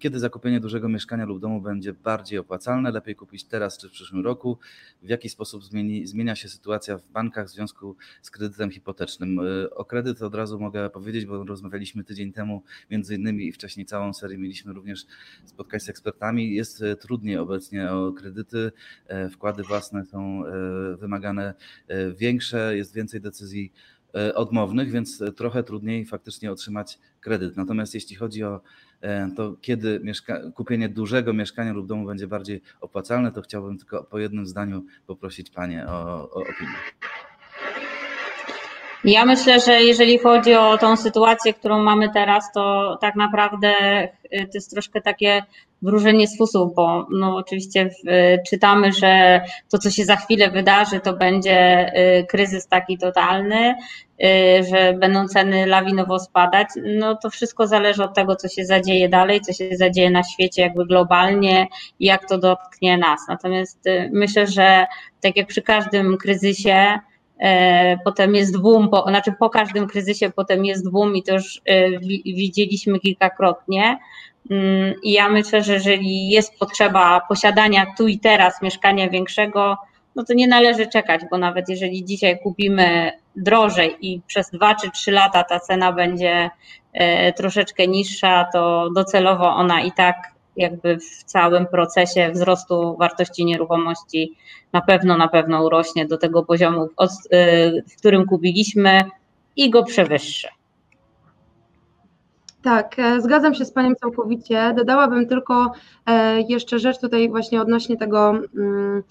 Kiedy 0.00 0.18
zakupienie 0.18 0.60
dużego 0.60 0.88
mieszkania 0.88 1.24
lub 1.24 1.40
domu 1.40 1.60
będzie 1.60 1.92
bardziej 1.92 2.38
opłacalne? 2.38 2.90
Lepiej 2.90 3.16
kupić 3.16 3.44
teraz 3.44 3.78
czy 3.78 3.88
w 3.88 3.92
przyszłym 3.92 4.24
roku? 4.24 4.58
W 5.02 5.08
jaki 5.08 5.28
sposób 5.28 5.64
zmieni, 5.64 6.06
zmienia 6.06 6.36
się 6.36 6.48
sytuacja 6.48 6.98
w 6.98 7.08
bankach 7.08 7.46
w 7.46 7.50
związku 7.50 7.96
z 8.22 8.30
kredytem 8.30 8.70
hipotecznym? 8.70 9.40
E, 9.40 9.70
o 9.70 9.84
kredyt 9.84 10.22
od 10.22 10.34
razu 10.34 10.60
mogę 10.60 10.90
powiedzieć, 10.90 11.26
bo 11.26 11.44
rozmawialiśmy 11.44 12.04
tydzień 12.04 12.32
temu 12.32 12.62
między 12.90 13.14
innymi 13.14 13.46
i 13.46 13.52
wcześniej 13.52 13.86
całą 13.86 14.12
serię 14.12 14.38
mieliśmy 14.38 14.72
również 14.72 15.06
spotkań 15.44 15.80
z 15.80 15.88
ekspertami. 15.88 16.54
Jest 16.54 16.82
e, 16.82 16.96
trudniej 16.96 17.36
obecnie 17.36 17.92
o 17.92 18.12
kredyty, 18.12 18.72
wkłady 19.32 19.62
własne 19.62 20.04
są 20.04 20.42
wymagane 20.98 21.54
większe, 22.16 22.76
jest 22.76 22.94
więcej 22.94 23.20
decyzji 23.20 23.72
odmownych, 24.34 24.90
więc 24.90 25.22
trochę 25.36 25.62
trudniej 25.62 26.06
faktycznie 26.06 26.52
otrzymać 26.52 26.98
kredyt. 27.20 27.56
Natomiast 27.56 27.94
jeśli 27.94 28.16
chodzi 28.16 28.44
o 28.44 28.60
to, 29.36 29.54
kiedy 29.60 30.00
mieszka- 30.00 30.52
kupienie 30.54 30.88
dużego 30.88 31.32
mieszkania 31.32 31.72
lub 31.72 31.86
domu 31.86 32.06
będzie 32.06 32.26
bardziej 32.26 32.62
opłacalne, 32.80 33.32
to 33.32 33.42
chciałbym 33.42 33.78
tylko 33.78 34.04
po 34.04 34.18
jednym 34.18 34.46
zdaniu 34.46 34.84
poprosić 35.06 35.50
Panie 35.50 35.86
o, 35.88 36.30
o 36.30 36.40
opinię. 36.40 36.76
Ja 39.04 39.24
myślę, 39.24 39.60
że 39.60 39.82
jeżeli 39.82 40.18
chodzi 40.18 40.54
o 40.54 40.78
tą 40.78 40.96
sytuację, 40.96 41.54
którą 41.54 41.82
mamy 41.82 42.10
teraz, 42.12 42.52
to 42.52 42.96
tak 43.00 43.16
naprawdę 43.16 43.72
to 44.30 44.50
jest 44.54 44.70
troszkę 44.70 45.00
takie 45.00 45.42
wróżenie 45.82 46.28
z 46.28 46.38
fusów, 46.38 46.74
bo 46.74 47.06
no 47.10 47.36
oczywiście 47.36 47.90
czytamy, 48.50 48.92
że 48.92 49.40
to, 49.70 49.78
co 49.78 49.90
się 49.90 50.04
za 50.04 50.16
chwilę 50.16 50.50
wydarzy, 50.50 51.00
to 51.00 51.12
będzie 51.12 51.88
y, 52.18 52.26
kryzys 52.26 52.68
taki 52.68 52.98
totalny, 52.98 53.74
y, 54.24 54.64
że 54.70 54.94
będą 54.94 55.28
ceny 55.28 55.66
lawinowo 55.66 56.18
spadać. 56.18 56.68
No 56.98 57.16
to 57.16 57.30
wszystko 57.30 57.66
zależy 57.66 58.04
od 58.04 58.14
tego, 58.14 58.36
co 58.36 58.48
się 58.48 58.64
zadzieje 58.64 59.08
dalej, 59.08 59.40
co 59.40 59.52
się 59.52 59.76
zadzieje 59.76 60.10
na 60.10 60.22
świecie 60.22 60.62
jakby 60.62 60.86
globalnie 60.86 61.66
i 62.00 62.06
jak 62.06 62.28
to 62.28 62.38
dotknie 62.38 62.98
nas. 62.98 63.20
Natomiast 63.28 63.84
myślę, 64.12 64.46
że 64.46 64.86
tak 65.20 65.36
jak 65.36 65.46
przy 65.46 65.62
każdym 65.62 66.16
kryzysie, 66.16 66.98
E, 67.38 67.98
potem 68.04 68.34
jest 68.34 68.60
boom, 68.60 68.88
po, 68.88 69.04
znaczy 69.08 69.32
po 69.38 69.50
każdym 69.50 69.86
kryzysie 69.86 70.30
potem 70.30 70.64
jest 70.64 70.90
boom 70.90 71.16
i 71.16 71.22
to 71.22 71.32
już 71.32 71.60
e, 71.66 71.98
widzieliśmy 72.24 73.00
kilkakrotnie. 73.00 73.98
Mm, 74.50 74.94
I 75.02 75.12
ja 75.12 75.28
myślę, 75.28 75.62
że 75.62 75.72
jeżeli 75.72 76.28
jest 76.28 76.58
potrzeba 76.58 77.20
posiadania 77.28 77.86
tu 77.98 78.08
i 78.08 78.18
teraz 78.18 78.62
mieszkania 78.62 79.08
większego, 79.08 79.76
no 80.16 80.24
to 80.24 80.34
nie 80.34 80.48
należy 80.48 80.86
czekać, 80.86 81.20
bo 81.30 81.38
nawet 81.38 81.68
jeżeli 81.68 82.04
dzisiaj 82.04 82.38
kupimy 82.42 83.12
drożej 83.36 83.96
i 84.00 84.20
przez 84.26 84.50
dwa 84.50 84.74
czy 84.74 84.90
trzy 84.90 85.12
lata 85.12 85.44
ta 85.44 85.60
cena 85.60 85.92
będzie 85.92 86.50
e, 86.92 87.32
troszeczkę 87.32 87.86
niższa, 87.86 88.46
to 88.52 88.90
docelowo 88.94 89.54
ona 89.54 89.80
i 89.80 89.92
tak 89.92 90.16
jakby 90.56 90.98
w 90.98 91.24
całym 91.24 91.66
procesie 91.66 92.30
wzrostu 92.30 92.96
wartości 92.96 93.44
nieruchomości 93.44 94.32
na 94.72 94.80
pewno, 94.80 95.16
na 95.16 95.28
pewno 95.28 95.64
urośnie 95.64 96.06
do 96.06 96.18
tego 96.18 96.42
poziomu, 96.44 96.84
y, 96.84 96.88
w 97.88 97.96
którym 97.98 98.26
kupiliśmy 98.26 99.02
i 99.56 99.70
go 99.70 99.84
przewyższy. 99.84 100.48
Tak, 102.66 102.98
e, 102.98 103.20
zgadzam 103.20 103.54
się 103.54 103.64
z 103.64 103.72
Panią 103.72 103.94
całkowicie. 103.94 104.74
Dodałabym 104.76 105.28
tylko 105.28 105.72
e, 106.06 106.40
jeszcze 106.40 106.78
rzecz 106.78 106.98
tutaj 106.98 107.28
właśnie 107.28 107.60
odnośnie 107.60 107.96
tego 107.96 108.30
mm, 108.30 109.02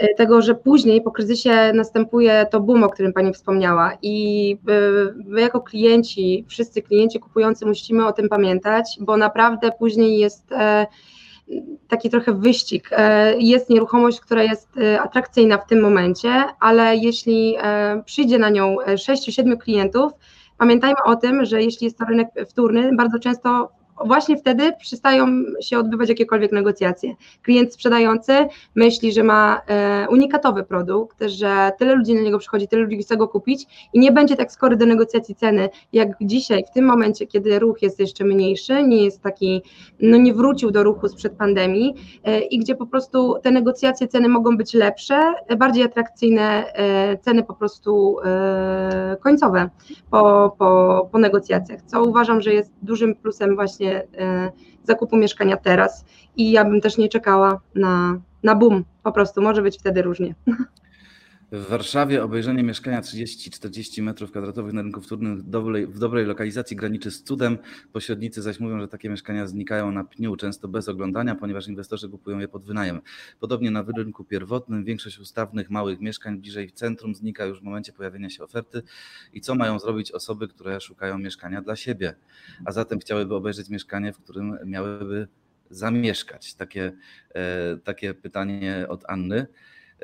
E, 0.00 0.14
tego, 0.14 0.42
że 0.42 0.54
później 0.54 1.02
po 1.02 1.10
kryzysie 1.10 1.72
następuje 1.74 2.46
to 2.50 2.60
boom, 2.60 2.84
o 2.84 2.88
którym 2.88 3.12
Pani 3.12 3.32
wspomniała 3.32 3.92
i 4.02 4.56
my 5.26 5.40
jako 5.40 5.60
klienci, 5.60 6.44
wszyscy 6.48 6.82
klienci 6.82 7.20
kupujący 7.20 7.66
musimy 7.66 8.06
o 8.06 8.12
tym 8.12 8.28
pamiętać, 8.28 8.98
bo 9.00 9.16
naprawdę 9.16 9.70
później 9.78 10.18
jest 10.18 10.50
taki 11.88 12.10
trochę 12.10 12.32
wyścig. 12.32 12.90
Jest 13.38 13.70
nieruchomość, 13.70 14.20
która 14.20 14.42
jest 14.42 14.68
atrakcyjna 15.00 15.58
w 15.58 15.66
tym 15.66 15.80
momencie, 15.80 16.44
ale 16.60 16.96
jeśli 16.96 17.56
przyjdzie 18.04 18.38
na 18.38 18.50
nią 18.50 18.76
6-7 18.86 19.58
klientów, 19.58 20.12
pamiętajmy 20.60 21.02
o 21.04 21.16
tym, 21.16 21.44
że 21.44 21.62
jeśli 21.62 21.84
jest 21.84 21.98
to 21.98 22.04
rynek 22.04 22.28
wtórny, 22.48 22.96
bardzo 22.96 23.18
często 23.18 23.72
właśnie 24.06 24.36
wtedy 24.36 24.72
przestają 24.80 25.26
się 25.60 25.78
odbywać 25.78 26.08
jakiekolwiek 26.08 26.52
negocjacje. 26.52 27.14
Klient 27.42 27.74
sprzedający 27.74 28.32
myśli, 28.74 29.12
że 29.12 29.22
ma 29.22 29.62
e, 29.66 30.06
unikatowy 30.10 30.64
produkt, 30.64 31.22
że 31.26 31.72
tyle 31.78 31.94
ludzi 31.94 32.14
na 32.14 32.20
niego 32.20 32.38
przychodzi, 32.38 32.68
tyle 32.68 32.82
ludzi 32.82 33.02
chce 33.02 33.16
go 33.16 33.28
kupić 33.28 33.88
i 33.92 33.98
nie 33.98 34.12
będzie 34.12 34.36
tak 34.36 34.52
skory 34.52 34.76
do 34.76 34.86
negocjacji 34.86 35.34
ceny, 35.34 35.68
jak 35.92 36.08
dzisiaj, 36.20 36.64
w 36.70 36.74
tym 36.74 36.84
momencie, 36.84 37.26
kiedy 37.26 37.58
ruch 37.58 37.82
jest 37.82 38.00
jeszcze 38.00 38.24
mniejszy, 38.24 38.82
nie 38.82 39.04
jest 39.04 39.22
taki, 39.22 39.62
no 40.00 40.16
nie 40.16 40.34
wrócił 40.34 40.70
do 40.70 40.82
ruchu 40.82 41.08
sprzed 41.08 41.32
pandemii 41.32 41.94
e, 42.24 42.40
i 42.40 42.58
gdzie 42.58 42.74
po 42.74 42.86
prostu 42.86 43.34
te 43.42 43.50
negocjacje 43.50 44.08
ceny 44.08 44.28
mogą 44.28 44.56
być 44.56 44.74
lepsze, 44.74 45.34
bardziej 45.58 45.84
atrakcyjne 45.84 46.72
e, 46.72 47.18
ceny 47.18 47.42
po 47.42 47.54
prostu 47.54 48.16
końcowe 49.22 49.70
po, 50.10 50.54
po, 50.58 51.08
po 51.12 51.18
negocjacjach, 51.18 51.82
co 51.82 52.02
uważam, 52.02 52.40
że 52.40 52.54
jest 52.54 52.72
dużym 52.82 53.14
plusem 53.14 53.54
właśnie 53.54 53.89
E, 53.94 54.50
zakupu 54.84 55.16
mieszkania 55.16 55.56
teraz 55.56 56.04
i 56.36 56.50
ja 56.50 56.64
bym 56.64 56.80
też 56.80 56.98
nie 56.98 57.08
czekała 57.08 57.60
na, 57.74 58.20
na 58.42 58.54
boom, 58.54 58.84
po 59.02 59.12
prostu 59.12 59.42
może 59.42 59.62
być 59.62 59.78
wtedy 59.78 60.02
różnie. 60.02 60.34
W 61.52 61.68
Warszawie 61.68 62.24
obejrzenie 62.24 62.62
mieszkania 62.62 63.00
30-40 63.00 64.14
m2 64.14 64.72
na 64.72 64.82
rynku 64.82 65.00
wtórnym 65.00 65.38
w 65.38 65.42
dobrej, 65.42 65.86
w 65.86 65.98
dobrej 65.98 66.26
lokalizacji 66.26 66.76
graniczy 66.76 67.10
z 67.10 67.22
cudem. 67.22 67.58
Pośrednicy 67.92 68.42
zaś 68.42 68.60
mówią, 68.60 68.80
że 68.80 68.88
takie 68.88 69.08
mieszkania 69.08 69.46
znikają 69.46 69.92
na 69.92 70.04
pniu, 70.04 70.36
często 70.36 70.68
bez 70.68 70.88
oglądania, 70.88 71.34
ponieważ 71.34 71.68
inwestorzy 71.68 72.08
kupują 72.08 72.38
je 72.38 72.48
pod 72.48 72.64
wynajem. 72.64 73.00
Podobnie 73.40 73.70
na 73.70 73.84
rynku 73.96 74.24
pierwotnym 74.24 74.84
większość 74.84 75.18
ustawnych 75.18 75.70
małych 75.70 76.00
mieszkań 76.00 76.38
bliżej 76.38 76.72
centrum 76.72 77.14
znika 77.14 77.44
już 77.44 77.60
w 77.60 77.62
momencie 77.62 77.92
pojawienia 77.92 78.30
się 78.30 78.44
oferty. 78.44 78.82
I 79.32 79.40
co 79.40 79.54
mają 79.54 79.78
zrobić 79.78 80.12
osoby, 80.12 80.48
które 80.48 80.80
szukają 80.80 81.18
mieszkania 81.18 81.62
dla 81.62 81.76
siebie, 81.76 82.14
a 82.64 82.72
zatem 82.72 82.98
chciałyby 82.98 83.34
obejrzeć 83.34 83.68
mieszkanie, 83.68 84.12
w 84.12 84.18
którym 84.18 84.58
miałyby 84.64 85.28
zamieszkać? 85.70 86.54
Takie, 86.54 86.92
e, 87.34 87.76
takie 87.76 88.14
pytanie 88.14 88.86
od 88.88 89.04
Anny 89.08 89.46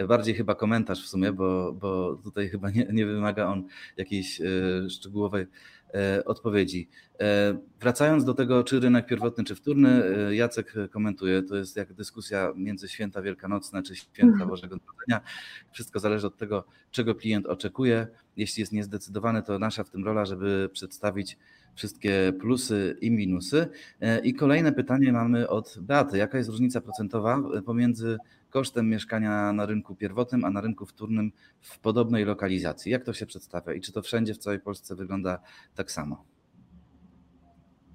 bardziej 0.09 0.35
chyba 0.35 0.55
komentarz 0.55 1.05
w 1.05 1.09
sumie, 1.09 1.33
bo, 1.33 1.73
bo 1.73 2.17
tutaj 2.25 2.49
chyba 2.49 2.71
nie, 2.71 2.87
nie 2.93 3.07
wymaga 3.07 3.47
on 3.47 3.65
jakiejś 3.97 4.41
e, 4.41 4.45
szczegółowej 4.91 5.47
e, 5.95 6.25
odpowiedzi. 6.25 6.89
E, 7.21 7.59
wracając 7.81 8.25
do 8.25 8.35
tego, 8.35 8.65
czy 8.65 8.81
rynek 8.81 9.07
pierwotny, 9.07 9.45
czy 9.45 9.55
wtórny, 9.55 10.03
Jacek 10.35 10.75
komentuje, 10.91 11.43
to 11.43 11.57
jest 11.57 11.77
jak 11.77 11.93
dyskusja 11.93 12.53
między 12.57 12.89
święta 12.89 13.23
wielkanocne, 13.23 13.83
czy 13.83 13.97
święta 13.97 14.33
mhm. 14.33 14.49
Bożego 14.49 14.77
Narodzenia. 14.77 15.21
Wszystko 15.73 16.01
zależy 16.01 16.27
od 16.27 16.37
tego, 16.37 16.65
czego 16.91 17.15
klient 17.15 17.47
oczekuje. 17.47 18.07
Jeśli 18.37 18.61
jest 18.61 18.73
niezdecydowany, 18.73 19.43
to 19.43 19.59
nasza 19.59 19.85
w 19.85 19.91
tym 19.91 20.05
rola, 20.05 20.25
żeby 20.25 20.71
przedstawić 20.73 21.39
wszystkie 21.75 22.33
plusy 22.41 22.97
i 23.01 23.11
minusy. 23.11 23.69
I 24.23 24.35
kolejne 24.35 24.73
pytanie 24.73 25.13
mamy 25.13 25.49
od 25.49 25.79
Beaty. 25.81 26.19
Jaka 26.19 26.39
jest 26.39 26.51
różnica 26.51 26.81
procentowa 26.81 27.43
pomiędzy 27.67 28.19
kosztem 28.57 28.89
mieszkania 28.89 29.53
na 29.53 29.67
rynku 29.67 29.95
pierwotnym, 29.95 30.45
a 30.45 30.51
na 30.51 30.61
rynku 30.61 30.87
wtórnym 30.87 31.33
w 31.61 31.79
podobnej 31.79 32.25
lokalizacji. 32.25 32.93
Jak 32.93 33.05
to 33.05 33.13
się 33.13 33.27
przedstawia 33.27 33.75
i 33.75 33.81
czy 33.81 33.93
to 33.93 34.03
wszędzie 34.03 34.35
w 34.35 34.39
całej 34.39 34.61
Polsce 34.61 34.95
wygląda 34.95 35.39
tak 35.75 35.91
samo? 35.91 36.25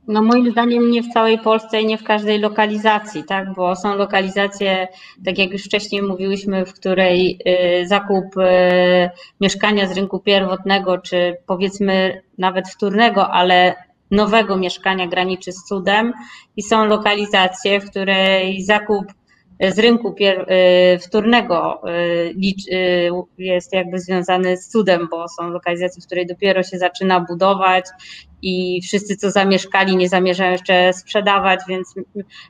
No 0.08 0.22
moim 0.22 0.52
zdaniem 0.52 0.92
nie 0.92 1.04
w 1.04 1.14
całej 1.14 1.40
Polsce 1.40 1.82
i 1.82 1.86
nie 1.86 1.98
w 1.98 2.04
każdej 2.04 2.40
lokalizacji, 2.40 3.24
tak? 3.24 3.54
Bo 3.54 3.76
są 3.76 3.96
lokalizacje, 3.96 4.88
tak 5.26 5.38
jak 5.38 5.52
już 5.52 5.64
wcześniej 5.64 6.02
mówiłyśmy, 6.02 6.66
w 6.66 6.74
której 6.74 7.40
y, 7.82 7.88
zakup 7.88 8.38
y, 8.38 9.10
mieszkania 9.42 9.88
z 9.88 9.98
rynku 9.98 10.20
pierwotnego, 10.20 10.98
czy 10.98 11.38
powiedzmy 11.46 12.22
nawet 12.38 12.70
wtórnego, 12.70 13.30
ale 13.32 13.76
nowego 14.12 14.58
mieszkania 14.58 15.08
graniczy 15.08 15.52
z 15.52 15.64
cudem 15.64 16.14
i 16.58 16.62
są 16.62 16.86
lokalizacje, 16.86 17.80
w 17.80 17.90
której 17.90 18.64
zakup 18.64 19.06
z 19.70 19.80
rynku 19.80 20.16
y, 20.22 21.00
wtórnego 21.00 21.82
y, 21.90 22.36
y, 22.74 23.12
jest 23.38 23.74
jakby 23.74 24.00
związany 24.00 24.58
z 24.58 24.70
cudem, 24.70 25.08
bo 25.12 25.28
są 25.28 25.50
lokalizacje, 25.50 26.02
w 26.02 26.06
której 26.06 26.28
dopiero 26.28 26.64
się 26.64 26.78
zaczyna 26.78 27.20
budować 27.20 27.86
i 28.42 28.82
wszyscy, 28.82 29.18
co 29.18 29.32
zamieszkali, 29.32 29.98
nie 29.98 30.10
zamierzają 30.10 30.52
jeszcze 30.52 30.94
sprzedawać, 30.94 31.60
więc 31.68 31.96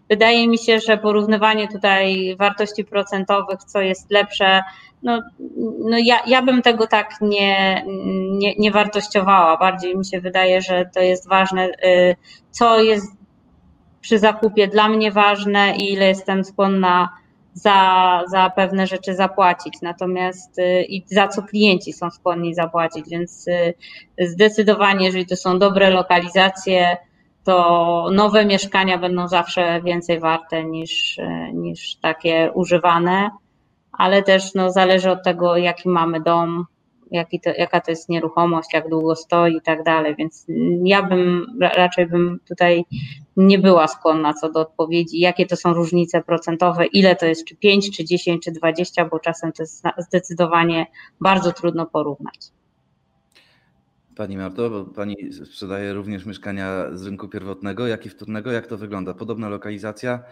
wydaje 0.10 0.48
mi 0.48 0.58
się, 0.58 0.80
że 0.80 0.98
porównywanie 0.98 1.68
tutaj 1.68 2.36
wartości 2.40 2.86
procentowych, 2.86 3.64
co 3.64 3.82
jest 3.82 4.12
lepsze, 4.12 4.62
no, 5.04 5.22
no 5.80 5.98
ja, 6.04 6.20
ja 6.28 6.42
bym 6.42 6.62
tego 6.62 6.88
tak 6.88 7.16
nie, 7.22 7.86
nie, 8.32 8.56
nie 8.56 8.72
wartościowała. 8.72 9.58
Bardziej 9.58 9.98
mi 9.98 10.06
się 10.06 10.22
wydaje, 10.22 10.62
że 10.62 10.90
to 10.94 11.00
jest 11.00 11.30
ważne, 11.30 11.70
co 12.52 12.82
jest 12.82 13.21
przy 14.02 14.20
zakupie 14.20 14.68
dla 14.68 14.90
mnie 14.90 15.12
ważne 15.12 15.76
i 15.78 15.94
ile 15.94 16.08
jestem 16.08 16.44
skłonna 16.44 17.10
za, 17.54 18.22
za 18.28 18.50
pewne 18.50 18.88
rzeczy 18.88 19.16
zapłacić, 19.16 19.82
natomiast 19.82 20.60
y, 20.60 20.84
i 20.84 21.04
za 21.06 21.28
co 21.28 21.42
klienci 21.42 21.94
są 21.94 22.12
skłonni 22.12 22.56
zapłacić, 22.56 23.10
więc 23.10 23.48
y, 23.48 23.74
zdecydowanie, 24.20 25.06
jeżeli 25.06 25.26
to 25.26 25.36
są 25.36 25.60
dobre 25.60 25.90
lokalizacje, 25.90 26.98
to 27.44 28.08
nowe 28.14 28.46
mieszkania 28.46 28.98
będą 28.98 29.28
zawsze 29.28 29.82
więcej 29.82 30.20
warte 30.20 30.64
niż, 30.64 31.18
y, 31.18 31.54
niż 31.54 31.96
takie 31.96 32.52
używane, 32.54 33.30
ale 33.92 34.24
też 34.24 34.54
no, 34.54 34.72
zależy 34.72 35.12
od 35.12 35.24
tego, 35.24 35.58
jaki 35.58 35.90
mamy 35.90 36.22
dom, 36.22 36.66
jaki 37.12 37.40
to, 37.40 37.50
jaka 37.58 37.82
to 37.82 37.92
jest 37.92 38.10
nieruchomość, 38.10 38.74
jak 38.74 38.90
długo 38.90 39.16
stoi 39.16 39.56
i 39.56 39.62
tak 39.62 39.84
dalej, 39.84 40.16
więc 40.16 40.46
ja 40.84 41.04
bym 41.04 41.46
raczej 41.62 42.08
bym 42.08 42.40
tutaj 42.48 42.86
nie 43.48 43.60
była 43.60 43.88
skłonna 43.88 44.34
co 44.34 44.52
do 44.52 44.60
odpowiedzi, 44.60 45.20
jakie 45.20 45.46
to 45.46 45.56
są 45.56 45.74
różnice 45.74 46.24
procentowe, 46.24 46.86
ile 46.86 47.16
to 47.16 47.26
jest, 47.26 47.46
czy 47.46 47.56
5, 47.56 47.98
czy 47.98 48.06
10, 48.06 48.44
czy 48.44 48.52
20, 48.52 49.06
bo 49.06 49.20
czasem 49.20 49.52
to 49.52 49.64
jest 49.64 49.84
zdecydowanie 49.98 50.86
bardzo 51.22 51.52
trudno 51.52 51.86
porównać. 51.86 52.40
Pani 54.16 54.38
Marto, 54.38 54.70
bo 54.70 54.86
Pani 54.86 55.16
sprzedaje 55.34 55.94
również 55.94 56.26
mieszkania 56.26 56.86
z 56.94 57.06
rynku 57.06 57.28
pierwotnego, 57.28 57.88
jak 57.88 58.06
i 58.06 58.10
wtórnego. 58.10 58.52
Jak 58.52 58.68
to 58.68 58.78
wygląda? 58.78 59.14
Podobna 59.14 59.50
lokalizacja? 59.50 60.24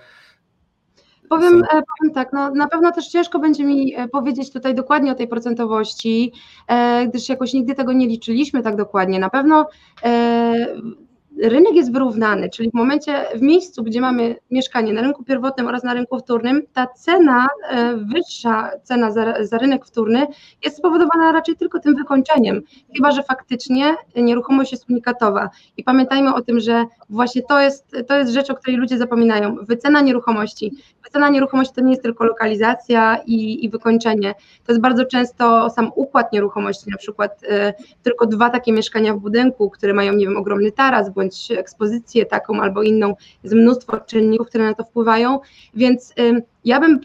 Powiem, 1.30 1.64
e, 1.64 1.68
powiem 1.68 2.14
tak, 2.14 2.34
no, 2.34 2.52
na 2.52 2.68
pewno 2.68 2.92
też 2.92 3.08
ciężko 3.08 3.40
będzie 3.40 3.66
mi 3.66 3.96
e, 3.96 4.08
powiedzieć 4.08 4.52
tutaj 4.52 4.76
dokładnie 4.76 5.12
o 5.12 5.16
tej 5.16 5.28
procentowości, 5.28 6.34
e, 6.68 7.08
gdyż 7.08 7.30
jakoś 7.30 7.54
nigdy 7.54 7.76
tego 7.76 7.94
nie 7.94 8.08
liczyliśmy 8.08 8.64
tak 8.64 8.76
dokładnie. 8.76 9.20
Na 9.20 9.30
pewno 9.30 9.70
rynek 11.44 11.76
jest 11.76 11.94
wyrównany, 11.94 12.50
czyli 12.50 12.72
w 12.72 12.74
momencie, 12.74 13.26
w 13.36 13.42
miejscu, 13.42 13.84
gdzie 13.84 14.02
mamy 14.02 14.36
mieszkanie 14.52 14.94
na 14.94 15.02
rynku 15.02 15.24
pierwotnym 15.24 15.68
oraz 15.68 15.84
na 15.84 15.94
rynku 15.94 16.20
wtórnym, 16.20 16.62
ta 16.74 16.88
cena, 16.88 17.48
e, 17.70 17.98
wyższa 17.98 18.72
cena 18.84 19.12
za, 19.12 19.46
za 19.46 19.58
rynek 19.58 19.86
wtórny 19.86 20.28
jest 20.64 20.78
spowodowana 20.78 21.32
raczej 21.32 21.56
tylko 21.56 21.80
tym 21.80 21.96
wykończeniem, 21.96 22.62
chyba 22.96 23.12
że 23.12 23.24
faktycznie 23.24 23.96
nieruchomość 24.16 24.72
jest 24.72 24.90
unikatowa. 24.90 25.50
I 25.78 25.84
pamiętajmy 25.84 26.34
o 26.34 26.42
tym, 26.42 26.60
że 26.60 26.86
właśnie 27.10 27.42
to 27.50 27.60
jest, 27.60 27.96
to 28.08 28.18
jest 28.18 28.32
rzecz, 28.32 28.50
o 28.50 28.56
której 28.56 28.78
ludzie 28.78 28.98
zapominają. 28.98 29.56
Wycena 29.56 30.02
nieruchomości. 30.02 30.72
Wycena 31.04 31.30
nieruchomości 31.30 31.76
to 31.76 31.82
nie 31.82 31.92
jest 31.92 32.04
tylko 32.04 32.26
lokalizacja 32.26 33.18
i, 33.26 33.66
i 33.66 33.70
wykończenie. 33.70 34.34
To 34.66 34.72
jest 34.72 34.82
bardzo 34.82 35.06
często 35.06 35.70
sam 35.70 35.92
układ 35.96 36.34
nieruchomości, 36.34 36.90
na 36.90 36.98
przykład 36.98 37.44
y, 37.44 37.48
tylko 38.04 38.26
dwa 38.26 38.50
takie 38.50 38.72
mieszkania 38.72 39.14
w 39.14 39.20
budynku, 39.20 39.70
które 39.70 39.94
mają, 39.94 40.14
nie 40.14 40.26
wiem, 40.26 40.38
ogromny 40.38 40.72
taras 40.72 41.10
bądź 41.10 41.29
bądź 41.30 41.52
ekspozycję 41.52 42.26
taką 42.26 42.62
albo 42.62 42.84
inną, 42.84 43.16
jest 43.44 43.56
mnóstwo 43.56 43.98
czynników, 43.98 44.48
które 44.48 44.66
na 44.66 44.74
to 44.74 44.84
wpływają, 44.84 45.40
więc 45.74 46.14
ja 46.66 46.80
bym 46.80 47.00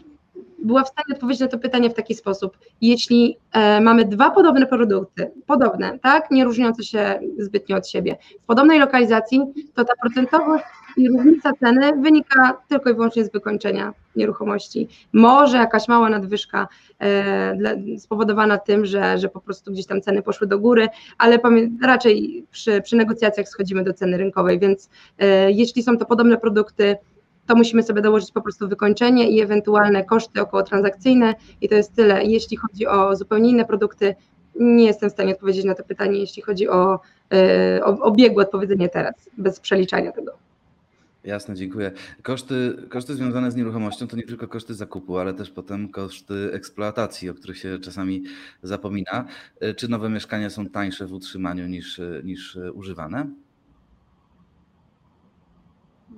była 0.59 0.83
w 0.83 0.87
stanie 0.87 1.15
odpowiedzieć 1.15 1.41
na 1.41 1.47
to 1.47 1.59
pytanie 1.59 1.89
w 1.89 1.93
taki 1.93 2.15
sposób. 2.15 2.57
Jeśli 2.81 3.37
e, 3.51 3.81
mamy 3.81 4.05
dwa 4.05 4.31
podobne 4.31 4.65
produkty, 4.65 5.31
podobne, 5.45 5.99
tak, 5.99 6.31
nie 6.31 6.45
różniące 6.45 6.83
się 6.83 7.19
zbytnio 7.39 7.77
od 7.77 7.87
siebie, 7.87 8.17
w 8.43 8.45
podobnej 8.45 8.79
lokalizacji, 8.79 9.41
to 9.73 9.85
ta 9.85 9.93
procentowość 10.01 10.63
i 10.97 11.09
różnica 11.09 11.51
ceny 11.59 12.01
wynika 12.01 12.61
tylko 12.67 12.89
i 12.89 12.93
wyłącznie 12.93 13.25
z 13.25 13.31
wykończenia 13.31 13.93
nieruchomości. 14.15 14.87
Może 15.13 15.57
jakaś 15.57 15.87
mała 15.87 16.09
nadwyżka 16.09 16.67
e, 17.01 17.57
spowodowana 17.97 18.57
tym, 18.57 18.85
że, 18.85 19.17
że 19.17 19.29
po 19.29 19.39
prostu 19.39 19.71
gdzieś 19.71 19.85
tam 19.85 20.01
ceny 20.01 20.21
poszły 20.21 20.47
do 20.47 20.59
góry, 20.59 20.87
ale 21.17 21.39
raczej 21.81 22.45
przy, 22.51 22.81
przy 22.81 22.95
negocjacjach 22.95 23.49
schodzimy 23.49 23.83
do 23.83 23.93
ceny 23.93 24.17
rynkowej, 24.17 24.59
więc 24.59 24.89
e, 25.19 25.51
jeśli 25.51 25.83
są 25.83 25.97
to 25.97 26.05
podobne 26.05 26.37
produkty, 26.37 26.97
to 27.47 27.55
musimy 27.55 27.83
sobie 27.83 28.01
dołożyć 28.01 28.31
po 28.31 28.41
prostu 28.41 28.67
wykończenie 28.67 29.29
i 29.29 29.41
ewentualne 29.41 30.03
koszty 30.03 30.41
około 30.41 30.63
transakcyjne 30.63 31.35
i 31.61 31.69
to 31.69 31.75
jest 31.75 31.95
tyle. 31.95 32.23
Jeśli 32.23 32.57
chodzi 32.57 32.87
o 32.87 33.15
zupełnie 33.15 33.49
inne 33.49 33.65
produkty, 33.65 34.15
nie 34.59 34.85
jestem 34.85 35.09
w 35.09 35.13
stanie 35.13 35.33
odpowiedzieć 35.33 35.65
na 35.65 35.75
to 35.75 35.83
pytanie, 35.83 36.19
jeśli 36.19 36.41
chodzi 36.41 36.69
o, 36.69 36.99
e, 37.33 37.85
o, 37.85 37.99
o 37.99 38.11
biegłe 38.11 38.43
odpowiedzenie 38.43 38.89
teraz, 38.89 39.29
bez 39.37 39.59
przeliczania 39.59 40.11
tego. 40.11 40.31
Jasne, 41.25 41.55
dziękuję. 41.55 41.91
Koszty, 42.23 42.77
koszty 42.89 43.15
związane 43.15 43.51
z 43.51 43.55
nieruchomością 43.55 44.07
to 44.07 44.17
nie 44.17 44.23
tylko 44.23 44.47
koszty 44.47 44.73
zakupu, 44.73 45.17
ale 45.17 45.33
też 45.33 45.51
potem 45.51 45.89
koszty 45.89 46.49
eksploatacji, 46.53 47.29
o 47.29 47.33
których 47.33 47.57
się 47.57 47.79
czasami 47.79 48.23
zapomina. 48.63 49.25
E, 49.59 49.73
czy 49.73 49.87
nowe 49.87 50.09
mieszkania 50.09 50.49
są 50.49 50.65
tańsze 50.65 51.07
w 51.07 51.13
utrzymaniu 51.13 51.67
niż, 51.67 52.01
niż 52.23 52.57
używane? 52.73 53.27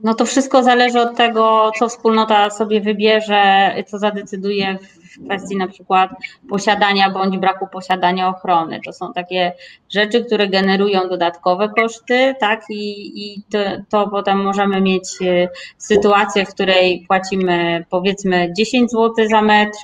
No 0.03 0.14
to 0.14 0.26
wszystko 0.26 0.64
zależy 0.64 0.99
od 0.99 1.18
tego, 1.18 1.72
co 1.80 1.89
wspólnota 1.89 2.49
sobie 2.49 2.82
wybierze, 2.82 3.74
co 3.88 3.99
zadecyduje 3.99 4.78
w 4.82 4.97
kwestii 5.26 5.57
na 5.57 5.68
przykład 5.68 6.11
posiadania 6.49 7.09
bądź 7.09 7.38
braku 7.38 7.68
posiadania 7.68 8.28
ochrony. 8.28 8.80
To 8.86 8.93
są 8.93 9.13
takie 9.13 9.53
rzeczy, 9.89 10.26
które 10.26 10.47
generują 10.47 11.09
dodatkowe 11.09 11.70
koszty, 11.70 12.36
tak? 12.39 12.61
I, 12.70 13.11
i 13.15 13.41
to, 13.51 13.59
to 13.89 14.07
potem 14.09 14.43
możemy 14.43 14.82
mieć 14.82 15.09
e, 15.22 15.49
sytuację, 15.78 16.45
w 16.45 16.53
której 16.53 17.05
płacimy 17.07 17.86
powiedzmy 17.89 18.53
10 18.57 18.91
zł 18.91 19.13
za 19.30 19.41
metr, 19.41 19.78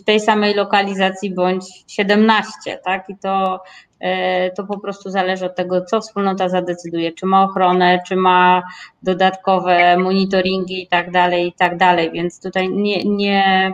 w, 0.00 0.04
tej 0.04 0.20
samej 0.20 0.54
lokalizacji 0.54 1.34
bądź 1.34 1.84
17, 1.86 2.78
tak? 2.84 3.08
I 3.08 3.16
to 3.16 3.60
E, 4.04 4.50
to 4.50 4.64
po 4.64 4.78
prostu 4.78 5.10
zależy 5.10 5.46
od 5.46 5.56
tego, 5.56 5.84
co 5.84 6.00
wspólnota 6.00 6.48
zadecyduje, 6.48 7.12
czy 7.12 7.26
ma 7.26 7.44
ochronę, 7.44 8.00
czy 8.08 8.16
ma 8.16 8.62
dodatkowe 9.02 9.96
monitoringi 9.96 10.82
i 10.82 10.86
tak 10.86 11.10
dalej, 11.10 11.48
i 11.48 11.52
tak 11.52 11.76
dalej. 11.76 12.10
Więc 12.12 12.40
tutaj 12.40 12.68
nie, 12.68 13.04
nie 13.04 13.72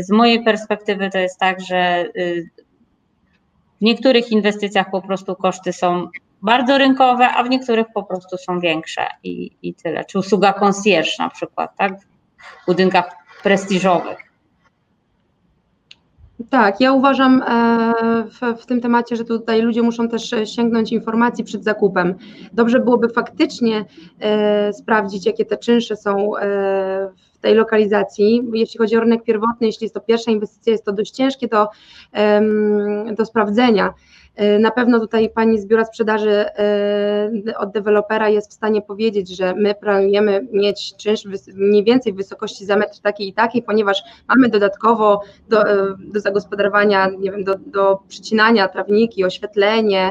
z 0.00 0.10
mojej 0.10 0.44
perspektywy 0.44 1.10
to 1.10 1.18
jest 1.18 1.38
tak, 1.38 1.60
że 1.60 1.76
e, 1.76 2.06
w 3.80 3.82
niektórych 3.84 4.32
inwestycjach 4.32 4.90
po 4.90 5.02
prostu 5.02 5.36
koszty 5.36 5.72
są 5.72 6.08
bardzo 6.42 6.78
rynkowe, 6.78 7.28
a 7.28 7.42
w 7.42 7.50
niektórych 7.50 7.86
po 7.94 8.02
prostu 8.02 8.36
są 8.36 8.60
większe 8.60 9.06
i, 9.24 9.50
i 9.62 9.74
tyle. 9.74 10.04
Czy 10.04 10.18
usługa 10.18 10.52
concierge 10.52 11.10
na 11.18 11.30
przykład, 11.30 11.76
tak? 11.76 11.92
W 12.62 12.66
budynkach 12.66 13.10
prestiżowych. 13.42 14.18
Tak, 16.50 16.80
ja 16.80 16.92
uważam 16.92 17.42
e, 17.42 18.24
w, 18.24 18.62
w, 18.62 18.66
tym 18.66 18.80
temacie, 18.80 19.16
że 19.16 19.24
tutaj 19.24 19.62
ludzie 19.62 19.82
muszą 19.82 20.08
też 20.08 20.34
sięgnąć 20.44 20.92
informacji 20.92 21.44
przed 21.44 21.64
zakupem. 21.64 22.14
Dobrze 22.52 22.80
byłoby 22.80 23.08
faktycznie 23.08 23.84
e, 24.20 24.72
sprawdzić, 24.72 25.26
jakie 25.26 25.44
te 25.44 25.56
czynsze 25.56 25.96
są 25.96 26.36
e, 26.36 26.40
w 27.29 27.29
tej 27.40 27.54
lokalizacji. 27.54 28.42
Jeśli 28.52 28.78
chodzi 28.78 28.96
o 28.96 29.00
rynek 29.00 29.22
pierwotny, 29.22 29.66
jeśli 29.66 29.84
jest 29.84 29.94
to 29.94 30.00
pierwsza 30.00 30.30
inwestycja, 30.30 30.72
jest 30.72 30.84
to 30.84 30.92
dość 30.92 31.10
ciężkie 31.10 31.48
do, 31.48 31.68
do 33.16 33.26
sprawdzenia. 33.26 33.94
E, 34.36 34.58
na 34.58 34.70
pewno 34.70 35.00
tutaj 35.00 35.30
pani 35.30 35.58
z 35.58 35.66
biura 35.66 35.84
sprzedaży 35.84 36.30
e, 36.30 37.30
od 37.58 37.72
dewelopera 37.72 38.28
jest 38.28 38.50
w 38.50 38.54
stanie 38.54 38.82
powiedzieć, 38.82 39.36
że 39.36 39.54
my 39.54 39.74
planujemy 39.74 40.46
mieć 40.52 40.96
czynsz 40.96 41.24
mniej 41.54 41.84
więcej 41.84 42.12
w 42.12 42.16
wysokości 42.16 42.64
za 42.64 42.76
metr 42.76 43.00
takiej 43.00 43.28
i 43.28 43.32
takiej, 43.32 43.62
ponieważ 43.62 44.02
mamy 44.28 44.48
dodatkowo 44.48 45.22
do, 45.48 45.68
e, 45.68 45.96
do 45.98 46.20
zagospodarowania, 46.20 47.08
nie 47.18 47.30
wiem, 47.30 47.44
do, 47.44 47.54
do 47.66 47.98
przycinania 48.08 48.68
trawniki, 48.68 49.24
oświetlenie, 49.24 50.10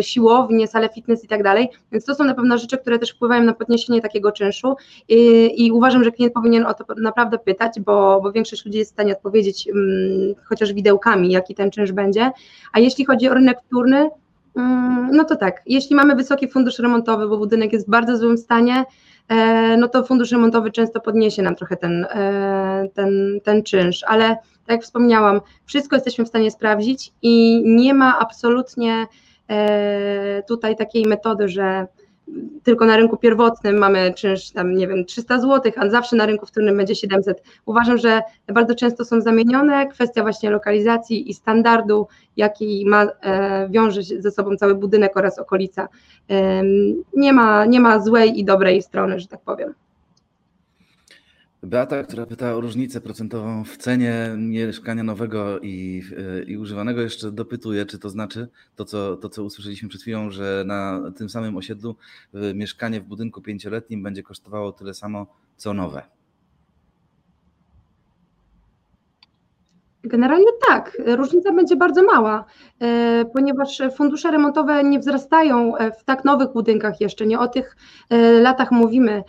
siłownie, 0.00 0.68
sale 0.68 0.88
fitness 0.88 1.24
i 1.24 1.28
tak 1.28 1.42
dalej, 1.42 1.68
więc 1.92 2.04
to 2.04 2.14
są 2.14 2.24
na 2.24 2.34
pewno 2.34 2.58
rzeczy, 2.58 2.78
które 2.78 2.98
też 2.98 3.10
wpływają 3.10 3.44
na 3.44 3.54
podniesienie 3.54 4.00
takiego 4.00 4.32
czynszu. 4.32 4.74
I, 5.08 5.50
i 5.66 5.72
uważam, 5.72 6.04
że 6.04 6.12
klient 6.12 6.34
powinien 6.34 6.66
o 6.66 6.74
to 6.74 6.84
naprawdę 6.96 7.38
pytać, 7.38 7.80
bo, 7.80 8.20
bo 8.22 8.32
większość 8.32 8.66
ludzi 8.66 8.78
jest 8.78 8.90
w 8.90 8.94
stanie 8.94 9.12
odpowiedzieć 9.12 9.68
um, 9.68 10.34
chociaż 10.44 10.72
widełkami, 10.72 11.30
jaki 11.30 11.54
ten 11.54 11.70
czynsz 11.70 11.92
będzie, 11.92 12.30
a 12.72 12.80
jeśli 12.80 13.04
chodzi 13.04 13.28
o 13.28 13.34
rynek 13.34 13.57
wtórny, 13.66 14.10
mm, 14.56 15.10
no 15.12 15.24
to 15.24 15.36
tak, 15.36 15.62
jeśli 15.66 15.96
mamy 15.96 16.14
wysoki 16.14 16.48
fundusz 16.48 16.78
remontowy, 16.78 17.28
bo 17.28 17.38
budynek 17.38 17.72
jest 17.72 17.86
w 17.86 17.90
bardzo 17.90 18.16
złym 18.16 18.38
stanie, 18.38 18.84
e, 19.28 19.76
no 19.76 19.88
to 19.88 20.04
fundusz 20.04 20.32
remontowy 20.32 20.70
często 20.70 21.00
podniesie 21.00 21.42
nam 21.42 21.56
trochę 21.56 21.76
ten, 21.76 22.04
e, 22.04 22.88
ten, 22.94 23.40
ten 23.44 23.62
czynsz, 23.62 24.04
ale 24.06 24.28
tak 24.28 24.76
jak 24.76 24.82
wspomniałam, 24.82 25.40
wszystko 25.66 25.96
jesteśmy 25.96 26.24
w 26.24 26.28
stanie 26.28 26.50
sprawdzić 26.50 27.12
i 27.22 27.62
nie 27.66 27.94
ma 27.94 28.18
absolutnie 28.18 29.06
e, 29.48 30.42
tutaj 30.48 30.76
takiej 30.76 31.06
metody, 31.06 31.48
że 31.48 31.86
tylko 32.62 32.86
na 32.86 32.96
rynku 32.96 33.16
pierwotnym 33.16 33.78
mamy 33.78 34.14
czynsz 34.14 34.50
tam, 34.50 34.74
nie 34.74 34.88
wiem, 34.88 35.04
300 35.04 35.40
zł, 35.40 35.72
a 35.76 35.88
zawsze 35.88 36.16
na 36.16 36.26
rynku 36.26 36.46
wtórnym 36.46 36.76
będzie 36.76 36.94
700. 36.94 37.42
Uważam, 37.66 37.98
że 37.98 38.22
bardzo 38.48 38.74
często 38.74 39.04
są 39.04 39.20
zamienione. 39.20 39.86
Kwestia 39.86 40.22
właśnie 40.22 40.50
lokalizacji 40.50 41.30
i 41.30 41.34
standardu, 41.34 42.06
jaki 42.36 42.84
ma, 42.86 43.06
e, 43.22 43.68
wiąże 43.70 44.02
ze 44.02 44.30
sobą 44.30 44.56
cały 44.56 44.74
budynek 44.74 45.16
oraz 45.16 45.38
okolica. 45.38 45.88
E, 46.30 46.62
nie, 47.16 47.32
ma, 47.32 47.64
nie 47.64 47.80
ma 47.80 48.00
złej 48.00 48.40
i 48.40 48.44
dobrej 48.44 48.82
strony, 48.82 49.20
że 49.20 49.26
tak 49.26 49.40
powiem. 49.40 49.74
Beata, 51.62 52.04
która 52.04 52.26
pyta 52.26 52.54
o 52.54 52.60
różnicę 52.60 53.00
procentową 53.00 53.64
w 53.64 53.76
cenie 53.76 54.34
mieszkania 54.36 55.02
nowego 55.02 55.60
i, 55.60 56.02
i 56.46 56.58
używanego, 56.58 57.00
jeszcze 57.00 57.32
dopytuje, 57.32 57.86
czy 57.86 57.98
to 57.98 58.10
znaczy 58.10 58.48
to 58.76 58.84
co, 58.84 59.16
to, 59.16 59.28
co 59.28 59.44
usłyszeliśmy 59.44 59.88
przed 59.88 60.02
chwilą, 60.02 60.30
że 60.30 60.64
na 60.66 61.00
tym 61.16 61.28
samym 61.28 61.56
osiedlu 61.56 61.96
mieszkanie 62.54 63.00
w 63.00 63.04
budynku 63.04 63.42
pięcioletnim 63.42 64.02
będzie 64.02 64.22
kosztowało 64.22 64.72
tyle 64.72 64.94
samo, 64.94 65.26
co 65.56 65.74
nowe. 65.74 66.17
Generalnie 70.04 70.46
tak, 70.68 71.02
różnica 71.06 71.52
będzie 71.52 71.76
bardzo 71.76 72.02
mała, 72.02 72.44
e, 72.80 73.24
ponieważ 73.32 73.82
fundusze 73.96 74.30
remontowe 74.30 74.84
nie 74.84 74.98
wzrastają 74.98 75.76
e, 75.76 75.92
w 75.92 76.04
tak 76.04 76.24
nowych 76.24 76.52
budynkach 76.52 77.00
jeszcze, 77.00 77.26
nie 77.26 77.38
o 77.38 77.48
tych 77.48 77.76
e, 78.10 78.40
latach 78.40 78.70
mówimy. 78.70 79.22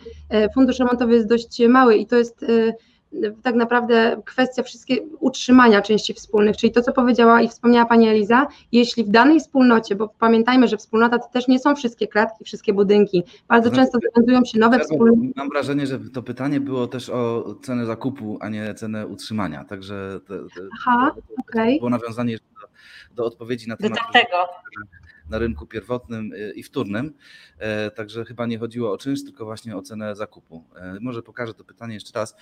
Fundusz 0.54 0.78
remontowy 0.78 1.14
jest 1.14 1.28
dość 1.28 1.62
mały 1.68 1.96
i 1.96 2.06
to 2.06 2.16
jest 2.16 2.44
tak 3.42 3.54
naprawdę 3.54 4.22
kwestia 4.24 4.62
wszystkie 4.62 4.96
utrzymania 5.20 5.82
części 5.82 6.14
wspólnych, 6.14 6.56
czyli 6.56 6.72
to, 6.72 6.82
co 6.82 6.92
powiedziała 6.92 7.42
i 7.42 7.48
wspomniała 7.48 7.86
Pani 7.86 8.08
Eliza, 8.08 8.46
jeśli 8.72 9.04
w 9.04 9.08
danej 9.08 9.40
wspólnocie, 9.40 9.94
bo 9.94 10.08
pamiętajmy, 10.08 10.68
że 10.68 10.76
wspólnota 10.76 11.18
to 11.18 11.28
też 11.28 11.48
nie 11.48 11.58
są 11.58 11.76
wszystkie 11.76 12.08
klatki, 12.08 12.44
wszystkie 12.44 12.72
budynki, 12.72 13.22
bardzo 13.48 13.68
znaczy, 13.68 13.82
często 13.82 13.98
znajdują 14.14 14.44
się 14.44 14.58
nowe 14.58 14.78
wspólnoty. 14.78 15.32
Mam 15.36 15.48
wrażenie, 15.48 15.86
że 15.86 15.98
to 15.98 16.22
pytanie 16.22 16.60
było 16.60 16.86
też 16.86 17.08
o 17.10 17.54
cenę 17.62 17.86
zakupu, 17.86 18.38
a 18.40 18.48
nie 18.48 18.74
cenę 18.74 19.06
utrzymania, 19.06 19.64
także 19.64 20.20
to, 20.26 20.34
Aha, 20.80 21.10
to, 21.14 21.34
okay. 21.42 21.76
było 21.78 21.90
nawiązanie 21.90 22.36
do 22.36 22.60
do 23.14 23.24
odpowiedzi 23.24 23.68
na 23.68 23.76
temat 23.76 23.98
na 25.30 25.38
rynku 25.38 25.66
pierwotnym 25.66 26.30
i 26.54 26.62
wtórnym. 26.62 27.14
Także 27.94 28.24
chyba 28.24 28.46
nie 28.46 28.58
chodziło 28.58 28.92
o 28.92 28.98
czynsz, 28.98 29.24
tylko 29.24 29.44
właśnie 29.44 29.76
o 29.76 29.82
cenę 29.82 30.16
zakupu. 30.16 30.64
Może 31.00 31.22
pokażę 31.22 31.54
to 31.54 31.64
pytanie 31.64 31.94
jeszcze 31.94 32.18
raz. 32.18 32.36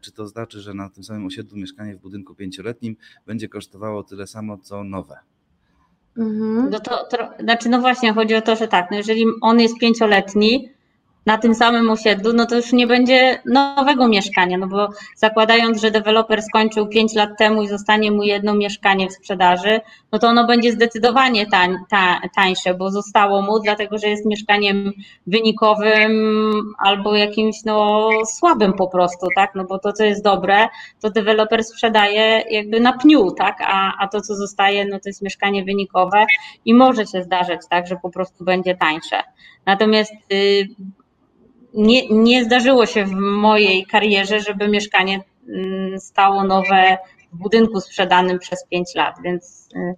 Czy 0.00 0.12
to 0.12 0.26
znaczy, 0.26 0.60
że 0.60 0.74
na 0.74 0.90
tym 0.90 1.04
samym 1.04 1.26
osiedlu 1.26 1.56
mieszkanie 1.58 1.96
w 1.96 2.00
budynku 2.00 2.34
pięcioletnim 2.34 2.96
będzie 3.26 3.48
kosztowało 3.48 4.02
tyle 4.02 4.26
samo, 4.26 4.58
co 4.58 4.84
nowe? 4.84 5.18
Mhm. 6.16 6.70
No 6.70 6.80
to, 6.80 7.04
to, 7.04 7.30
znaczy, 7.40 7.68
no 7.68 7.80
właśnie, 7.80 8.12
chodzi 8.12 8.34
o 8.34 8.42
to, 8.42 8.56
że 8.56 8.68
tak, 8.68 8.90
no 8.90 8.96
jeżeli 8.96 9.24
on 9.40 9.60
jest 9.60 9.78
pięcioletni, 9.78 10.68
na 11.26 11.38
tym 11.38 11.54
samym 11.54 11.90
osiedlu, 11.90 12.32
no 12.32 12.46
to 12.46 12.56
już 12.56 12.72
nie 12.72 12.86
będzie 12.86 13.42
nowego 13.46 14.08
mieszkania, 14.08 14.58
no 14.58 14.66
bo 14.66 14.88
zakładając, 15.16 15.80
że 15.80 15.90
deweloper 15.90 16.42
skończył 16.42 16.86
5 16.86 17.14
lat 17.14 17.30
temu 17.38 17.62
i 17.62 17.68
zostanie 17.68 18.10
mu 18.10 18.22
jedno 18.22 18.54
mieszkanie 18.54 19.08
w 19.08 19.12
sprzedaży, 19.12 19.80
no 20.12 20.18
to 20.18 20.28
ono 20.28 20.46
będzie 20.46 20.72
zdecydowanie 20.72 21.46
tań, 21.46 21.76
ta, 21.90 22.20
tańsze, 22.36 22.74
bo 22.74 22.90
zostało 22.90 23.42
mu, 23.42 23.60
dlatego 23.60 23.98
że 23.98 24.08
jest 24.08 24.26
mieszkaniem 24.26 24.92
wynikowym 25.26 26.12
albo 26.78 27.16
jakimś 27.16 27.56
no 27.64 28.08
słabym 28.38 28.72
po 28.72 28.88
prostu, 28.88 29.26
tak, 29.36 29.54
no 29.54 29.64
bo 29.64 29.78
to, 29.78 29.92
co 29.92 30.04
jest 30.04 30.24
dobre, 30.24 30.68
to 31.00 31.10
deweloper 31.10 31.64
sprzedaje 31.64 32.44
jakby 32.50 32.80
na 32.80 32.92
pniu, 32.92 33.30
tak, 33.30 33.56
a, 33.66 33.92
a 33.98 34.08
to, 34.08 34.20
co 34.20 34.34
zostaje, 34.34 34.84
no 34.84 34.98
to 35.00 35.08
jest 35.08 35.22
mieszkanie 35.22 35.64
wynikowe 35.64 36.26
i 36.64 36.74
może 36.74 37.06
się 37.06 37.22
zdarzać 37.22 37.60
tak, 37.70 37.86
że 37.86 37.96
po 38.02 38.10
prostu 38.10 38.44
będzie 38.44 38.76
tańsze. 38.76 39.22
Natomiast 39.70 40.12
y, 40.32 40.68
nie, 41.74 42.08
nie 42.08 42.44
zdarzyło 42.44 42.86
się 42.86 43.04
w 43.04 43.12
mojej 43.14 43.86
karierze, 43.86 44.40
żeby 44.40 44.68
mieszkanie 44.68 45.20
mm, 45.48 46.00
stało 46.00 46.44
nowe 46.44 46.98
w 47.32 47.36
budynku 47.36 47.80
sprzedanym 47.80 48.38
przez 48.38 48.66
5 48.70 48.94
lat, 48.94 49.14
więc 49.24 49.68
y, 49.76 49.94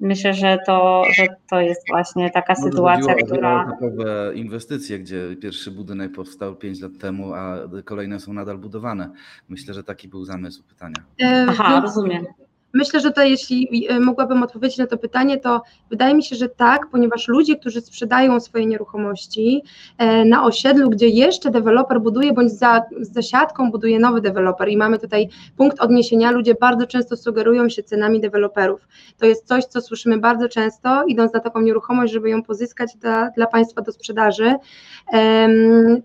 myślę, 0.00 0.34
że 0.34 0.58
to, 0.66 1.02
że 1.16 1.26
to 1.50 1.60
jest 1.60 1.82
właśnie 1.88 2.30
taka 2.30 2.54
Może 2.58 2.70
sytuacja, 2.70 3.14
która. 3.14 3.66
Takowe 3.70 4.32
inwestycje, 4.34 4.98
gdzie 4.98 5.36
pierwszy 5.42 5.70
budynek 5.70 6.12
powstał 6.12 6.56
5 6.56 6.80
lat 6.80 6.92
temu, 7.00 7.34
a 7.34 7.58
kolejne 7.84 8.20
są 8.20 8.32
nadal 8.32 8.58
budowane. 8.58 9.10
Myślę, 9.48 9.74
że 9.74 9.84
taki 9.84 10.08
był 10.08 10.24
zamysł 10.24 10.62
pytania. 10.68 11.04
E, 11.22 11.46
Aha, 11.48 11.70
no, 11.70 11.80
rozumiem. 11.80 12.26
Myślę, 12.72 13.00
że 13.00 13.10
to 13.10 13.22
jeśli 13.22 13.88
e, 13.88 14.00
mogłabym 14.00 14.42
odpowiedzieć 14.42 14.78
na 14.78 14.86
to 14.86 14.98
pytanie, 14.98 15.38
to 15.38 15.62
wydaje 15.90 16.14
mi 16.14 16.22
się, 16.22 16.36
że 16.36 16.48
tak, 16.48 16.86
ponieważ 16.90 17.28
ludzie, 17.28 17.56
którzy 17.56 17.80
sprzedają 17.80 18.40
swoje 18.40 18.66
nieruchomości 18.66 19.62
e, 19.98 20.24
na 20.24 20.44
osiedlu, 20.44 20.90
gdzie 20.90 21.08
jeszcze 21.08 21.50
deweloper 21.50 22.00
buduje, 22.00 22.32
bądź 22.32 22.52
za 22.52 22.82
zasiadką 23.00 23.70
buduje 23.70 23.98
nowy 23.98 24.20
deweloper 24.20 24.68
i 24.68 24.76
mamy 24.76 24.98
tutaj 24.98 25.28
punkt 25.56 25.80
odniesienia, 25.80 26.30
ludzie 26.30 26.54
bardzo 26.54 26.86
często 26.86 27.16
sugerują 27.16 27.68
się 27.68 27.82
cenami 27.82 28.20
deweloperów. 28.20 28.88
To 29.18 29.26
jest 29.26 29.46
coś, 29.46 29.64
co 29.64 29.80
słyszymy 29.80 30.18
bardzo 30.18 30.48
często, 30.48 31.04
idąc 31.04 31.32
na 31.32 31.40
taką 31.40 31.60
nieruchomość, 31.60 32.12
żeby 32.12 32.30
ją 32.30 32.42
pozyskać 32.42 32.96
dla, 32.96 33.30
dla 33.30 33.46
państwa 33.46 33.82
do 33.82 33.92
sprzedaży. 33.92 34.54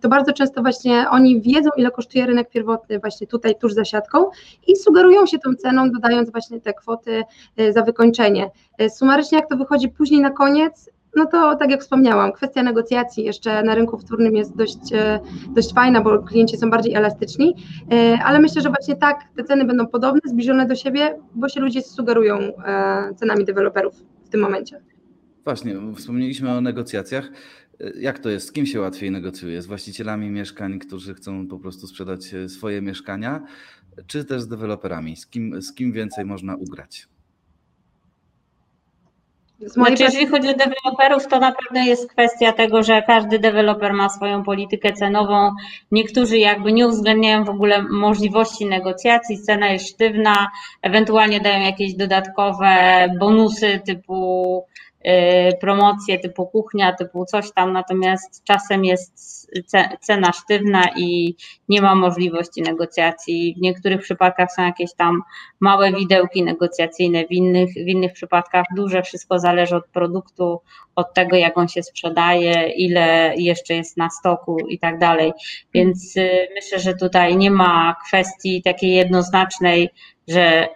To 0.02 0.10
bardzo 0.10 0.34
często 0.34 0.62
właśnie 0.62 1.06
oni 1.10 1.42
wiedzą, 1.42 1.70
ile 1.78 1.92
kosztuje 1.92 2.26
rynek 2.26 2.50
pierwotny 2.50 3.00
właśnie 3.00 3.28
tutaj, 3.28 3.56
tuż 3.56 3.74
za 3.74 3.86
siatką 3.86 4.26
i 4.68 4.76
sugerują 4.76 5.26
się 5.26 5.40
tą 5.40 5.56
ceną, 5.56 5.92
dodając 5.92 6.32
właśnie 6.32 6.53
te 6.62 6.74
kwoty 6.74 7.24
e, 7.58 7.74
za 7.74 7.82
wykończenie. 7.82 8.50
E, 8.78 8.90
sumarycznie 8.90 9.38
jak 9.38 9.50
to 9.50 9.58
wychodzi 9.58 9.90
później 9.90 10.22
na 10.22 10.30
koniec, 10.30 10.90
no 11.16 11.26
to 11.26 11.56
tak 11.56 11.72
jak 11.72 11.82
wspomniałam, 11.82 12.32
kwestia 12.32 12.64
negocjacji 12.64 13.24
jeszcze 13.24 13.64
na 13.64 13.76
rynku 13.76 13.98
wtórnym 13.98 14.36
jest 14.36 14.56
dość, 14.56 14.94
e, 14.94 15.20
dość 15.50 15.74
fajna, 15.74 16.02
bo 16.02 16.20
klienci 16.20 16.58
są 16.58 16.70
bardziej 16.70 16.94
elastyczni, 16.94 17.56
ale 18.26 18.40
myślę, 18.40 18.62
że 18.62 18.70
właśnie 18.70 18.96
tak 18.96 19.20
te 19.36 19.44
ceny 19.44 19.66
będą 19.66 19.88
podobne, 19.88 20.22
zbliżone 20.26 20.66
do 20.66 20.76
siebie, 20.76 21.20
bo 21.36 21.50
się 21.50 21.60
ludzie 21.60 21.82
sugerują 21.82 22.40
cenami 23.16 23.46
deweloperów 23.46 23.96
w 24.26 24.30
tym 24.30 24.42
momencie. 24.42 24.82
Właśnie, 25.44 25.76
wspomnieliśmy 25.96 26.52
o 26.52 26.62
negocjacjach. 26.62 27.32
Jak 28.00 28.20
to 28.20 28.30
jest? 28.30 28.48
Z 28.48 28.52
kim 28.52 28.66
się 28.66 28.80
łatwiej 28.80 29.12
negocjuje? 29.12 29.62
Z 29.62 29.66
właścicielami 29.66 30.30
mieszkań, 30.30 30.80
którzy 30.80 31.14
chcą 31.14 31.48
po 31.48 31.60
prostu 31.60 31.88
sprzedać 31.88 32.36
swoje 32.48 32.82
mieszkania, 32.82 33.42
czy 34.08 34.26
też 34.26 34.42
z 34.42 34.48
deweloperami? 34.48 35.16
Z 35.16 35.28
kim, 35.28 35.62
z 35.62 35.74
kim 35.74 35.92
więcej 35.92 36.26
można 36.26 36.56
ugrać? 36.56 37.08
Znaczy, 39.60 40.04
jeżeli 40.04 40.28
chodzi 40.28 40.50
o 40.50 40.54
deweloperów, 40.54 41.28
to 41.28 41.40
naprawdę 41.40 41.80
jest 41.80 42.10
kwestia 42.10 42.54
tego, 42.54 42.84
że 42.84 43.02
każdy 43.02 43.40
deweloper 43.40 43.94
ma 43.94 44.10
swoją 44.10 44.44
politykę 44.44 44.94
cenową. 44.94 45.52
Niektórzy 45.92 46.38
jakby 46.38 46.74
nie 46.74 46.88
uwzględniają 46.88 47.44
w 47.44 47.50
ogóle 47.50 47.84
możliwości 47.84 48.66
negocjacji, 48.66 49.42
cena 49.42 49.70
jest 49.70 49.90
sztywna, 49.90 50.48
ewentualnie 50.82 51.40
dają 51.40 51.66
jakieś 51.66 51.94
dodatkowe 51.94 53.08
bonusy 53.20 53.82
typu 53.86 54.64
Y, 55.08 55.58
promocje 55.62 56.20
typu 56.20 56.48
kuchnia, 56.48 56.94
typu 56.94 57.26
coś 57.26 57.52
tam, 57.52 57.74
natomiast 57.74 58.44
czasem 58.44 58.86
jest 58.86 59.33
cena 60.02 60.32
sztywna 60.32 60.84
i 60.98 61.36
nie 61.70 61.82
ma 61.82 61.96
możliwości 61.96 62.62
negocjacji. 62.62 63.56
W 63.58 63.62
niektórych 63.62 64.02
przypadkach 64.02 64.52
są 64.52 64.64
jakieś 64.66 64.94
tam 64.94 65.22
małe 65.60 65.92
widełki 65.92 66.44
negocjacyjne, 66.44 67.26
w 67.28 67.32
innych, 67.32 67.74
w 67.74 67.88
innych 67.88 68.14
przypadkach 68.14 68.66
duże, 68.76 69.04
wszystko 69.04 69.40
zależy 69.40 69.76
od 69.76 69.88
produktu, 69.88 70.62
od 70.96 71.14
tego, 71.14 71.36
jak 71.36 71.58
on 71.58 71.68
się 71.68 71.84
sprzedaje, 71.84 72.70
ile 72.70 73.34
jeszcze 73.38 73.74
jest 73.74 73.98
na 73.98 74.10
stoku 74.10 74.58
i 74.70 74.80
tak 74.80 75.00
dalej. 75.00 75.32
Więc 75.74 76.18
y, 76.18 76.48
myślę, 76.56 76.80
że 76.80 76.94
tutaj 76.96 77.38
nie 77.38 77.52
ma 77.52 77.96
kwestii 78.08 78.62
takiej 78.62 78.94
jednoznacznej, 78.94 79.90
że 80.28 80.68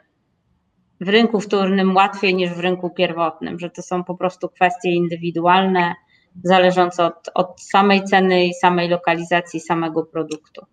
w 1.02 1.10
rynku 1.10 1.40
wtórnym 1.40 1.96
łatwiej 1.96 2.36
niż 2.36 2.50
w 2.54 2.60
rynku 2.60 2.90
pierwotnym, 2.90 3.60
że 3.60 3.70
to 3.70 3.82
są 3.82 4.04
po 4.04 4.16
prostu 4.16 4.50
kwestie 4.50 4.92
indywidualne, 4.92 5.96
zależące 6.44 7.06
od, 7.06 7.30
od 7.34 7.62
samej 7.62 8.04
ceny 8.04 8.46
i 8.46 8.54
samej 8.54 8.90
lokalizacji 8.90 9.60
samego 9.60 10.04
produktu. 10.04 10.66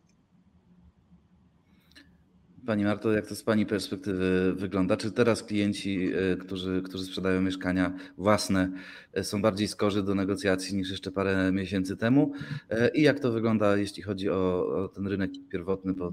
Pani 2.66 2.84
Marto, 2.84 3.12
jak 3.12 3.26
to 3.26 3.34
z 3.34 3.42
Pani 3.42 3.66
perspektywy 3.66 4.54
wygląda? 4.56 4.96
Czy 4.96 5.12
teraz 5.12 5.42
klienci, 5.42 6.10
e, 6.32 6.36
którzy, 6.36 6.82
którzy 6.82 7.04
sprzedają 7.04 7.40
mieszkania 7.40 7.92
własne, 8.18 8.70
e, 9.12 9.24
są 9.24 9.42
bardziej 9.42 9.68
skorzy 9.68 10.02
do 10.02 10.14
negocjacji 10.14 10.76
niż 10.76 10.90
jeszcze 10.90 11.10
parę 11.10 11.52
miesięcy 11.52 11.96
temu? 11.96 12.32
E, 12.70 12.88
I 12.88 13.02
jak 13.02 13.20
to 13.20 13.32
wygląda, 13.32 13.76
jeśli 13.76 14.02
chodzi 14.02 14.30
o, 14.30 14.66
o 14.84 14.88
ten 14.88 15.06
rynek 15.06 15.30
pierwotny, 15.48 15.92
bo, 15.92 16.12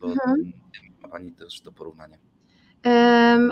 bo 0.00 0.06
mhm. 0.06 0.52
ma 1.02 1.08
Pani 1.08 1.32
też 1.32 1.60
to 1.60 1.72
porównanie? 1.72 2.18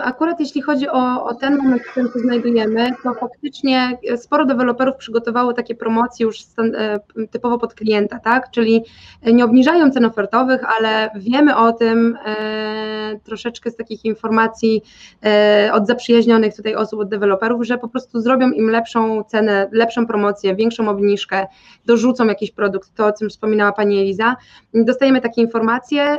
Akurat 0.03 0.39
jeśli 0.39 0.61
chodzi 0.61 0.89
o, 0.89 1.25
o, 1.25 1.33
ten 1.33 1.57
moment, 1.57 1.81
w 1.81 1.91
którym 1.91 2.09
się 2.13 2.19
znajdujemy, 2.19 2.91
to 3.03 3.13
faktycznie 3.13 3.97
sporo 4.17 4.45
deweloperów 4.45 4.95
przygotowało 4.95 5.53
takie 5.53 5.75
promocje 5.75 6.25
już 6.25 6.39
e, 6.57 6.99
typowo 7.31 7.57
pod 7.57 7.73
klienta, 7.73 8.19
tak? 8.19 8.51
Czyli 8.51 8.83
nie 9.25 9.45
obniżają 9.45 9.91
cen 9.91 10.05
ofertowych, 10.05 10.61
ale 10.77 11.09
wiemy 11.15 11.55
o 11.55 11.73
tym 11.73 12.17
e, 12.25 13.19
troszeczkę 13.23 13.71
z 13.71 13.75
takich 13.75 14.05
informacji 14.05 14.83
e, 15.25 15.69
od 15.73 15.87
zaprzyjaźnionych 15.87 16.55
tutaj 16.55 16.75
osób, 16.75 16.99
od 16.99 17.09
deweloperów, 17.09 17.65
że 17.65 17.77
po 17.77 17.87
prostu 17.87 18.21
zrobią 18.21 18.51
im 18.51 18.69
lepszą 18.69 19.23
cenę, 19.23 19.69
lepszą 19.71 20.07
promocję, 20.07 20.55
większą 20.55 20.89
obniżkę, 20.89 21.47
dorzucą 21.85 22.25
jakiś 22.25 22.51
produkt, 22.51 22.95
to 22.95 23.05
o 23.05 23.11
czym 23.11 23.29
wspominała 23.29 23.71
Pani 23.71 23.99
Eliza. 23.99 24.35
Dostajemy 24.73 25.21
takie 25.21 25.41
informacje, 25.41 26.17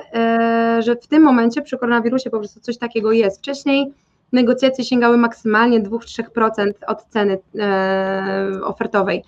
że 0.78 0.96
w 0.96 1.06
tym 1.06 1.22
momencie 1.22 1.62
przy 1.62 1.78
koronawirusie 1.78 2.30
po 2.30 2.38
prostu 2.38 2.60
coś 2.60 2.78
takiego 2.78 2.97
takiego 2.98 3.12
jest. 3.12 3.38
Wcześniej 3.38 3.92
negocjacje 4.32 4.84
sięgały 4.84 5.16
maksymalnie 5.16 5.80
2-3% 5.80 6.72
od 6.86 7.04
ceny 7.04 7.38
e, 7.58 8.60
ofertowej. 8.64 9.24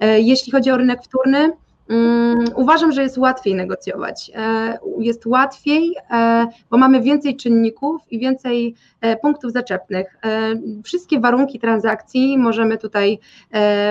E, 0.00 0.20
jeśli 0.20 0.52
chodzi 0.52 0.70
o 0.70 0.76
rynek 0.76 1.02
wtórny, 1.02 1.52
mm, 1.88 2.44
Uważam, 2.54 2.92
że 2.92 3.02
jest 3.02 3.18
łatwiej 3.18 3.54
negocjować. 3.54 4.30
E, 4.34 4.78
jest 4.98 5.26
łatwiej, 5.26 5.94
bo 6.70 6.78
mamy 6.78 7.00
więcej 7.00 7.36
czynników 7.36 8.00
i 8.10 8.18
więcej 8.18 8.74
punktów 9.22 9.52
zaczepnych. 9.52 10.18
Wszystkie 10.84 11.20
warunki 11.20 11.58
transakcji 11.58 12.38
możemy 12.38 12.78
tutaj, 12.78 13.18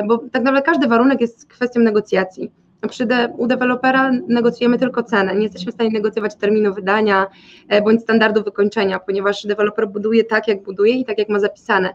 bo 0.08 0.18
tak 0.18 0.44
naprawdę 0.44 0.62
każdy 0.62 0.88
warunek 0.88 1.22
jest 1.22 1.48
kwestią 1.50 1.80
negocjacji. 1.80 2.52
Przy 2.90 3.06
de, 3.06 3.34
u 3.38 3.48
dewelopera 3.48 4.12
negocjujemy 4.28 4.80
tylko 4.80 5.04
cenę, 5.04 5.36
nie 5.36 5.44
jesteśmy 5.44 5.72
w 5.72 5.76
stanie 5.76 5.90
negocjować 5.90 6.36
terminu 6.36 6.74
wydania 6.74 7.28
e, 7.70 7.82
bądź 7.82 8.02
standardu 8.02 8.44
wykończenia, 8.44 9.00
ponieważ 9.00 9.46
deweloper 9.46 9.88
buduje 9.88 10.24
tak, 10.24 10.48
jak 10.48 10.64
buduje 10.64 10.94
i 10.94 11.06
tak, 11.06 11.18
jak 11.18 11.30
ma 11.30 11.40
zapisane. 11.40 11.94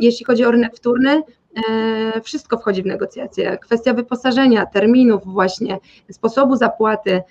Jeśli 0.00 0.24
chodzi 0.26 0.44
o 0.44 0.50
rynek 0.50 0.76
wtórny, 0.76 1.22
e, 1.70 2.20
wszystko 2.20 2.58
wchodzi 2.58 2.82
w 2.82 2.86
negocjacje. 2.86 3.58
Kwestia 3.58 3.94
wyposażenia, 3.94 4.66
terminów 4.66 5.24
właśnie, 5.24 5.78
sposobu 6.10 6.56
zapłaty. 6.56 7.22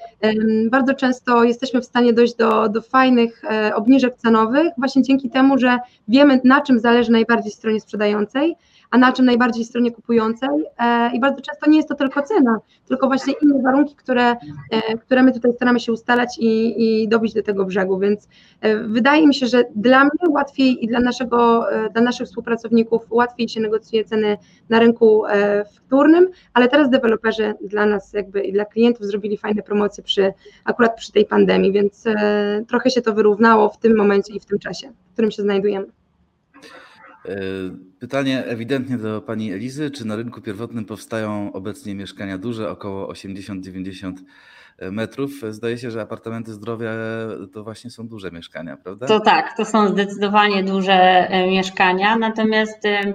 Bardzo 0.71 0.93
często 0.93 1.43
jesteśmy 1.43 1.81
w 1.81 1.85
stanie 1.85 2.13
dojść 2.13 2.35
do, 2.35 2.69
do 2.69 2.81
fajnych 2.81 3.43
e, 3.43 3.75
obniżek 3.75 4.15
cenowych 4.17 4.67
właśnie 4.77 5.03
dzięki 5.03 5.29
temu, 5.29 5.57
że 5.57 5.77
wiemy 6.07 6.41
na 6.43 6.61
czym 6.61 6.79
zależy 6.79 7.11
najbardziej 7.11 7.51
stronie 7.51 7.81
sprzedającej, 7.81 8.55
a 8.91 8.97
na 8.97 9.11
czym 9.11 9.25
najbardziej 9.25 9.65
stronie 9.65 9.91
kupującej 9.91 10.49
i 11.13 11.19
bardzo 11.19 11.41
często 11.41 11.69
nie 11.69 11.77
jest 11.77 11.89
to 11.89 11.95
tylko 11.95 12.21
cena, 12.21 12.59
tylko 12.87 13.07
właśnie 13.07 13.33
inne 13.41 13.61
warunki, 13.61 13.95
które, 13.95 14.35
które 15.01 15.23
my 15.23 15.31
tutaj 15.33 15.53
staramy 15.53 15.79
się 15.79 15.91
ustalać 15.91 16.37
i, 16.39 17.03
i 17.03 17.07
dobić 17.07 17.33
do 17.33 17.43
tego 17.43 17.65
brzegu, 17.65 17.99
więc 17.99 18.27
wydaje 18.87 19.27
mi 19.27 19.35
się, 19.35 19.47
że 19.47 19.63
dla 19.75 20.03
mnie 20.03 20.29
łatwiej 20.29 20.85
i 20.85 20.87
dla, 20.87 20.99
naszego, 20.99 21.65
dla 21.93 22.01
naszych 22.01 22.27
współpracowników 22.27 23.05
łatwiej 23.09 23.49
się 23.49 23.59
negocjuje 23.59 24.05
ceny 24.05 24.37
na 24.69 24.79
rynku 24.79 25.23
wtórnym, 25.75 26.27
ale 26.53 26.67
teraz 26.67 26.89
deweloperzy 26.89 27.53
dla 27.61 27.85
nas 27.85 28.13
jakby 28.13 28.41
i 28.41 28.53
dla 28.53 28.65
klientów 28.65 29.05
zrobili 29.05 29.37
fajne 29.37 29.63
promocje 29.63 30.03
przy, 30.03 30.33
akurat 30.65 30.95
przy 30.95 31.11
tej 31.11 31.25
pandemii, 31.25 31.71
więc 31.71 32.03
trochę 32.67 32.89
się 32.89 33.01
to 33.01 33.13
wyrównało 33.13 33.69
w 33.69 33.77
tym 33.77 33.97
momencie 33.97 34.33
i 34.33 34.39
w 34.39 34.45
tym 34.45 34.59
czasie, 34.59 34.91
w 35.09 35.13
którym 35.13 35.31
się 35.31 35.43
znajdujemy. 35.43 35.87
E, 37.25 37.35
pytanie 37.99 38.45
ewidentnie 38.45 38.97
do 38.97 39.21
pani 39.21 39.53
Elizy. 39.53 39.91
Czy 39.91 40.07
na 40.07 40.15
rynku 40.15 40.41
pierwotnym 40.41 40.85
powstają 40.85 41.53
obecnie 41.53 41.95
mieszkania 41.95 42.37
duże, 42.37 42.69
około 42.69 43.13
80-90 43.13 44.13
metrów? 44.91 45.31
Zdaje 45.49 45.77
się, 45.77 45.91
że 45.91 46.01
apartamenty 46.01 46.53
zdrowia 46.53 46.91
to 47.53 47.63
właśnie 47.63 47.89
są 47.89 48.07
duże 48.07 48.31
mieszkania, 48.31 48.77
prawda? 48.77 49.07
To 49.07 49.19
tak, 49.19 49.57
to 49.57 49.65
są 49.65 49.89
zdecydowanie 49.89 50.63
duże 50.63 50.93
e, 50.93 51.47
mieszkania, 51.47 52.17
natomiast 52.17 52.85
e, 52.85 53.13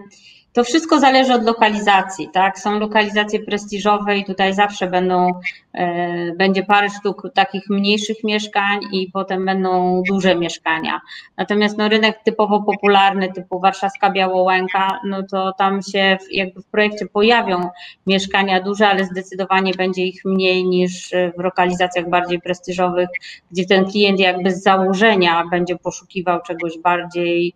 to 0.55 0.65
wszystko 0.65 1.01
zależy 1.01 1.35
od 1.35 1.45
lokalizacji, 1.45 2.29
tak? 2.33 2.59
Są 2.59 2.79
lokalizacje 2.79 3.41
prestiżowe 3.41 4.19
i 4.19 4.25
tutaj 4.25 4.55
zawsze 4.55 4.87
będą, 4.87 5.31
e, 5.73 6.33
będzie 6.33 6.63
parę 6.63 6.89
sztuk 6.91 7.23
takich 7.35 7.63
mniejszych 7.71 8.25
mieszkań 8.25 8.81
i 8.93 9.11
potem 9.13 9.45
będą 9.45 10.03
duże 10.09 10.37
mieszkania. 10.37 11.01
Natomiast 11.37 11.79
no, 11.79 11.89
rynek 11.89 12.19
typowo 12.25 12.63
popularny, 12.63 13.33
typu 13.33 13.61
warszawska 13.61 14.11
Białołęka, 14.11 15.01
no 15.05 15.23
to 15.31 15.53
tam 15.59 15.83
się 15.83 16.19
jakby 16.31 16.63
w 16.63 16.67
projekcie 16.67 17.07
pojawią 17.07 17.69
mieszkania 18.07 18.61
duże, 18.61 18.89
ale 18.89 19.05
zdecydowanie 19.05 19.73
będzie 19.73 20.07
ich 20.07 20.25
mniej 20.25 20.65
niż 20.65 21.11
w 21.39 21.43
lokalizacjach 21.43 22.09
bardziej 22.09 22.41
prestiżowych, 22.41 23.09
gdzie 23.51 23.67
ten 23.67 23.85
klient 23.85 24.21
jakby 24.21 24.51
z 24.51 24.63
założenia 24.63 25.45
będzie 25.51 25.77
poszukiwał 25.77 26.43
czegoś 26.43 26.79
bardziej 26.79 27.55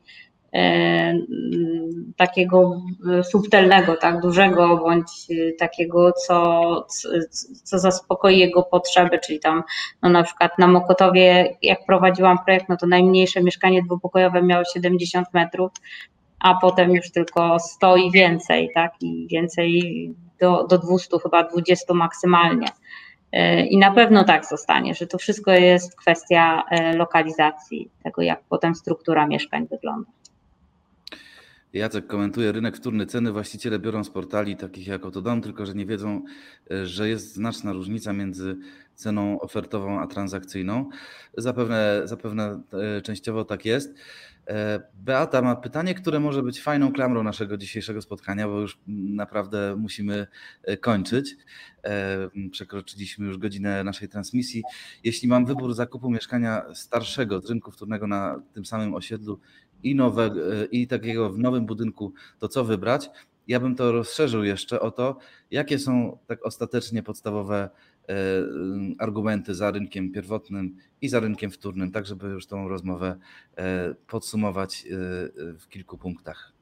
takiego 2.16 2.82
subtelnego, 3.22 3.96
tak 3.96 4.20
dużego, 4.20 4.76
bądź 4.76 5.06
takiego, 5.58 6.12
co, 6.12 6.86
co 7.64 7.78
zaspokoi 7.78 8.38
jego 8.38 8.62
potrzeby, 8.62 9.18
czyli 9.18 9.40
tam 9.40 9.62
no 10.02 10.08
na 10.08 10.22
przykład 10.22 10.58
na 10.58 10.66
Mokotowie, 10.66 11.56
jak 11.62 11.86
prowadziłam 11.86 12.38
projekt, 12.44 12.68
no 12.68 12.76
to 12.76 12.86
najmniejsze 12.86 13.42
mieszkanie 13.42 13.82
dwupokojowe 13.82 14.42
miało 14.42 14.64
70 14.64 15.28
metrów, 15.34 15.70
a 16.40 16.54
potem 16.54 16.90
już 16.90 17.10
tylko 17.10 17.58
100 17.58 17.96
i 17.96 18.10
więcej, 18.10 18.70
tak, 18.74 18.92
i 19.00 19.26
więcej 19.30 19.82
do, 20.40 20.66
do 20.66 20.78
200, 20.78 21.18
chyba 21.22 21.44
20 21.44 21.94
maksymalnie. 21.94 22.66
E, 23.32 23.66
I 23.66 23.78
na 23.78 23.90
pewno 23.90 24.24
tak 24.24 24.46
zostanie, 24.46 24.94
że 24.94 25.06
to 25.06 25.18
wszystko 25.18 25.50
jest 25.50 25.96
kwestia 25.96 26.64
e, 26.70 26.96
lokalizacji, 26.96 27.90
tego 28.04 28.22
jak 28.22 28.40
potem 28.48 28.74
struktura 28.74 29.26
mieszkań 29.26 29.66
wygląda. 29.66 30.10
Jacek 31.72 32.06
komentuje 32.06 32.52
rynek 32.52 32.76
wtórny. 32.76 33.06
Ceny 33.06 33.32
właściciele 33.32 33.78
biorą 33.78 34.04
z 34.04 34.10
portali 34.10 34.56
takich 34.56 34.86
jak 34.86 35.06
Otodom, 35.06 35.42
tylko 35.42 35.66
że 35.66 35.74
nie 35.74 35.86
wiedzą, 35.86 36.22
e, 36.70 36.86
że 36.86 37.08
jest 37.08 37.34
znaczna 37.34 37.72
różnica 37.72 38.12
między 38.12 38.56
ceną 38.94 39.40
ofertową 39.40 40.00
a 40.00 40.06
transakcyjną. 40.06 40.88
Zapewne, 41.36 42.02
zapewne 42.04 42.62
e, 42.72 43.02
częściowo 43.02 43.44
tak 43.44 43.64
jest. 43.64 43.94
E, 44.46 44.80
Beata 44.94 45.42
ma 45.42 45.56
pytanie, 45.56 45.94
które 45.94 46.20
może 46.20 46.42
być 46.42 46.62
fajną 46.62 46.92
klamrą 46.92 47.22
naszego 47.22 47.56
dzisiejszego 47.56 48.02
spotkania, 48.02 48.48
bo 48.48 48.60
już 48.60 48.78
naprawdę 48.86 49.76
musimy 49.78 50.26
kończyć. 50.80 51.36
Przekroczyliśmy 52.50 53.26
już 53.26 53.38
godzinę 53.38 53.84
naszej 53.84 54.08
transmisji. 54.08 54.62
Jeśli 55.04 55.28
mam 55.28 55.46
wybór 55.46 55.74
zakupu 55.74 56.10
mieszkania 56.10 56.62
starszego 56.74 57.40
z 57.40 57.50
rynku 57.50 57.70
wtórnego 57.70 58.06
na 58.06 58.42
tym 58.52 58.64
samym 58.66 58.94
osiedlu, 58.94 59.40
i, 59.82 59.94
nowe, 59.94 60.30
i 60.70 60.86
takiego 60.86 61.30
w 61.30 61.38
nowym 61.38 61.66
budynku, 61.66 62.12
to 62.38 62.48
co 62.48 62.64
wybrać? 62.64 63.10
Ja 63.48 63.60
bym 63.60 63.76
to 63.76 63.92
rozszerzył 63.92 64.44
jeszcze 64.44 64.80
o 64.80 64.90
to, 64.90 65.16
jakie 65.50 65.78
są 65.78 66.18
tak 66.26 66.46
ostatecznie 66.46 67.02
podstawowe 67.02 67.68
e, 68.08 68.14
argumenty 68.98 69.54
za 69.54 69.70
rynkiem 69.70 70.12
pierwotnym 70.12 70.76
i 71.00 71.08
za 71.08 71.20
rynkiem 71.20 71.50
wtórnym, 71.50 71.92
tak 71.92 72.06
żeby 72.06 72.28
już 72.28 72.46
tą 72.46 72.68
rozmowę 72.68 73.16
e, 73.56 73.94
podsumować 73.94 74.84
e, 74.86 74.88
w 75.58 75.68
kilku 75.68 75.98
punktach. 75.98 76.52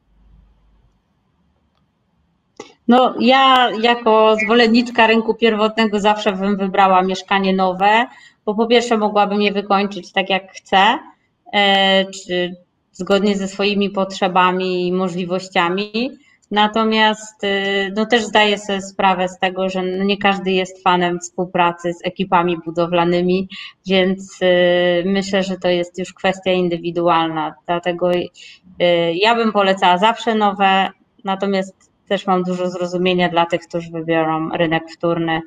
No, 2.88 3.14
ja 3.20 3.70
jako 3.82 4.36
zwolenniczka 4.44 5.06
rynku 5.06 5.34
pierwotnego 5.34 6.00
zawsze 6.00 6.32
bym 6.32 6.56
wybrała 6.56 7.02
mieszkanie 7.02 7.52
nowe, 7.52 8.06
bo 8.44 8.54
po 8.54 8.66
pierwsze 8.66 8.98
mogłabym 8.98 9.42
je 9.42 9.52
wykończyć 9.52 10.12
tak 10.12 10.30
jak 10.30 10.52
chcę, 10.52 10.98
czy 12.10 12.56
zgodnie 12.96 13.36
ze 13.36 13.48
swoimi 13.48 13.90
potrzebami 13.90 14.86
i 14.86 14.92
możliwościami. 14.92 16.10
Natomiast 16.50 17.44
y, 17.44 17.92
no, 17.96 18.06
też 18.06 18.24
zdaję 18.24 18.58
sobie 18.58 18.82
sprawę 18.82 19.28
z 19.28 19.38
tego, 19.38 19.68
że 19.68 19.82
no, 19.82 20.04
nie 20.04 20.18
każdy 20.18 20.50
jest 20.50 20.82
fanem 20.82 21.20
współpracy 21.20 21.92
z 21.92 22.06
ekipami 22.06 22.56
budowlanymi, 22.64 23.48
więc 23.86 24.42
y, 24.42 25.02
myślę, 25.06 25.42
że 25.42 25.56
to 25.56 25.68
jest 25.68 25.98
już 25.98 26.12
kwestia 26.12 26.52
indywidualna. 26.52 27.54
Dlatego 27.66 28.12
y, 28.12 28.28
ja 29.14 29.34
bym 29.34 29.52
polecała 29.52 29.98
zawsze 29.98 30.34
nowe, 30.34 30.90
natomiast 31.24 31.90
też 32.08 32.26
mam 32.26 32.42
dużo 32.42 32.70
zrozumienia 32.70 33.28
dla 33.28 33.46
tych, 33.46 33.60
którzy 33.60 33.90
wybiorą 33.90 34.48
rynek 34.48 34.82
wtórny, 34.96 35.40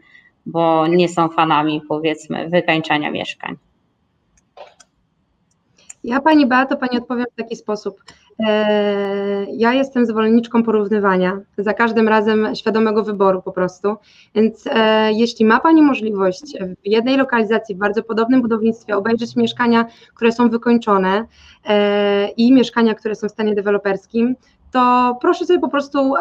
bo 0.46 0.88
nie 0.88 1.10
są 1.10 1.30
fanami, 1.30 1.82
powiedzmy, 1.90 2.50
wykańczania 2.50 3.12
mieszkań. 3.12 3.58
Ja 6.04 6.22
Pani 6.22 6.46
Beato, 6.46 6.78
Pani 6.78 6.98
odpowiem 6.98 7.26
w 7.34 7.36
taki 7.36 7.56
sposób. 7.56 8.04
E, 8.40 9.46
ja 9.52 9.74
jestem 9.74 10.06
zwolenniczką 10.06 10.64
porównywania, 10.64 11.40
za 11.58 11.74
każdym 11.74 12.08
razem 12.08 12.56
świadomego 12.56 13.04
wyboru 13.04 13.42
po 13.42 13.52
prostu. 13.52 13.96
Więc 14.36 14.68
e, 14.68 15.14
jeśli 15.14 15.46
ma 15.46 15.60
Pani 15.60 15.82
możliwość 15.82 16.58
w 16.84 16.88
jednej 16.88 17.18
lokalizacji, 17.18 17.76
w 17.76 17.78
bardzo 17.78 18.04
podobnym 18.04 18.42
budownictwie 18.42 18.98
obejrzeć 18.98 19.36
mieszkania, 19.36 19.86
które 20.16 20.32
są 20.32 20.50
wykończone 20.50 21.26
e, 21.66 22.30
i 22.30 22.54
mieszkania, 22.54 22.96
które 22.96 23.16
są 23.16 23.28
w 23.28 23.32
stanie 23.32 23.56
deweloperskim, 23.56 24.36
to 24.72 25.18
proszę 25.22 25.46
sobie 25.46 25.60
po 25.60 25.70
prostu 25.70 26.14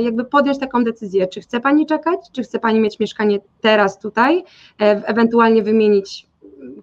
jakby 0.00 0.24
podjąć 0.24 0.58
taką 0.58 0.84
decyzję, 0.84 1.26
czy 1.26 1.40
chce 1.40 1.60
Pani 1.60 1.86
czekać, 1.86 2.20
czy 2.32 2.42
chce 2.42 2.58
Pani 2.58 2.80
mieć 2.80 2.98
mieszkanie 2.98 3.38
teraz 3.60 3.98
tutaj, 3.98 4.44
ewentualnie 4.78 5.62
wymienić 5.62 6.26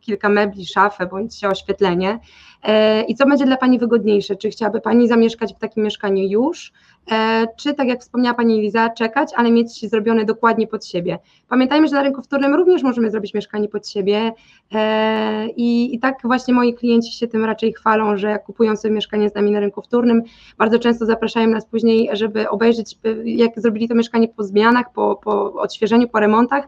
kilka 0.01 0.29
mebli, 0.29 0.65
szafę 0.65 1.07
bądź 1.07 1.45
oświetlenie. 1.45 2.19
E, 2.63 3.01
I 3.03 3.15
co 3.15 3.25
będzie 3.25 3.45
dla 3.45 3.57
Pani 3.57 3.79
wygodniejsze? 3.79 4.35
Czy 4.35 4.49
chciałaby 4.49 4.81
Pani 4.81 5.07
zamieszkać 5.07 5.53
w 5.53 5.59
takim 5.59 5.83
mieszkaniu 5.83 6.23
już, 6.23 6.71
e, 7.11 7.47
czy 7.57 7.73
tak 7.73 7.87
jak 7.87 8.01
wspomniała 8.01 8.33
Pani 8.33 8.61
Liza, 8.61 8.89
czekać, 8.89 9.29
ale 9.35 9.51
mieć 9.51 9.89
zrobione 9.89 10.25
dokładnie 10.25 10.67
pod 10.67 10.85
siebie? 10.85 11.19
Pamiętajmy, 11.49 11.87
że 11.87 11.95
na 11.95 12.03
rynku 12.03 12.21
wtórnym 12.21 12.55
również 12.55 12.83
możemy 12.83 13.11
zrobić 13.11 13.33
mieszkanie 13.33 13.67
pod 13.67 13.87
siebie 13.87 14.31
e, 14.73 15.47
i, 15.47 15.95
i 15.95 15.99
tak 15.99 16.15
właśnie 16.23 16.53
moi 16.53 16.73
klienci 16.73 17.17
się 17.17 17.27
tym 17.27 17.45
raczej 17.45 17.73
chwalą, 17.73 18.17
że 18.17 18.29
jak 18.29 18.43
kupują 18.43 18.77
sobie 18.77 18.93
mieszkanie 18.93 19.29
z 19.29 19.35
nami 19.35 19.51
na 19.51 19.59
rynku 19.59 19.81
wtórnym, 19.81 20.23
bardzo 20.57 20.79
często 20.79 21.05
zapraszają 21.05 21.47
nas 21.47 21.65
później, 21.65 22.09
żeby 22.13 22.49
obejrzeć, 22.49 22.97
jak 23.25 23.59
zrobili 23.61 23.87
to 23.87 23.95
mieszkanie 23.95 24.27
po 24.27 24.43
zmianach, 24.43 24.93
po, 24.93 25.19
po 25.23 25.53
odświeżeniu, 25.53 26.07
po 26.07 26.19
remontach, 26.19 26.67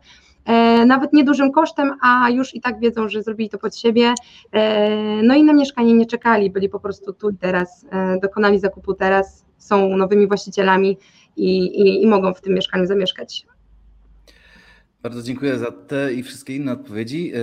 nawet 0.85 1.13
niedużym 1.13 1.51
kosztem, 1.51 1.91
a 2.01 2.29
już 2.29 2.55
i 2.55 2.61
tak 2.61 2.79
wiedzą, 2.79 3.09
że 3.09 3.23
zrobili 3.23 3.49
to 3.49 3.57
pod 3.57 3.77
siebie. 3.77 4.13
E, 4.51 5.23
no 5.23 5.35
i 5.35 5.43
na 5.43 5.53
mieszkanie 5.53 5.93
nie 5.93 6.05
czekali, 6.05 6.49
byli 6.49 6.69
po 6.69 6.79
prostu 6.79 7.13
tu 7.13 7.29
i 7.29 7.37
teraz, 7.37 7.85
e, 7.91 8.19
dokonali 8.19 8.59
zakupu 8.59 8.93
teraz, 8.93 9.45
są 9.57 9.97
nowymi 9.97 10.27
właścicielami 10.27 10.97
i, 11.37 11.57
i, 11.57 12.03
i 12.03 12.07
mogą 12.07 12.33
w 12.33 12.41
tym 12.41 12.53
mieszkaniu 12.53 12.85
zamieszkać. 12.85 13.45
Bardzo 15.03 15.23
dziękuję 15.23 15.59
za 15.59 15.71
te 15.71 16.13
i 16.13 16.23
wszystkie 16.23 16.55
inne 16.55 16.71
odpowiedzi. 16.71 17.27
Yy, 17.27 17.35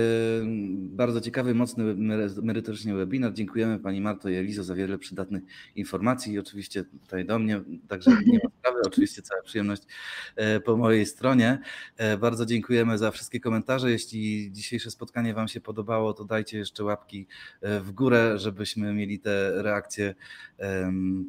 bardzo 0.75 1.21
ciekawy, 1.21 1.55
mocny, 1.55 1.95
merytorycznie 2.41 2.93
webinar. 2.93 3.33
Dziękujemy 3.33 3.79
Pani 3.79 4.01
Marto 4.01 4.29
i 4.29 4.35
Elizo 4.35 4.63
za 4.63 4.75
wiele 4.75 4.97
przydatnych 4.97 5.43
informacji 5.75 6.33
i 6.33 6.39
oczywiście 6.39 6.83
tutaj 6.83 7.25
do 7.25 7.39
mnie, 7.39 7.61
także 7.87 8.11
nie 8.27 8.39
ma 8.43 8.49
sprawy, 8.59 8.79
oczywiście 8.85 9.21
cała 9.21 9.41
przyjemność 9.41 9.83
yy, 10.37 10.59
po 10.59 10.77
mojej 10.77 11.05
stronie. 11.05 11.59
Yy, 11.99 12.17
bardzo 12.17 12.45
dziękujemy 12.45 12.97
za 12.97 13.11
wszystkie 13.11 13.39
komentarze. 13.39 13.91
Jeśli 13.91 14.51
dzisiejsze 14.51 14.91
spotkanie 14.91 15.33
Wam 15.33 15.47
się 15.47 15.61
podobało, 15.61 16.13
to 16.13 16.25
dajcie 16.25 16.57
jeszcze 16.57 16.83
łapki 16.83 17.27
w 17.61 17.91
górę, 17.91 18.39
żebyśmy 18.39 18.93
mieli 18.93 19.19
te 19.19 19.63
reakcje 19.63 20.15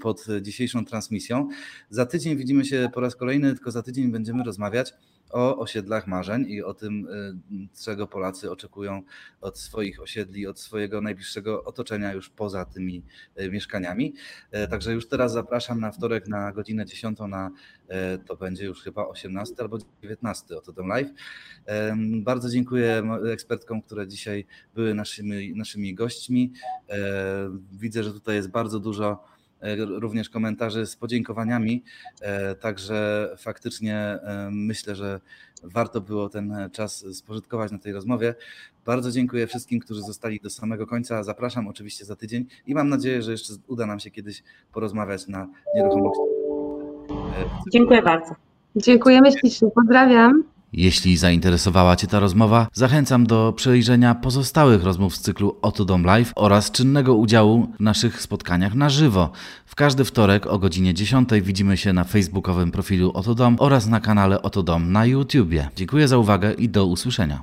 pod 0.01 0.27
dzisiejszą 0.43 0.85
transmisją. 0.85 1.49
Za 1.91 2.07
tydzień 2.07 2.37
widzimy 2.37 2.65
się 2.65 2.91
po 2.95 3.01
raz 3.01 3.17
kolejny, 3.17 3.55
tylko 3.55 3.71
za 3.71 3.83
tydzień 3.83 4.13
będziemy 4.13 4.45
rozmawiać 4.45 4.95
o 5.33 5.59
osiedlach 5.59 6.07
marzeń 6.07 6.45
i 6.49 6.63
o 6.63 6.75
tym, 6.75 7.09
czego 7.85 8.07
Polacy 8.07 8.51
oczekują 8.51 9.03
od 9.41 9.59
swoich 9.59 10.03
osiedli, 10.03 10.47
od 10.47 10.61
swojego 10.61 11.01
najbliższego 11.01 11.65
otoczenia 11.65 12.13
już 12.13 12.31
poza 12.31 12.65
tymi 12.65 13.03
mieszkaniami. 13.51 14.15
Także 14.71 14.93
już 14.93 15.09
teraz 15.09 15.33
zapraszam 15.33 15.81
na 15.81 15.93
wtorek 15.93 16.29
na 16.29 16.53
godzinę 16.53 16.87
10 16.87 17.19
na 17.29 17.51
to 18.27 18.37
będzie 18.37 18.65
już 18.65 18.83
chyba 18.83 19.07
18 19.09 19.55
albo 19.59 19.79
19 20.03 20.57
oto 20.57 20.73
ten 20.73 20.87
live. 20.87 21.11
Bardzo 22.23 22.49
dziękuję 22.49 23.03
ekspertkom, 23.33 23.83
które 23.83 24.09
dzisiaj 24.09 24.47
były 24.75 24.95
naszymi, 24.95 25.57
naszymi 25.57 25.95
gośćmi. 25.95 26.53
Widzę, 27.73 28.03
że 28.05 28.13
tutaj 28.13 28.37
jest 28.37 28.51
bardzo 28.51 28.81
dużo 28.81 29.25
e, 29.29 29.32
również 29.77 30.31
komentarzy 30.31 30.87
z 30.87 30.97
podziękowaniami, 30.97 31.83
e, 32.21 32.55
także 32.55 33.29
faktycznie 33.39 33.97
e, 33.97 34.49
myślę, 34.53 34.95
że 34.95 35.21
warto 35.63 36.01
było 36.01 36.29
ten 36.29 36.55
czas 36.73 37.05
spożytkować 37.13 37.73
na 37.73 37.79
tej 37.79 37.93
rozmowie. 37.93 38.35
Bardzo 38.87 39.11
dziękuję 39.11 39.47
wszystkim, 39.47 39.81
którzy 39.81 40.01
zostali 40.01 40.41
do 40.41 40.51
samego 40.51 40.87
końca. 40.87 41.23
Zapraszam 41.23 41.69
oczywiście 41.69 42.05
za 42.05 42.17
tydzień 42.17 42.47
i 42.67 42.75
mam 42.75 42.89
nadzieję, 42.89 43.23
że 43.23 43.33
jeszcze 43.33 43.55
uda 43.67 43.87
nam 43.87 44.01
się 44.01 44.11
kiedyś 44.11 44.43
porozmawiać 44.73 45.29
na 45.29 45.49
nieruchomości. 45.75 46.23
Dziękuję 47.73 48.03
bardzo. 48.03 48.35
Dziękujemy 48.77 49.33
ślicznie. 49.33 49.69
Pozdrawiam. 49.75 50.52
Jeśli 50.73 51.17
zainteresowała 51.17 51.97
Cię 51.97 52.07
ta 52.07 52.21
rozmowa, 52.21 52.67
zachęcam 52.73 53.27
do 53.27 53.53
przejrzenia 53.57 54.15
pozostałych 54.15 54.85
rozmów 54.85 55.17
z 55.17 55.21
cyklu 55.21 55.57
Oto 55.63 55.85
Dom 55.85 56.05
Live 56.05 56.33
oraz 56.37 56.71
czynnego 56.71 57.15
udziału 57.15 57.69
w 57.77 57.81
naszych 57.81 58.23
spotkaniach 58.23 58.75
na 58.75 58.91
żywo. 58.91 59.31
W 59.67 59.75
każdy 59.75 60.05
wtorek 60.05 60.47
o 60.47 60.59
godzinie 60.59 60.95
10 60.95 61.29
widzimy 61.43 61.77
się 61.77 61.93
na 61.93 62.05
facebookowym 62.05 62.71
profilu 62.71 63.11
Oto 63.15 63.35
Dom 63.35 63.57
oraz 63.59 63.87
na 63.87 64.01
kanale 64.01 64.43
Oto 64.43 64.63
Dom 64.63 64.93
na 64.93 65.07
YouTubie. 65.07 65.69
Dziękuję 65.77 66.09
za 66.09 66.19
uwagę 66.19 66.53
i 66.53 66.69
do 66.69 66.87
usłyszenia. 66.87 67.43